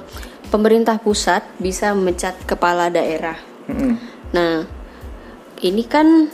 pemerintah 0.53 1.01
pusat 1.01 1.41
bisa 1.57 1.97
memecat 1.97 2.37
kepala 2.45 2.93
daerah. 2.93 3.41
Mm-mm. 3.65 4.16
Nah, 4.35 4.67
ini 5.63 5.83
kan 5.87 6.31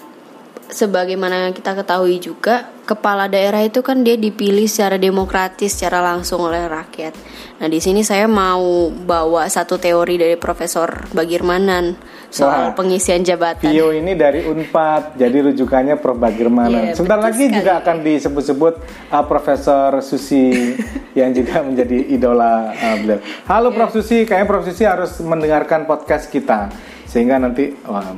sebagaimana 0.73 1.53
kita 1.53 1.77
ketahui 1.77 2.17
juga, 2.17 2.73
kepala 2.89 3.29
daerah 3.29 3.61
itu 3.61 3.85
kan 3.85 4.01
dia 4.01 4.17
dipilih 4.17 4.65
secara 4.65 4.97
demokratis, 4.97 5.77
secara 5.77 6.01
langsung 6.01 6.41
oleh 6.43 6.65
rakyat. 6.65 7.13
Nah, 7.61 7.69
di 7.69 7.79
sini 7.79 8.01
saya 8.03 8.27
mau 8.27 8.89
bawa 8.91 9.47
satu 9.47 9.77
teori 9.79 10.19
dari 10.19 10.35
Profesor 10.41 11.07
Bagirmanan 11.13 11.95
soal 12.33 12.73
Wah. 12.73 12.75
pengisian 12.75 13.21
jabatan. 13.23 13.69
Vio 13.71 13.93
ini 13.93 14.17
dari 14.17 14.43
Unpad, 14.43 15.21
jadi 15.21 15.53
rujukannya 15.53 16.01
Prof. 16.01 16.17
Bagirmanan. 16.17 16.91
Iya, 16.91 16.97
Sebentar 16.97 17.21
lagi 17.21 17.47
sekali. 17.47 17.59
juga 17.61 17.73
akan 17.85 17.97
disebut-sebut 18.03 18.75
uh, 19.13 19.25
Profesor 19.29 20.01
Susi 20.01 20.73
yang 21.19 21.31
juga 21.37 21.61
menjadi 21.61 21.99
idola 22.09 22.73
uh, 22.73 22.97
beliau. 22.99 23.21
Halo 23.47 23.69
Iya. 23.71 23.77
Prof. 23.77 23.91
Susi, 23.93 24.25
kayaknya 24.25 24.49
Prof. 24.49 24.65
Susi 24.65 24.83
harus 24.89 25.13
mendengarkan 25.21 25.85
podcast 25.85 26.33
kita 26.33 26.73
sehingga 27.13 27.37
nanti 27.37 27.77
wah, 27.85 28.17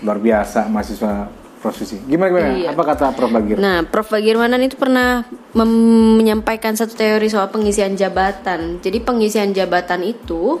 luar 0.00 0.16
biasa 0.16 0.64
mahasiswa 0.72 1.28
Prof. 1.64 1.80
Susi. 1.80 1.96
Gimana 2.04 2.28
gimana? 2.28 2.48
Iya. 2.60 2.68
Apa 2.76 2.82
kata 2.92 3.16
Prof. 3.16 3.32
Bagir? 3.32 3.56
Nah, 3.56 3.88
Prof. 3.88 4.12
Bagirmanan 4.12 4.60
itu 4.60 4.76
pernah 4.76 5.24
menyampaikan 5.56 6.76
satu 6.76 6.92
teori 6.92 7.24
soal 7.32 7.48
pengisian 7.48 7.96
jabatan. 7.96 8.84
Jadi 8.84 9.00
pengisian 9.00 9.56
jabatan 9.56 10.04
itu 10.04 10.60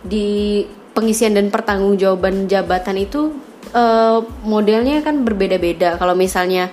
di 0.00 0.64
pengisian 0.96 1.36
dan 1.36 1.52
pertanggungjawaban 1.52 2.48
jabatan 2.48 2.96
itu 2.96 3.36
eh, 3.76 4.24
modelnya 4.48 5.04
kan 5.04 5.20
berbeda-beda. 5.20 6.00
Kalau 6.00 6.16
misalnya 6.16 6.72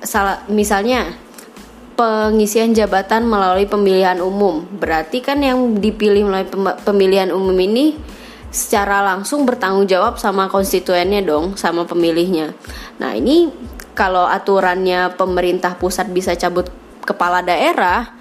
salah 0.00 0.40
misalnya 0.48 1.12
pengisian 2.00 2.72
jabatan 2.72 3.28
melalui 3.28 3.68
pemilihan 3.68 4.16
umum, 4.24 4.64
berarti 4.64 5.20
kan 5.20 5.44
yang 5.44 5.76
dipilih 5.76 6.24
melalui 6.24 6.48
pem- 6.48 6.78
pemilihan 6.88 7.28
umum 7.36 7.52
ini 7.60 8.00
secara 8.50 9.02
langsung 9.06 9.46
bertanggung 9.46 9.86
jawab 9.86 10.18
sama 10.18 10.50
konstituennya 10.50 11.22
dong, 11.22 11.54
sama 11.54 11.86
pemilihnya. 11.86 12.52
Nah 12.98 13.14
ini 13.14 13.50
kalau 13.94 14.26
aturannya 14.26 15.14
pemerintah 15.14 15.78
pusat 15.78 16.10
bisa 16.10 16.34
cabut 16.34 16.66
kepala 17.06 17.42
daerah, 17.42 18.18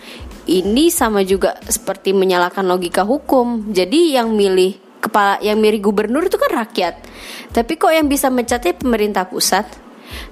ini 0.49 0.89
sama 0.89 1.25
juga 1.25 1.57
seperti 1.65 2.13
menyalakan 2.13 2.69
logika 2.69 3.01
hukum. 3.05 3.69
Jadi 3.73 4.17
yang 4.17 4.33
milih 4.33 5.01
kepala, 5.01 5.41
yang 5.41 5.57
milih 5.57 5.81
gubernur 5.81 6.25
itu 6.25 6.37
kan 6.37 6.65
rakyat. 6.65 6.95
Tapi 7.49 7.77
kok 7.77 7.93
yang 7.93 8.05
bisa 8.05 8.29
mencatnya 8.29 8.73
pemerintah 8.77 9.25
pusat? 9.25 9.65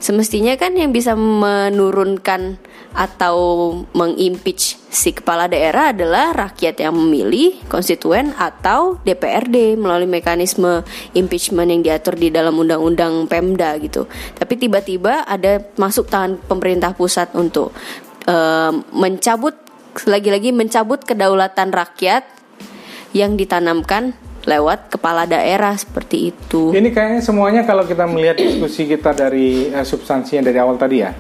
Semestinya 0.02 0.58
kan 0.58 0.74
yang 0.74 0.90
bisa 0.90 1.14
menurunkan 1.14 2.58
atau 2.98 3.38
mengimpeach 3.94 4.77
si 4.88 5.12
kepala 5.12 5.52
daerah 5.52 5.92
adalah 5.92 6.32
rakyat 6.32 6.80
yang 6.80 6.96
memilih 6.96 7.60
konstituen 7.68 8.32
atau 8.40 8.98
DPRD 9.04 9.76
melalui 9.76 10.08
mekanisme 10.08 10.84
impeachment 11.12 11.70
yang 11.72 11.82
diatur 11.84 12.16
di 12.16 12.32
dalam 12.32 12.56
undang-undang 12.56 13.28
Pemda 13.28 13.76
gitu. 13.84 14.08
Tapi 14.36 14.54
tiba-tiba 14.56 15.28
ada 15.28 15.60
masuk 15.76 16.08
tangan 16.08 16.40
pemerintah 16.40 16.96
pusat 16.96 17.32
untuk 17.36 17.76
eh, 18.26 18.72
mencabut 18.96 19.56
lagi-lagi 20.08 20.54
mencabut 20.54 21.02
kedaulatan 21.04 21.74
rakyat 21.74 22.24
yang 23.18 23.34
ditanamkan 23.34 24.14
lewat 24.48 24.94
kepala 24.96 25.28
daerah 25.28 25.76
seperti 25.76 26.32
itu. 26.32 26.72
Ini 26.72 26.96
kayaknya 26.96 27.20
semuanya 27.20 27.62
kalau 27.68 27.84
kita 27.84 28.08
melihat 28.08 28.40
diskusi 28.40 28.88
kita 28.88 29.12
dari 29.12 29.68
eh, 29.68 29.84
substansi 29.84 30.40
yang 30.40 30.46
dari 30.48 30.60
awal 30.64 30.80
tadi 30.80 31.04
ya, 31.04 31.12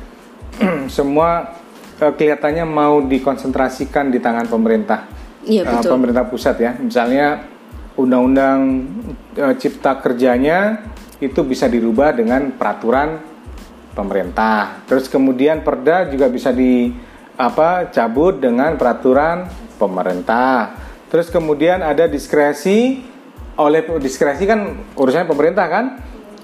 semua 0.97 1.51
kelihatannya 1.97 2.65
mau 2.65 3.01
dikonsentrasikan 3.01 4.13
di 4.13 4.21
tangan 4.21 4.45
pemerintah, 4.45 5.09
Eh, 5.47 5.63
betul. 5.63 5.97
pemerintah 5.97 6.25
pusat 6.27 6.55
ya. 6.59 6.71
Misalnya 6.77 7.41
undang-undang 7.97 8.85
eh, 9.33 9.53
cipta 9.57 9.97
kerjanya 9.97 10.85
itu 11.17 11.41
bisa 11.41 11.65
dirubah 11.65 12.13
dengan 12.13 12.53
peraturan 12.53 13.17
pemerintah. 13.97 14.85
Terus 14.85 15.09
kemudian 15.09 15.65
perda 15.65 16.05
juga 16.05 16.29
bisa 16.29 16.53
di 16.53 16.93
apa 17.37 17.89
cabut 17.89 18.37
dengan 18.37 18.77
peraturan 18.77 19.49
pemerintah. 19.81 20.77
Terus 21.09 21.33
kemudian 21.33 21.81
ada 21.81 22.05
diskresi 22.05 23.01
oleh 23.57 23.81
diskresi 23.97 24.45
kan 24.45 24.85
urusannya 24.93 25.25
pemerintah 25.25 25.65
kan. 25.65 25.85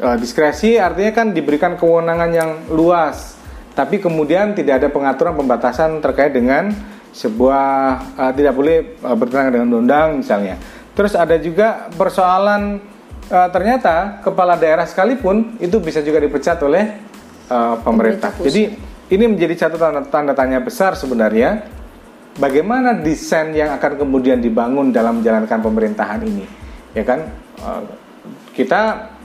Eh, 0.01 0.17
diskresi 0.17 0.81
artinya 0.81 1.13
kan 1.13 1.29
diberikan 1.29 1.77
kewenangan 1.77 2.31
yang 2.33 2.51
luas. 2.73 3.32
Tapi 3.74 3.97
kemudian 3.97 4.53
tidak 4.53 4.82
ada 4.82 4.89
pengaturan 4.93 5.34
pembatasan 5.34 5.97
terkait 5.99 6.34
dengan 6.34 6.69
sebuah 7.13 7.65
eh, 8.17 8.32
tidak 8.38 8.53
boleh 8.53 8.78
eh, 8.97 9.15
bertentangan 9.17 9.51
dengan 9.53 9.69
undang 9.82 10.21
misalnya. 10.21 10.57
Terus 10.93 11.17
ada 11.17 11.36
juga 11.41 11.89
persoalan 11.93 12.82
eh, 13.30 13.49
ternyata 13.49 14.21
kepala 14.21 14.57
daerah 14.57 14.86
sekalipun 14.86 15.57
itu 15.57 15.82
bisa 15.82 16.05
juga 16.05 16.21
dipecat 16.21 16.57
oleh 16.61 16.84
eh, 17.49 17.76
pemerintah. 17.82 18.30
Pemerintah. 18.34 18.45
Jadi 18.45 18.63
ini 19.13 19.24
menjadi 19.30 19.67
satu 19.67 19.78
tanda, 19.78 20.01
tanda 20.05 20.34
tanya 20.34 20.61
besar 20.61 20.93
sebenarnya 20.97 21.65
bagaimana 22.38 22.97
desain 22.97 23.53
yang 23.53 23.74
akan 23.78 24.01
kemudian 24.01 24.41
dibangun 24.41 24.89
dalam 24.89 25.21
menjalankan 25.21 25.61
pemerintahan 25.61 26.21
ini 26.26 26.45
ya 26.97 27.05
kan 27.05 27.30
Eh, 27.63 27.84
kita 28.53 28.82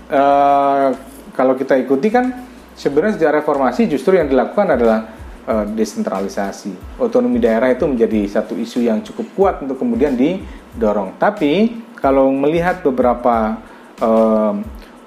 eh, 0.09 0.89
kalau 1.35 1.55
kita 1.59 1.75
ikuti 1.75 2.09
kan 2.09 2.48
sebenarnya 2.79 3.19
sejak 3.19 3.43
reformasi 3.43 3.91
justru 3.91 4.15
yang 4.15 4.31
dilakukan 4.31 4.79
adalah 4.79 5.11
eh, 5.43 5.67
desentralisasi 5.75 7.03
otonomi 7.03 7.43
daerah 7.43 7.75
itu 7.75 7.91
menjadi 7.91 8.39
satu 8.39 8.55
isu 8.55 8.87
yang 8.87 9.03
cukup 9.03 9.27
kuat 9.35 9.55
untuk 9.67 9.83
kemudian 9.83 10.15
didorong 10.15 11.19
tapi 11.19 11.85
kalau 11.99 12.31
melihat 12.31 12.81
beberapa 12.81 13.59
eh, 13.99 14.53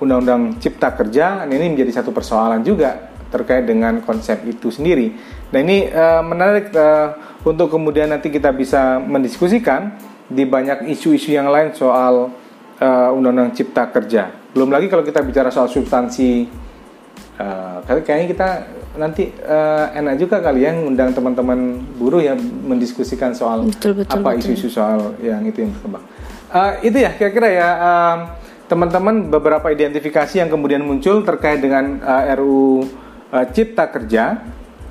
undang-undang 0.03 0.59
cipta 0.59 0.91
kerja 0.93 1.47
ini 1.47 1.71
menjadi 1.71 2.03
satu 2.03 2.11
persoalan 2.11 2.61
juga 2.61 3.09
terkait 3.31 3.63
dengan 3.63 4.03
konsep 4.03 4.43
itu 4.43 4.67
sendiri. 4.67 5.15
Nah 5.55 5.59
ini 5.63 5.87
eh, 5.87 6.21
menarik 6.23 6.75
eh, 6.75 7.07
untuk 7.47 7.71
kemudian 7.71 8.11
nanti 8.11 8.27
kita 8.27 8.51
bisa 8.51 8.99
mendiskusikan 8.99 9.95
di 10.27 10.43
banyak 10.47 10.87
isu-isu 10.91 11.35
yang 11.35 11.51
lain 11.51 11.75
soal 11.75 12.31
undang-undang 12.81 13.53
cipta 13.53 13.93
kerja. 13.93 14.33
Belum 14.57 14.73
lagi 14.73 14.89
kalau 14.89 15.05
kita 15.05 15.21
bicara 15.21 15.53
soal 15.53 15.69
substansi, 15.69 16.49
kali- 17.87 18.03
kayaknya 18.03 18.27
kita 18.27 18.47
nanti 18.91 19.31
eh, 19.31 19.85
enak 19.95 20.19
juga 20.19 20.43
kali 20.43 20.67
ya 20.67 20.75
undang 20.75 21.15
teman-teman 21.15 21.79
buruh 21.95 22.19
yang 22.19 22.35
mendiskusikan 22.39 23.31
soal 23.31 23.63
Betul, 23.71 24.03
betul, 24.03 24.19
apa 24.19 24.35
isu-isu 24.35 24.67
soal 24.67 25.15
yang 25.23 25.39
itu 25.47 25.63
yang 25.63 25.71
berkembang. 25.79 26.03
Eh, 26.51 26.71
itu 26.91 26.97
ya 26.99 27.15
kira-kira 27.15 27.47
ya. 27.47 27.69
em, 27.79 28.19
teman-teman 28.67 29.27
beberapa 29.27 29.67
identifikasi 29.67 30.39
yang 30.39 30.47
kemudian 30.47 30.79
muncul 30.83 31.23
terkait 31.23 31.59
dengan 31.59 31.99
eh, 32.03 32.35
RUU 32.35 32.83
eh, 33.31 33.45
Cipta 33.55 33.87
Kerja, 33.87 34.43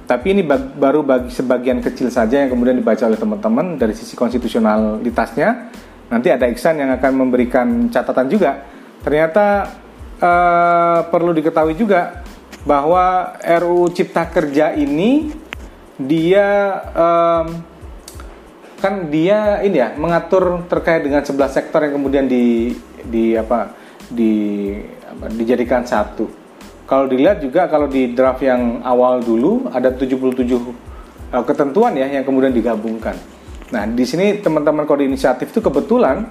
tapi 0.09 0.33
ini 0.33 0.43
bag- 0.45 0.77
baru 0.81 1.05
bagi 1.05 1.29
sebagian 1.29 1.85
kecil 1.85 2.09
saja 2.09 2.41
yang 2.41 2.49
kemudian 2.49 2.81
dibaca 2.81 3.05
oleh 3.05 3.21
teman-teman 3.21 3.77
dari 3.77 3.93
sisi 3.93 4.17
konstitusionalitasnya. 4.17 5.49
Nanti 6.11 6.29
ada 6.33 6.49
Iksan 6.49 6.81
yang 6.81 6.91
akan 6.97 7.13
memberikan 7.15 7.93
catatan 7.93 8.33
juga. 8.33 8.65
Ternyata 9.05 9.69
eh, 10.17 11.01
perlu 11.05 11.37
diketahui 11.37 11.77
juga 11.77 12.25
bahwa 12.65 13.37
RUU 13.41 13.89
Cipta 13.93 14.29
Kerja 14.29 14.77
ini 14.77 15.33
dia 16.01 16.81
em, 16.93 17.47
kan 18.81 18.95
dia 19.13 19.61
ini 19.61 19.77
ya 19.77 19.93
mengatur 19.97 20.65
terkait 20.65 21.05
dengan 21.05 21.21
11 21.21 21.37
sektor 21.53 21.85
yang 21.85 22.01
kemudian 22.01 22.25
di 22.25 22.73
di 23.05 23.37
apa 23.37 23.77
di 24.09 24.33
apa, 25.05 25.29
dijadikan 25.33 25.85
satu. 25.85 26.29
Kalau 26.89 27.07
dilihat 27.07 27.39
juga 27.39 27.71
kalau 27.71 27.87
di 27.87 28.17
draft 28.17 28.43
yang 28.43 28.83
awal 28.83 29.23
dulu 29.23 29.69
ada 29.71 29.93
77 29.95 30.11
eh, 31.31 31.45
ketentuan 31.45 31.93
ya 31.95 32.09
yang 32.09 32.25
kemudian 32.25 32.51
digabungkan. 32.51 33.15
Nah, 33.71 33.87
di 33.87 34.03
sini 34.03 34.43
teman-teman 34.43 34.83
kode 34.83 35.07
inisiatif 35.07 35.55
itu 35.55 35.63
kebetulan 35.63 36.27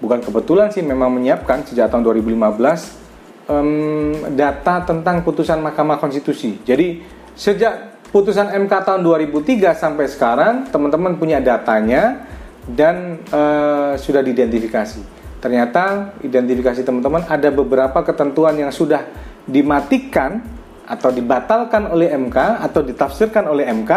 bukan 0.00 0.24
kebetulan 0.24 0.72
sih 0.72 0.80
memang 0.80 1.12
menyiapkan 1.12 1.66
sejak 1.68 1.92
tahun 1.92 2.06
2015 2.06 3.07
em, 3.48 4.12
data 4.36 4.84
tentang 4.84 5.24
putusan 5.24 5.58
Mahkamah 5.64 5.96
Konstitusi. 5.98 6.60
Jadi 6.62 7.00
sejak 7.32 8.04
putusan 8.12 8.52
MK 8.52 8.72
tahun 8.84 9.00
2003 9.04 9.76
sampai 9.76 10.06
sekarang 10.08 10.54
teman-teman 10.72 11.16
punya 11.16 11.40
datanya 11.40 12.24
dan 12.68 13.20
eh, 13.24 13.92
sudah 13.96 14.20
diidentifikasi. 14.20 15.00
Ternyata 15.38 16.16
identifikasi 16.20 16.82
teman-teman 16.82 17.24
ada 17.30 17.48
beberapa 17.48 18.02
ketentuan 18.02 18.58
yang 18.58 18.72
sudah 18.74 19.06
dimatikan 19.48 20.44
atau 20.88 21.12
dibatalkan 21.12 21.88
oleh 21.92 22.12
MK 22.16 22.36
atau 22.64 22.80
ditafsirkan 22.80 23.44
oleh 23.48 23.68
MK, 23.68 23.92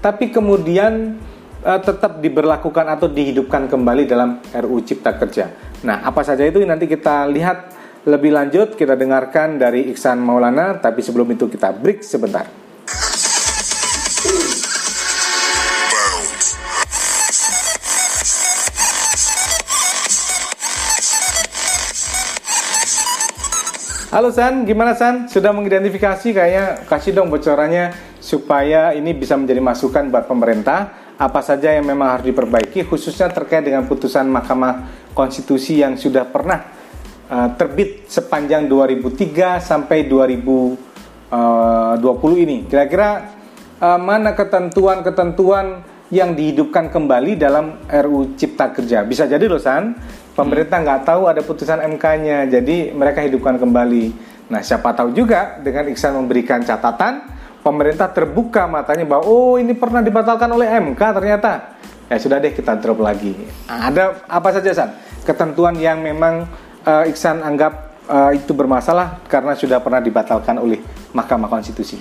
tapi 0.00 0.32
kemudian 0.32 1.16
eh, 1.64 1.80
tetap 1.80 2.20
diberlakukan 2.20 2.84
atau 2.96 3.08
dihidupkan 3.08 3.68
kembali 3.68 4.08
dalam 4.08 4.40
RUU 4.52 4.80
Cipta 4.84 5.16
Kerja. 5.16 5.52
Nah, 5.84 6.04
apa 6.04 6.20
saja 6.24 6.44
itu 6.44 6.60
nanti 6.64 6.84
kita 6.84 7.28
lihat 7.28 7.79
lebih 8.08 8.32
lanjut, 8.32 8.80
kita 8.80 8.96
dengarkan 8.96 9.60
dari 9.60 9.92
Iksan 9.92 10.16
Maulana, 10.24 10.80
tapi 10.80 11.04
sebelum 11.04 11.28
itu 11.36 11.52
kita 11.52 11.68
break 11.76 12.00
sebentar. 12.00 12.48
Halo 24.10 24.34
San, 24.34 24.66
gimana 24.66 24.96
San? 24.98 25.30
Sudah 25.30 25.54
mengidentifikasi 25.54 26.34
kayaknya 26.34 26.82
kasih 26.88 27.14
dong 27.14 27.30
bocorannya 27.30 27.94
supaya 28.18 28.90
ini 28.90 29.14
bisa 29.14 29.38
menjadi 29.38 29.62
masukan 29.62 30.10
buat 30.10 30.26
pemerintah 30.26 31.14
apa 31.14 31.40
saja 31.44 31.70
yang 31.70 31.86
memang 31.86 32.18
harus 32.18 32.26
diperbaiki 32.26 32.90
khususnya 32.90 33.30
terkait 33.30 33.62
dengan 33.62 33.86
putusan 33.86 34.26
Mahkamah 34.26 34.88
Konstitusi 35.14 35.78
yang 35.78 35.94
sudah 35.94 36.26
pernah 36.26 36.79
uh, 37.30 37.48
terbit 37.54 38.10
sepanjang 38.10 38.66
2003 38.66 39.62
sampai 39.62 40.10
2020 40.10 41.30
ini. 42.44 42.66
Kira-kira 42.66 43.30
uh, 43.78 43.96
mana 44.02 44.34
ketentuan-ketentuan 44.34 45.86
yang 46.10 46.34
dihidupkan 46.34 46.90
kembali 46.90 47.38
dalam 47.38 47.78
RU 47.86 48.34
Cipta 48.34 48.74
Kerja? 48.74 49.06
Bisa 49.06 49.30
jadi 49.30 49.46
loh 49.46 49.62
San, 49.62 49.94
pemerintah 50.34 50.82
nggak 50.82 51.06
tahu 51.06 51.30
ada 51.30 51.40
putusan 51.46 51.78
MK-nya, 51.96 52.50
jadi 52.50 52.90
mereka 52.90 53.22
hidupkan 53.22 53.56
kembali. 53.62 54.28
Nah, 54.50 54.58
siapa 54.66 54.90
tahu 54.90 55.14
juga 55.14 55.62
dengan 55.62 55.86
Iksan 55.86 56.18
memberikan 56.18 56.66
catatan, 56.66 57.22
pemerintah 57.62 58.10
terbuka 58.10 58.66
matanya 58.66 59.06
bahwa 59.06 59.30
oh 59.30 59.54
ini 59.62 59.78
pernah 59.78 60.02
dibatalkan 60.02 60.50
oleh 60.50 60.66
MK 60.82 60.98
ternyata. 60.98 61.78
Ya 62.10 62.18
sudah 62.18 62.42
deh 62.42 62.50
kita 62.50 62.74
drop 62.82 62.98
lagi. 62.98 63.38
Nah, 63.70 63.86
ada 63.86 64.18
apa 64.26 64.50
saja 64.50 64.74
San? 64.74 64.90
Ketentuan 65.22 65.78
yang 65.78 66.02
memang 66.02 66.50
uh, 66.84 67.04
Iksan 67.08 67.42
anggap 67.44 67.72
uh, 68.08 68.30
itu 68.34 68.52
bermasalah 68.52 69.24
karena 69.26 69.56
sudah 69.56 69.78
pernah 69.80 70.00
dibatalkan 70.02 70.58
oleh 70.60 70.80
Mahkamah 71.12 71.48
Konstitusi. 71.50 71.96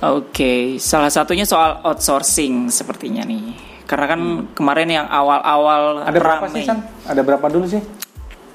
Oke, 0.00 0.80
salah 0.80 1.12
satunya 1.12 1.44
soal 1.44 1.84
outsourcing 1.84 2.72
sepertinya 2.72 3.20
nih. 3.20 3.52
Karena 3.84 4.06
kan 4.08 4.20
kemarin 4.56 4.88
yang 4.88 5.06
awal-awal 5.10 6.06
Ada 6.06 6.16
berapa 6.16 6.46
rame. 6.46 6.54
sih 6.56 6.62
San? 6.64 6.78
Ada 7.04 7.20
berapa 7.20 7.46
dulu 7.52 7.66
sih? 7.68 7.82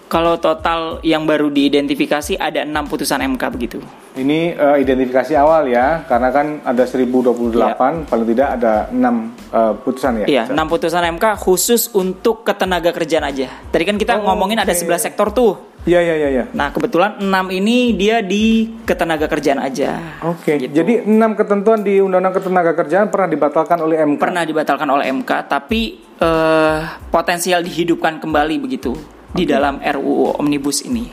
Kalau 0.05 0.37
total 0.37 1.01
yang 1.01 1.25
baru 1.25 1.49
diidentifikasi 1.49 2.37
ada 2.37 2.61
6 2.61 2.71
putusan 2.85 3.25
MK 3.25 3.43
begitu. 3.49 3.79
Ini 4.13 4.53
eh, 4.53 4.77
identifikasi 4.79 5.33
awal 5.35 5.67
ya, 5.67 6.05
karena 6.05 6.29
kan 6.29 6.61
ada 6.61 6.85
1028, 6.85 8.05
paling 8.05 8.27
tidak 8.29 8.49
ada 8.55 8.73
6 8.87 9.01
eh, 9.49 9.73
putusan 9.81 10.11
ya. 10.21 10.25
Iya, 10.25 10.43
6 10.47 10.71
putusan 10.71 11.03
MK 11.11 11.25
khusus 11.35 11.89
untuk 11.91 12.45
ketenaga 12.45 12.93
kerjaan 12.93 13.25
aja. 13.25 13.49
Tadi 13.67 13.83
kan 13.83 13.97
kita 13.97 14.15
Oh, 14.15 14.29
ngomongin 14.29 14.55
ada 14.57 14.71
oke. 14.71 14.79
11 14.79 15.01
sektor 15.01 15.29
tuh. 15.29 15.73
Iya, 15.85 16.01
iya, 16.01 16.15
iya, 16.15 16.29
iya. 16.31 16.43
Nah, 16.49 16.69
kebetulan 16.69 17.17
6 17.19 17.25
ini 17.51 17.93
dia 17.93 18.21
di 18.21 18.73
ketenaga 18.85 19.25
kerjaan 19.25 19.59
aja. 19.59 20.17
Oke, 20.23 20.57
Gitu. 20.59 20.73
jadi 20.73 21.01
6 21.01 21.33
ketentuan 21.35 21.81
di 21.81 21.97
Undang-Undang 21.97 22.41
Ketenagakerjaan 22.41 23.09
pernah 23.09 23.27
dibatalkan 23.27 23.77
oleh 23.81 23.97
MK. 23.99 24.17
pernah 24.17 24.41
dibatalkan 24.41 24.87
oleh 24.87 25.05
MK 25.11 25.31
tapi 25.45 25.81
eh, 26.15 26.79
potensial 27.07 27.61
dihidupkan 27.61 28.17
kembali 28.17 28.55
begitu 28.57 28.95
di 29.35 29.43
dalam 29.43 29.83
RUU 29.83 30.39
Omnibus 30.39 30.87
ini. 30.87 31.11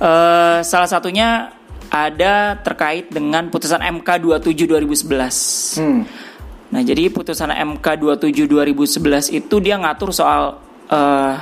Eh, 0.00 0.58
salah 0.60 0.88
satunya 0.88 1.48
ada 1.88 2.60
terkait 2.60 3.08
dengan 3.08 3.48
putusan 3.48 3.80
MK 3.80 4.08
27 4.20 4.68
2011. 4.68 5.80
Hmm. 5.80 6.04
Nah, 6.70 6.82
jadi 6.86 7.10
putusan 7.10 7.50
MK 7.50 7.86
27 7.98 8.46
2011 8.46 9.32
itu 9.32 9.56
dia 9.58 9.80
ngatur 9.80 10.12
soal 10.12 10.60
eh, 10.92 11.36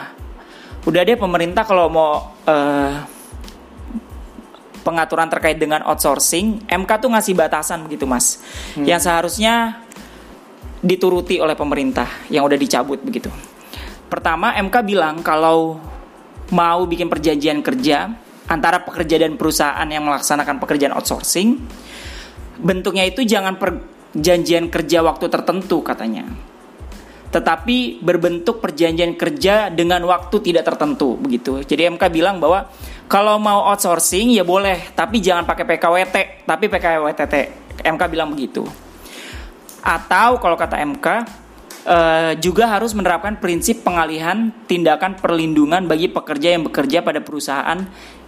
udah 0.86 1.02
deh 1.02 1.18
pemerintah 1.18 1.66
kalau 1.66 1.90
mau 1.90 2.32
eh, 2.46 2.94
pengaturan 4.86 5.28
terkait 5.28 5.60
dengan 5.60 5.84
outsourcing, 5.84 6.64
MK 6.64 6.90
tuh 6.96 7.12
ngasih 7.12 7.36
batasan 7.36 7.84
begitu, 7.84 8.08
Mas. 8.08 8.40
Yang 8.72 9.04
seharusnya 9.04 9.84
dituruti 10.80 11.42
oleh 11.42 11.52
pemerintah 11.52 12.08
yang 12.32 12.48
udah 12.48 12.56
dicabut 12.56 13.02
begitu. 13.04 13.28
Pertama, 14.08 14.56
MK 14.56 14.76
bilang 14.84 15.20
kalau 15.20 15.76
mau 16.48 16.80
bikin 16.88 17.12
perjanjian 17.12 17.60
kerja 17.60 18.08
antara 18.48 18.80
pekerja 18.80 19.20
dan 19.20 19.36
perusahaan 19.36 19.84
yang 19.84 20.08
melaksanakan 20.08 20.56
pekerjaan 20.56 20.96
outsourcing, 20.96 21.60
bentuknya 22.58 23.04
itu 23.04 23.22
jangan 23.22 23.60
perjanjian 23.60 24.72
kerja 24.72 25.04
waktu 25.04 25.28
tertentu 25.28 25.84
katanya. 25.84 26.24
Tetapi 27.28 28.00
berbentuk 28.00 28.64
perjanjian 28.64 29.12
kerja 29.20 29.68
dengan 29.68 30.00
waktu 30.08 30.40
tidak 30.40 30.64
tertentu 30.64 31.20
begitu. 31.20 31.60
Jadi 31.60 31.92
MK 31.92 32.08
bilang 32.08 32.40
bahwa 32.40 32.72
kalau 33.04 33.36
mau 33.36 33.68
outsourcing 33.68 34.32
ya 34.32 34.48
boleh, 34.48 34.96
tapi 34.96 35.20
jangan 35.20 35.44
pakai 35.44 35.68
PKWT, 35.68 36.16
tapi 36.48 36.72
PKWTT. 36.72 37.34
MK 37.84 38.02
bilang 38.08 38.32
begitu. 38.32 38.64
Atau 39.84 40.40
kalau 40.40 40.56
kata 40.56 40.80
MK 40.80 41.06
eh, 41.86 42.32
juga 42.40 42.70
harus 42.70 42.96
menerapkan 42.96 43.38
prinsip 43.38 43.84
pengalihan 43.84 44.50
tindakan 44.66 45.18
perlindungan 45.18 45.86
bagi 45.86 46.10
pekerja 46.10 46.56
yang 46.56 46.64
bekerja 46.66 47.04
pada 47.04 47.20
perusahaan 47.22 47.78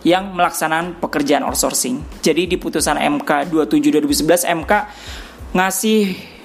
yang 0.06 0.32
melaksanakan 0.32 0.96
pekerjaan 1.00 1.44
outsourcing. 1.44 2.00
Jadi 2.24 2.48
di 2.48 2.56
putusan 2.56 2.96
MK 2.96 3.52
27 3.52 4.00
2011 4.00 4.64
MK 4.64 4.72
ngasih 5.52 6.00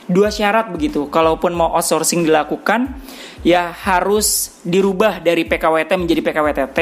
dua 0.06 0.30
syarat 0.30 0.70
begitu. 0.70 1.08
Kalaupun 1.10 1.56
mau 1.56 1.74
outsourcing 1.74 2.26
dilakukan 2.26 2.94
ya 3.42 3.70
harus 3.74 4.58
dirubah 4.66 5.22
dari 5.22 5.46
PKWT 5.46 5.92
menjadi 5.98 6.22
PKWTT 6.22 6.80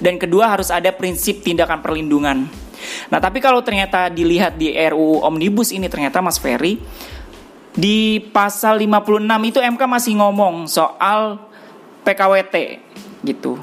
dan 0.00 0.14
kedua 0.20 0.52
harus 0.52 0.68
ada 0.68 0.92
prinsip 0.92 1.40
tindakan 1.40 1.80
perlindungan. 1.80 2.48
Nah, 3.08 3.18
tapi 3.18 3.40
kalau 3.40 3.64
ternyata 3.64 4.12
dilihat 4.12 4.60
di 4.60 4.76
RUU 4.76 5.24
Omnibus 5.24 5.72
ini 5.72 5.88
ternyata 5.88 6.20
Mas 6.20 6.36
Ferry 6.36 6.78
di 7.76 8.18
pasal 8.32 8.80
56 8.80 9.20
itu 9.52 9.58
MK 9.60 9.82
masih 9.84 10.12
ngomong 10.16 10.64
soal 10.64 11.38
PKWT 12.02 12.80
gitu. 13.22 13.60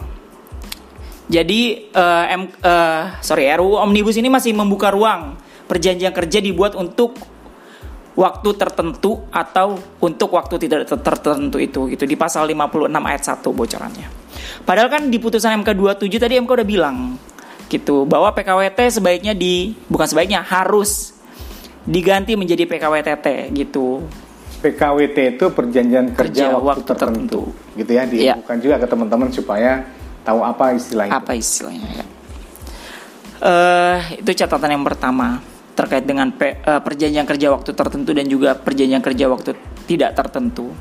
Jadi 1.28 1.90
eh, 1.90 2.26
M, 2.38 2.46
eh, 2.46 3.04
sorry 3.26 3.50
RUU 3.58 3.82
Omnibus 3.82 4.16
ini 4.22 4.30
masih 4.30 4.54
membuka 4.54 4.94
ruang 4.94 5.34
perjanjian 5.66 6.14
kerja 6.14 6.38
dibuat 6.38 6.78
untuk 6.78 7.18
waktu 8.14 8.50
tertentu 8.54 9.26
atau 9.34 9.74
untuk 9.98 10.38
waktu 10.38 10.62
tidak 10.62 10.86
ter- 10.86 11.02
tertentu 11.02 11.58
itu 11.58 11.90
gitu 11.90 12.06
di 12.06 12.14
pasal 12.14 12.46
56 12.46 12.86
ayat 12.94 13.24
1 13.26 13.50
bocorannya. 13.50 14.08
Padahal 14.62 14.90
kan 14.94 15.10
di 15.10 15.18
putusan 15.18 15.66
MK 15.66 15.74
27 15.74 16.22
tadi 16.22 16.38
MK 16.38 16.52
udah 16.54 16.68
bilang 16.68 16.98
gitu 17.72 18.06
bahwa 18.06 18.30
PKWT 18.38 19.02
sebaiknya 19.02 19.34
di 19.34 19.74
bukan 19.90 20.06
sebaiknya 20.06 20.46
harus 20.46 21.13
diganti 21.84 22.34
menjadi 22.34 22.64
PKWTT 22.66 23.52
gitu. 23.54 24.04
PKWT 24.64 25.18
itu 25.36 25.46
perjanjian 25.52 26.16
kerja, 26.16 26.48
Kerja 26.48 26.56
waktu, 26.56 26.88
waktu 26.88 26.92
tertentu. 26.96 27.42
gitu 27.76 27.92
ya. 27.92 28.04
Dibuka 28.08 28.54
juga 28.56 28.76
ke 28.80 28.88
teman-teman 28.88 29.28
supaya 29.28 29.84
tahu 30.24 30.40
apa 30.40 30.72
istilah 30.72 31.12
itu. 31.12 31.14
Apa 31.14 31.32
istilahnya 31.36 31.90
ya? 32.00 32.06
Eh, 33.44 34.00
itu 34.24 34.32
catatan 34.40 34.72
yang 34.72 34.86
pertama 34.88 35.44
terkait 35.76 36.08
dengan 36.08 36.32
pe- 36.32 36.64
eh, 36.64 36.80
perjanjian 36.80 37.28
kerja 37.28 37.52
waktu 37.52 37.76
tertentu 37.76 38.16
dan 38.16 38.24
juga 38.24 38.56
perjanjian 38.56 39.04
kerja 39.04 39.28
waktu 39.28 39.52
tidak 39.84 40.16
tertentu. 40.16 40.72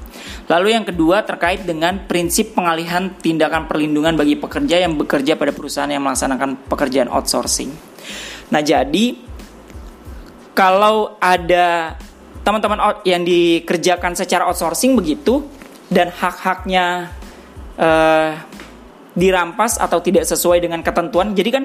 Lalu 0.47 0.69
yang 0.71 0.87
kedua 0.87 1.27
terkait 1.27 1.67
dengan 1.67 2.07
prinsip 2.07 2.55
pengalihan 2.55 3.11
tindakan 3.19 3.67
perlindungan 3.67 4.15
bagi 4.15 4.39
pekerja 4.39 4.79
yang 4.79 4.95
bekerja 4.95 5.35
pada 5.35 5.51
perusahaan 5.51 5.91
yang 5.91 6.07
melaksanakan 6.07 6.71
pekerjaan 6.71 7.11
outsourcing. 7.11 7.75
Nah, 8.55 8.63
jadi 8.63 9.17
kalau 10.53 11.17
ada 11.21 11.97
teman-teman 12.43 13.01
yang 13.07 13.23
dikerjakan 13.23 14.19
secara 14.19 14.49
outsourcing 14.51 14.99
begitu 14.99 15.47
dan 15.89 16.11
hak-haknya 16.11 17.13
eh, 17.79 18.33
dirampas 19.13 19.77
atau 19.77 20.01
tidak 20.01 20.25
sesuai 20.25 20.65
dengan 20.65 20.81
ketentuan. 20.81 21.37
Jadi 21.37 21.51
kan 21.53 21.65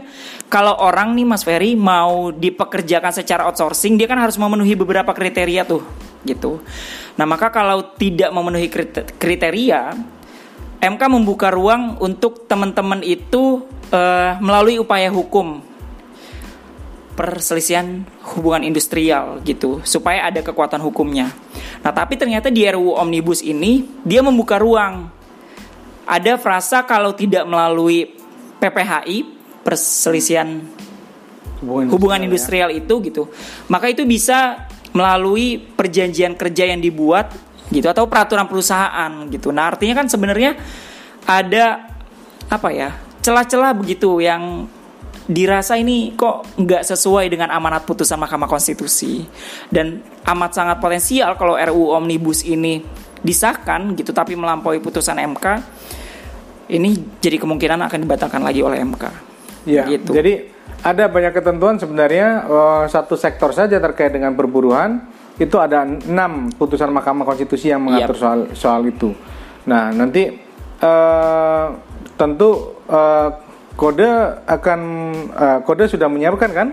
kalau 0.52 0.76
orang 0.78 1.16
nih 1.16 1.26
Mas 1.28 1.48
Ferry 1.48 1.74
mau 1.80 2.30
dipekerjakan 2.32 3.12
secara 3.16 3.48
outsourcing, 3.48 3.96
dia 3.96 4.08
kan 4.08 4.20
harus 4.20 4.36
memenuhi 4.36 4.76
beberapa 4.76 5.16
kriteria 5.16 5.64
tuh, 5.64 5.84
gitu. 6.28 6.60
Nah, 7.16 7.26
maka 7.26 7.50
kalau 7.50 7.96
tidak 7.96 8.30
memenuhi 8.36 8.68
krite- 8.68 9.16
kriteria, 9.16 9.96
MK 10.78 11.02
membuka 11.10 11.50
ruang 11.50 11.98
untuk 12.04 12.46
teman-teman 12.46 13.02
itu 13.02 13.64
eh, 13.90 14.36
melalui 14.44 14.78
upaya 14.78 15.08
hukum 15.10 15.64
perselisihan 17.18 18.05
hubungan 18.38 18.61
industrial 18.61 19.41
gitu 19.41 19.82
supaya 19.82 20.30
ada 20.30 20.45
kekuatan 20.45 20.78
hukumnya. 20.86 21.34
Nah, 21.82 21.89
tapi 21.89 22.13
ternyata 22.13 22.53
di 22.53 22.61
RUU 22.61 22.93
Omnibus 22.93 23.41
ini 23.41 23.89
dia 24.05 24.22
membuka 24.22 24.61
ruang. 24.61 25.09
Ada 26.05 26.38
frasa 26.38 26.86
kalau 26.86 27.11
tidak 27.18 27.43
melalui 27.49 28.15
PPHI 28.61 29.18
perselisihan 29.65 30.63
Hubungan, 31.57 31.89
hubungan 31.89 32.22
industrial, 32.22 32.70
industrial 32.70 33.01
itu 33.01 33.09
gitu. 33.09 33.24
Maka 33.65 33.89
itu 33.89 34.05
bisa 34.05 34.70
melalui 34.93 35.57
perjanjian 35.57 36.38
kerja 36.38 36.70
yang 36.70 36.78
dibuat 36.78 37.34
gitu 37.74 37.89
atau 37.89 38.05
peraturan 38.05 38.45
perusahaan 38.45 39.26
gitu. 39.34 39.49
Nah, 39.49 39.74
artinya 39.74 40.05
kan 40.05 40.07
sebenarnya 40.07 40.53
ada 41.26 41.89
apa 42.47 42.70
ya? 42.72 42.89
celah-celah 43.28 43.76
begitu 43.76 44.24
yang 44.24 44.72
dirasa 45.28 45.75
ini 45.75 46.15
kok 46.15 46.55
nggak 46.55 46.88
sesuai 46.88 47.28
dengan 47.28 47.51
amanat 47.51 47.84
putusan 47.84 48.15
Mahkamah 48.15 48.47
Konstitusi 48.47 49.28
dan 49.67 49.99
amat 50.23 50.55
sangat 50.55 50.80
potensial 50.80 51.36
kalau 51.36 51.59
RUU 51.59 51.91
Omnibus 51.99 52.47
ini 52.47 52.80
disahkan 53.19 53.91
gitu 53.99 54.15
tapi 54.15 54.39
melampaui 54.39 54.80
putusan 54.80 55.19
MK 55.19 55.45
ini 56.71 56.95
jadi 57.19 57.39
kemungkinan 57.43 57.80
akan 57.91 57.99
dibatalkan 58.03 58.39
lagi 58.43 58.63
oleh 58.63 58.80
MK. 58.84 59.03
Ya, 59.67 59.84
Gitu. 59.84 60.15
jadi 60.15 60.47
ada 60.80 61.11
banyak 61.11 61.36
ketentuan 61.36 61.75
sebenarnya 61.75 62.47
eh, 62.47 62.84
satu 62.88 63.19
sektor 63.19 63.51
saja 63.51 63.84
terkait 63.84 64.15
dengan 64.15 64.32
perburuan 64.32 65.03
itu 65.38 65.59
ada 65.59 65.84
enam 65.84 66.49
putusan 66.55 66.88
Mahkamah 66.89 67.28
Konstitusi 67.28 67.67
yang 67.67 67.84
mengatur 67.84 68.15
Yap. 68.15 68.23
soal 68.23 68.39
soal 68.55 68.82
itu. 68.88 69.11
Nah 69.67 69.91
nanti 69.91 70.23
eh, 70.80 71.67
tentu 72.15 72.80
eh, 72.88 73.30
kode 73.78 74.09
akan 74.43 74.80
eh, 75.30 75.59
kode 75.61 75.86
sudah 75.86 76.09
menyiapkan 76.09 76.49
kan 76.49 76.67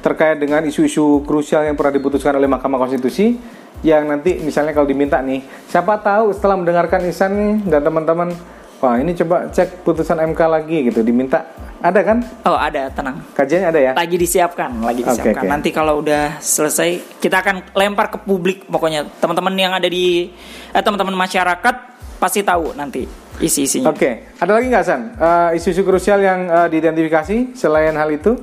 terkait 0.00 0.36
dengan 0.36 0.64
isu-isu 0.64 1.22
krusial 1.22 1.62
yang 1.62 1.76
pernah 1.76 1.94
diputuskan 1.94 2.34
oleh 2.34 2.48
Mahkamah 2.48 2.80
Konstitusi 2.80 3.36
yang 3.80 4.04
nanti 4.04 4.36
misalnya 4.36 4.72
kalau 4.72 4.84
diminta 4.84 5.20
nih 5.20 5.40
siapa 5.64 5.96
tahu 5.96 6.34
setelah 6.34 6.56
mendengarkan 6.56 7.00
Isan 7.04 7.32
nih 7.32 7.52
dan 7.64 7.80
teman-teman 7.80 8.28
wah 8.76 8.96
ini 8.96 9.12
coba 9.14 9.48
cek 9.48 9.84
putusan 9.84 10.20
MK 10.26 10.40
lagi 10.42 10.76
gitu 10.84 11.00
diminta 11.00 11.48
ada 11.80 12.00
kan 12.00 12.20
Oh 12.44 12.56
ada 12.56 12.92
tenang. 12.92 13.24
kajiannya 13.32 13.68
ada 13.68 13.80
ya 13.80 13.92
Lagi 13.96 14.16
disiapkan, 14.16 14.68
lagi 14.84 15.00
disiapkan. 15.00 15.44
oke. 15.44 15.48
Nanti 15.48 15.68
kalau 15.72 16.04
udah 16.04 16.36
selesai, 16.36 17.16
kita 17.16 17.40
akan 17.40 17.72
lempar 17.72 18.12
ke 18.12 18.20
publik. 18.20 18.68
Pokoknya 18.68 19.08
teman-teman 19.16 19.56
yang 19.56 19.72
ada 19.72 19.88
di, 19.88 20.28
eh, 20.70 20.82
teman-teman 20.84 21.16
masyarakat 21.16 21.74
pasti 22.20 22.44
tahu 22.44 22.76
nanti 22.76 23.08
isi-isinya. 23.40 23.88
Oke, 23.88 24.30
ada 24.36 24.52
lagi 24.52 24.66
nggak 24.68 24.84
San? 24.84 25.02
Eh, 25.12 25.56
isu-isu 25.56 25.80
krusial 25.80 26.20
yang 26.20 26.46
eh, 26.46 26.68
diidentifikasi 26.68 27.52
selain 27.52 27.92
hal 27.92 28.08
itu 28.08 28.36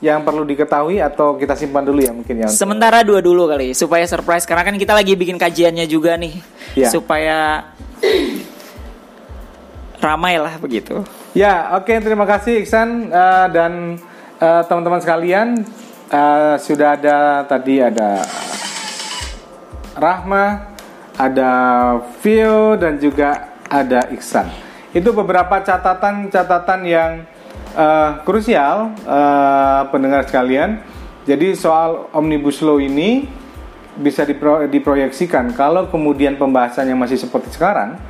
yang 0.00 0.20
perlu 0.20 0.42
diketahui 0.42 0.96
atau 0.98 1.36
kita 1.36 1.52
simpan 1.52 1.82
dulu 1.82 2.00
ya 2.00 2.10
mungkin 2.10 2.34
ya? 2.36 2.46
untuk- 2.48 2.56
Sementara 2.56 3.00
dua 3.00 3.20
dulu 3.20 3.44
kali, 3.46 3.72
supaya 3.72 4.02
surprise. 4.04 4.44
Karena 4.44 4.62
kan 4.62 4.74
kita 4.74 4.90
lagi 4.90 5.12
bikin 5.12 5.36
kajiannya 5.36 5.84
juga 5.84 6.16
nih, 6.16 6.40
Iya. 6.74 6.88
supaya 6.88 7.68
ramai 10.00 10.40
lah 10.40 10.56
begitu. 10.56 11.04
Ya, 11.30 11.76
oke 11.76 11.92
terima 11.94 12.24
kasih 12.24 12.64
Iksan 12.64 13.06
Eh, 13.06 13.46
dan 13.52 14.00
eh, 14.36 14.62
teman-teman 14.64 14.98
sekalian 14.98 15.48
eh, 16.08 16.54
sudah 16.56 16.96
ada 16.96 17.16
tadi 17.44 17.78
ada 17.78 18.24
Rahma, 19.92 20.72
ada 21.14 21.50
Vio 22.18 22.72
dan 22.74 22.96
juga 22.96 23.52
ada 23.70 24.10
Iksan. 24.10 24.50
Itu 24.90 25.14
beberapa 25.14 25.62
catatan-catatan 25.62 26.80
yang 26.82 27.10
eh, 27.78 28.10
krusial 28.26 28.90
eh, 29.06 29.80
pendengar 29.94 30.26
sekalian. 30.26 30.82
Jadi 31.24 31.54
soal 31.54 32.10
omnibus 32.10 32.58
law 32.58 32.82
ini 32.82 33.30
bisa 33.94 34.26
dipro- 34.26 34.66
diproyeksikan 34.66 35.54
kalau 35.54 35.86
kemudian 35.86 36.34
pembahasannya 36.34 36.96
masih 36.98 37.20
seperti 37.20 37.54
sekarang 37.54 38.00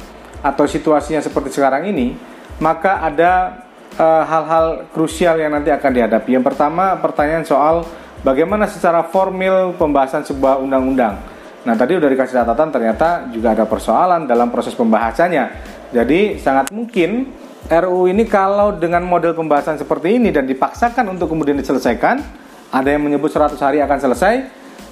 atau 0.41 0.65
situasinya 0.65 1.21
seperti 1.21 1.53
sekarang 1.53 1.85
ini, 1.93 2.17
maka 2.65 3.05
ada 3.05 3.61
eh, 4.01 4.25
hal-hal 4.25 4.89
krusial 4.97 5.37
yang 5.37 5.53
nanti 5.53 5.69
akan 5.69 5.91
dihadapi. 5.93 6.33
Yang 6.33 6.57
pertama, 6.57 6.97
pertanyaan 6.97 7.45
soal 7.45 7.85
bagaimana 8.25 8.65
secara 8.65 9.05
formil 9.05 9.77
pembahasan 9.77 10.25
sebuah 10.25 10.57
undang-undang. 10.65 11.21
Nah, 11.61 11.75
tadi 11.77 11.93
udah 11.93 12.09
dikasih 12.09 12.41
catatan 12.41 12.69
ternyata 12.73 13.29
juga 13.29 13.53
ada 13.53 13.69
persoalan 13.69 14.25
dalam 14.25 14.49
proses 14.49 14.73
pembahasannya. 14.73 15.45
Jadi, 15.93 16.41
sangat 16.41 16.73
mungkin 16.73 17.29
RUU 17.69 18.09
ini 18.09 18.25
kalau 18.25 18.75
dengan 18.81 19.05
model 19.05 19.37
pembahasan 19.37 19.77
seperti 19.77 20.17
ini 20.17 20.33
dan 20.33 20.49
dipaksakan 20.49 21.05
untuk 21.13 21.29
kemudian 21.29 21.61
diselesaikan, 21.61 22.17
ada 22.73 22.89
yang 22.89 23.05
menyebut 23.05 23.29
100 23.29 23.61
hari 23.61 23.79
akan 23.85 23.99
selesai, 24.01 24.35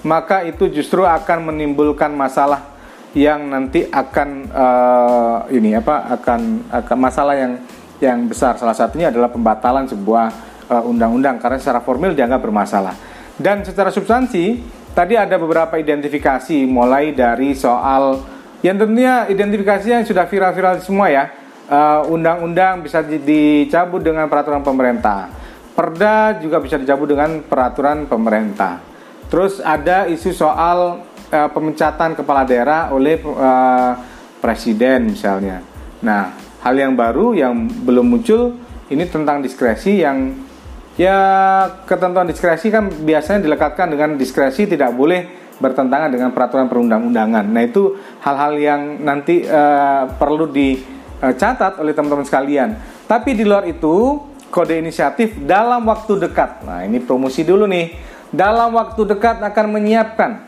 maka 0.05 0.45
itu 0.45 0.69
justru 0.71 1.03
akan 1.03 1.51
menimbulkan 1.51 2.12
masalah 2.12 2.79
yang 3.16 3.49
nanti 3.49 3.89
akan 3.89 4.29
eh, 4.53 5.57
ini 5.57 5.73
apa 5.75 6.12
akan 6.21 6.71
akan 6.71 6.99
masalah 7.01 7.35
yang 7.35 7.53
yang 7.99 8.19
besar 8.29 8.55
salah 8.61 8.77
satunya 8.77 9.09
adalah 9.09 9.33
pembatalan 9.33 9.89
sebuah 9.89 10.27
eh, 10.69 10.83
undang-undang 10.85 11.41
karena 11.41 11.57
secara 11.57 11.81
formil 11.81 12.12
dianggap 12.12 12.39
bermasalah 12.45 12.95
dan 13.41 13.64
secara 13.64 13.89
substansi 13.89 14.61
tadi 14.99 15.14
ada 15.14 15.38
beberapa 15.38 15.78
identifikasi 15.78 16.66
mulai 16.66 17.14
dari 17.14 17.55
soal 17.55 18.18
yang 18.66 18.74
tentunya 18.74 19.30
identifikasi 19.30 19.86
yang 19.86 20.03
sudah 20.03 20.26
viral-viral 20.26 20.82
semua 20.82 21.07
ya. 21.07 21.30
Eh, 21.70 22.01
undang-undang 22.11 22.82
bisa 22.82 23.07
di- 23.07 23.22
dicabut 23.22 24.03
dengan 24.03 24.26
peraturan 24.26 24.66
pemerintah. 24.66 25.30
Perda 25.78 26.42
juga 26.42 26.59
bisa 26.59 26.74
dicabut 26.74 27.14
dengan 27.14 27.38
peraturan 27.46 28.11
pemerintah. 28.11 28.82
Terus 29.30 29.62
ada 29.62 30.11
isu 30.11 30.34
soal 30.34 31.07
eh, 31.30 31.46
pemecatan 31.46 32.18
kepala 32.18 32.42
daerah 32.42 32.90
oleh 32.90 33.22
eh, 33.22 33.92
presiden 34.42 35.14
misalnya. 35.14 35.62
Nah, 36.03 36.34
hal 36.66 36.74
yang 36.74 36.99
baru 36.99 37.38
yang 37.38 37.55
belum 37.86 38.18
muncul 38.18 38.59
ini 38.90 39.07
tentang 39.07 39.46
diskresi 39.46 40.03
yang 40.03 40.47
ya 40.99 41.18
ketentuan 41.86 42.26
diskresi 42.26 42.68
kan 42.68 42.90
biasanya 42.90 43.46
dilekatkan 43.46 43.86
dengan 43.94 44.18
diskresi 44.18 44.66
tidak 44.66 44.90
boleh 44.92 45.49
bertentangan 45.59 46.11
dengan 46.11 46.30
peraturan 46.34 46.66
perundang-undangan. 46.66 47.46
Nah, 47.46 47.62
itu 47.66 47.99
hal-hal 48.22 48.53
yang 48.59 48.80
nanti 49.03 49.42
eh, 49.42 50.03
perlu 50.18 50.51
dicatat 50.51 51.78
oleh 51.82 51.94
teman-teman 51.94 52.26
sekalian. 52.26 52.78
Tapi 53.07 53.34
di 53.34 53.42
luar 53.46 53.66
itu 53.66 54.22
kode 54.51 54.78
inisiatif 54.78 55.38
dalam 55.42 55.86
waktu 55.86 56.18
dekat. 56.18 56.66
Nah, 56.66 56.82
ini 56.86 57.03
promosi 57.03 57.42
dulu 57.46 57.66
nih. 57.66 58.11
Dalam 58.28 58.76
waktu 58.76 59.09
dekat 59.09 59.40
akan 59.40 59.66
menyiapkan 59.72 60.44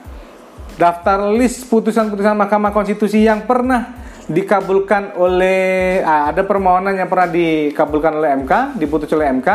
daftar 0.76 1.32
list 1.32 1.64
putusan-putusan 1.72 2.36
Mahkamah 2.36 2.76
Konstitusi 2.76 3.24
yang 3.24 3.48
pernah 3.48 3.99
dikabulkan 4.29 5.16
oleh 5.16 6.01
ah, 6.05 6.29
ada 6.29 6.45
permohonan 6.45 6.97
yang 6.99 7.09
pernah 7.09 7.31
dikabulkan 7.31 8.12
oleh 8.21 8.31
MK, 8.45 8.53
diputus 8.77 9.11
oleh 9.16 9.31
MK 9.41 9.49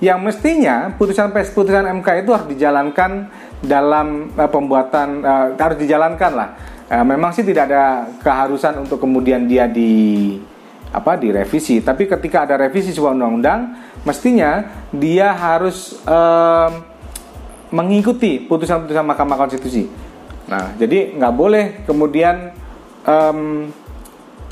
yang 0.00 0.18
mestinya 0.24 0.96
putusan 0.96 1.28
putusan 1.30 1.84
MK 2.00 2.24
itu 2.24 2.30
harus 2.32 2.48
dijalankan 2.48 3.28
dalam 3.60 4.32
eh, 4.34 4.50
pembuatan 4.50 5.08
eh, 5.22 5.46
harus 5.60 5.78
dijalankan 5.78 6.32
lah. 6.32 6.48
Eh, 6.90 7.04
memang 7.06 7.30
sih 7.30 7.46
tidak 7.46 7.70
ada 7.70 8.08
keharusan 8.18 8.82
untuk 8.82 8.98
kemudian 8.98 9.46
dia 9.46 9.70
di 9.70 10.34
apa 10.90 11.14
direvisi, 11.14 11.78
tapi 11.78 12.10
ketika 12.10 12.42
ada 12.42 12.58
revisi 12.58 12.90
sebuah 12.90 13.14
undang-undang, 13.14 13.78
mestinya 14.02 14.66
dia 14.90 15.30
harus 15.38 16.02
em, 16.02 16.82
mengikuti 17.70 18.42
putusan-putusan 18.42 19.06
Mahkamah 19.06 19.38
Konstitusi. 19.38 19.86
Nah, 20.50 20.74
jadi 20.74 21.14
nggak 21.14 21.34
boleh 21.38 21.64
kemudian 21.86 22.50
em, 23.06 23.70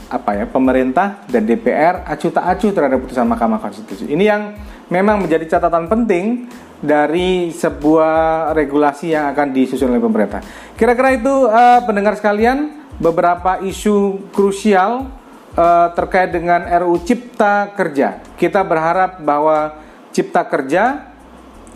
apa 0.09 0.41
ya 0.41 0.45
pemerintah 0.49 1.25
dan 1.29 1.45
DPR 1.45 2.05
acuh 2.09 2.33
tak 2.33 2.45
acuh 2.57 2.73
terhadap 2.73 3.05
putusan 3.05 3.29
Mahkamah 3.29 3.61
Konstitusi. 3.61 4.09
Ini 4.09 4.25
yang 4.25 4.43
memang 4.89 5.21
menjadi 5.21 5.57
catatan 5.57 5.85
penting 5.89 6.49
dari 6.81 7.53
sebuah 7.53 8.51
regulasi 8.57 9.13
yang 9.13 9.29
akan 9.35 9.53
disusun 9.53 9.93
oleh 9.93 10.01
pemerintah. 10.01 10.41
Kira-kira 10.79 11.13
itu 11.13 11.35
eh, 11.51 11.81
pendengar 11.85 12.17
sekalian 12.17 12.89
beberapa 12.97 13.61
isu 13.61 14.31
krusial 14.33 15.13
eh, 15.55 15.89
terkait 15.93 16.33
dengan 16.33 16.65
RUU 16.65 17.05
Cipta 17.05 17.75
Kerja. 17.77 18.23
Kita 18.41 18.65
berharap 18.65 19.21
bahwa 19.21 19.77
Cipta 20.15 20.47
Kerja 20.49 21.13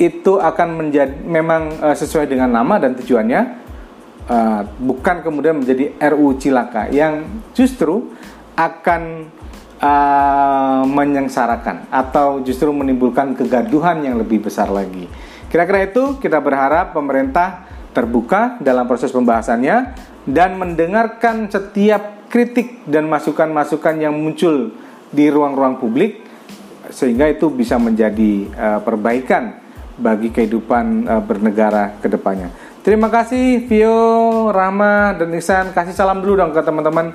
itu 0.00 0.40
akan 0.40 0.68
menjadi 0.80 1.14
memang 1.20 1.68
eh, 1.82 1.96
sesuai 1.98 2.30
dengan 2.30 2.48
nama 2.48 2.80
dan 2.80 2.96
tujuannya 2.96 3.61
Uh, 4.22 4.62
bukan 4.78 5.18
kemudian 5.18 5.58
menjadi 5.58 5.98
RU 5.98 6.38
cilaka 6.38 6.86
yang 6.94 7.26
justru 7.58 8.14
akan 8.54 9.26
uh, 9.82 10.82
menyengsarakan 10.86 11.90
atau 11.90 12.38
justru 12.46 12.70
menimbulkan 12.70 13.34
kegaduhan 13.34 14.06
yang 14.06 14.16
lebih 14.16 14.46
besar 14.46 14.70
lagi. 14.70 15.10
Kira-kira 15.50 15.90
itu 15.90 16.22
kita 16.22 16.38
berharap 16.38 16.94
pemerintah 16.94 17.66
terbuka 17.92 18.56
dalam 18.62 18.88
proses 18.88 19.12
pembahasannya 19.12 19.92
dan 20.24 20.56
mendengarkan 20.56 21.50
setiap 21.50 22.30
kritik 22.32 22.88
dan 22.88 23.04
masukan-masukan 23.10 24.00
yang 24.00 24.16
muncul 24.16 24.72
di 25.12 25.28
ruang-ruang 25.28 25.76
publik 25.76 26.24
sehingga 26.88 27.28
itu 27.28 27.52
bisa 27.52 27.76
menjadi 27.76 28.48
uh, 28.56 28.80
perbaikan 28.80 29.60
bagi 30.00 30.32
kehidupan 30.32 31.04
uh, 31.04 31.20
bernegara 31.20 32.00
ke 32.00 32.08
depannya. 32.08 32.48
Terima 32.82 33.06
kasih 33.06 33.62
Vio, 33.70 34.50
Rama, 34.50 35.14
dan 35.14 35.30
Ihsan. 35.38 35.70
Kasih 35.70 35.94
salam 35.94 36.18
dulu 36.18 36.42
dong 36.42 36.50
ke 36.50 36.58
teman-teman. 36.66 37.14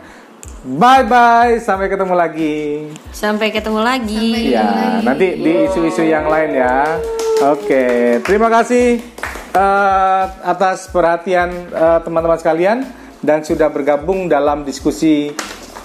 Bye 0.63 1.03
bye, 1.03 1.59
sampai 1.59 1.91
ketemu 1.91 2.15
lagi. 2.15 2.87
Sampai 3.11 3.51
ketemu 3.51 3.83
lagi. 3.83 4.55
Ya, 4.55 5.03
nanti 5.03 5.35
di 5.35 5.67
isu-isu 5.67 6.07
yang 6.07 6.31
lain 6.31 6.55
ya. 6.55 6.95
Oke, 7.51 8.15
terima 8.23 8.47
kasih 8.47 9.03
uh, 9.51 10.23
atas 10.47 10.87
perhatian 10.87 11.51
uh, 11.75 11.99
teman-teman 11.99 12.39
sekalian 12.39 12.87
dan 13.19 13.43
sudah 13.43 13.67
bergabung 13.67 14.31
dalam 14.31 14.63
diskusi 14.63 15.35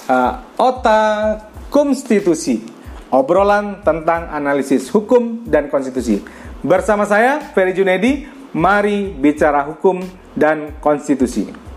uh, 0.07 0.33
OTA 0.63 1.43
Konstitusi. 1.75 2.63
Obrolan 3.11 3.83
tentang 3.83 4.31
analisis 4.31 4.95
hukum 4.95 5.43
dan 5.43 5.67
konstitusi. 5.67 6.23
Bersama 6.63 7.03
saya 7.05 7.43
Ferry 7.51 7.75
Junedi, 7.75 8.25
mari 8.53 9.13
bicara 9.13 9.65
hukum 9.65 10.01
dan 10.37 10.77
konstitusi. 10.81 11.72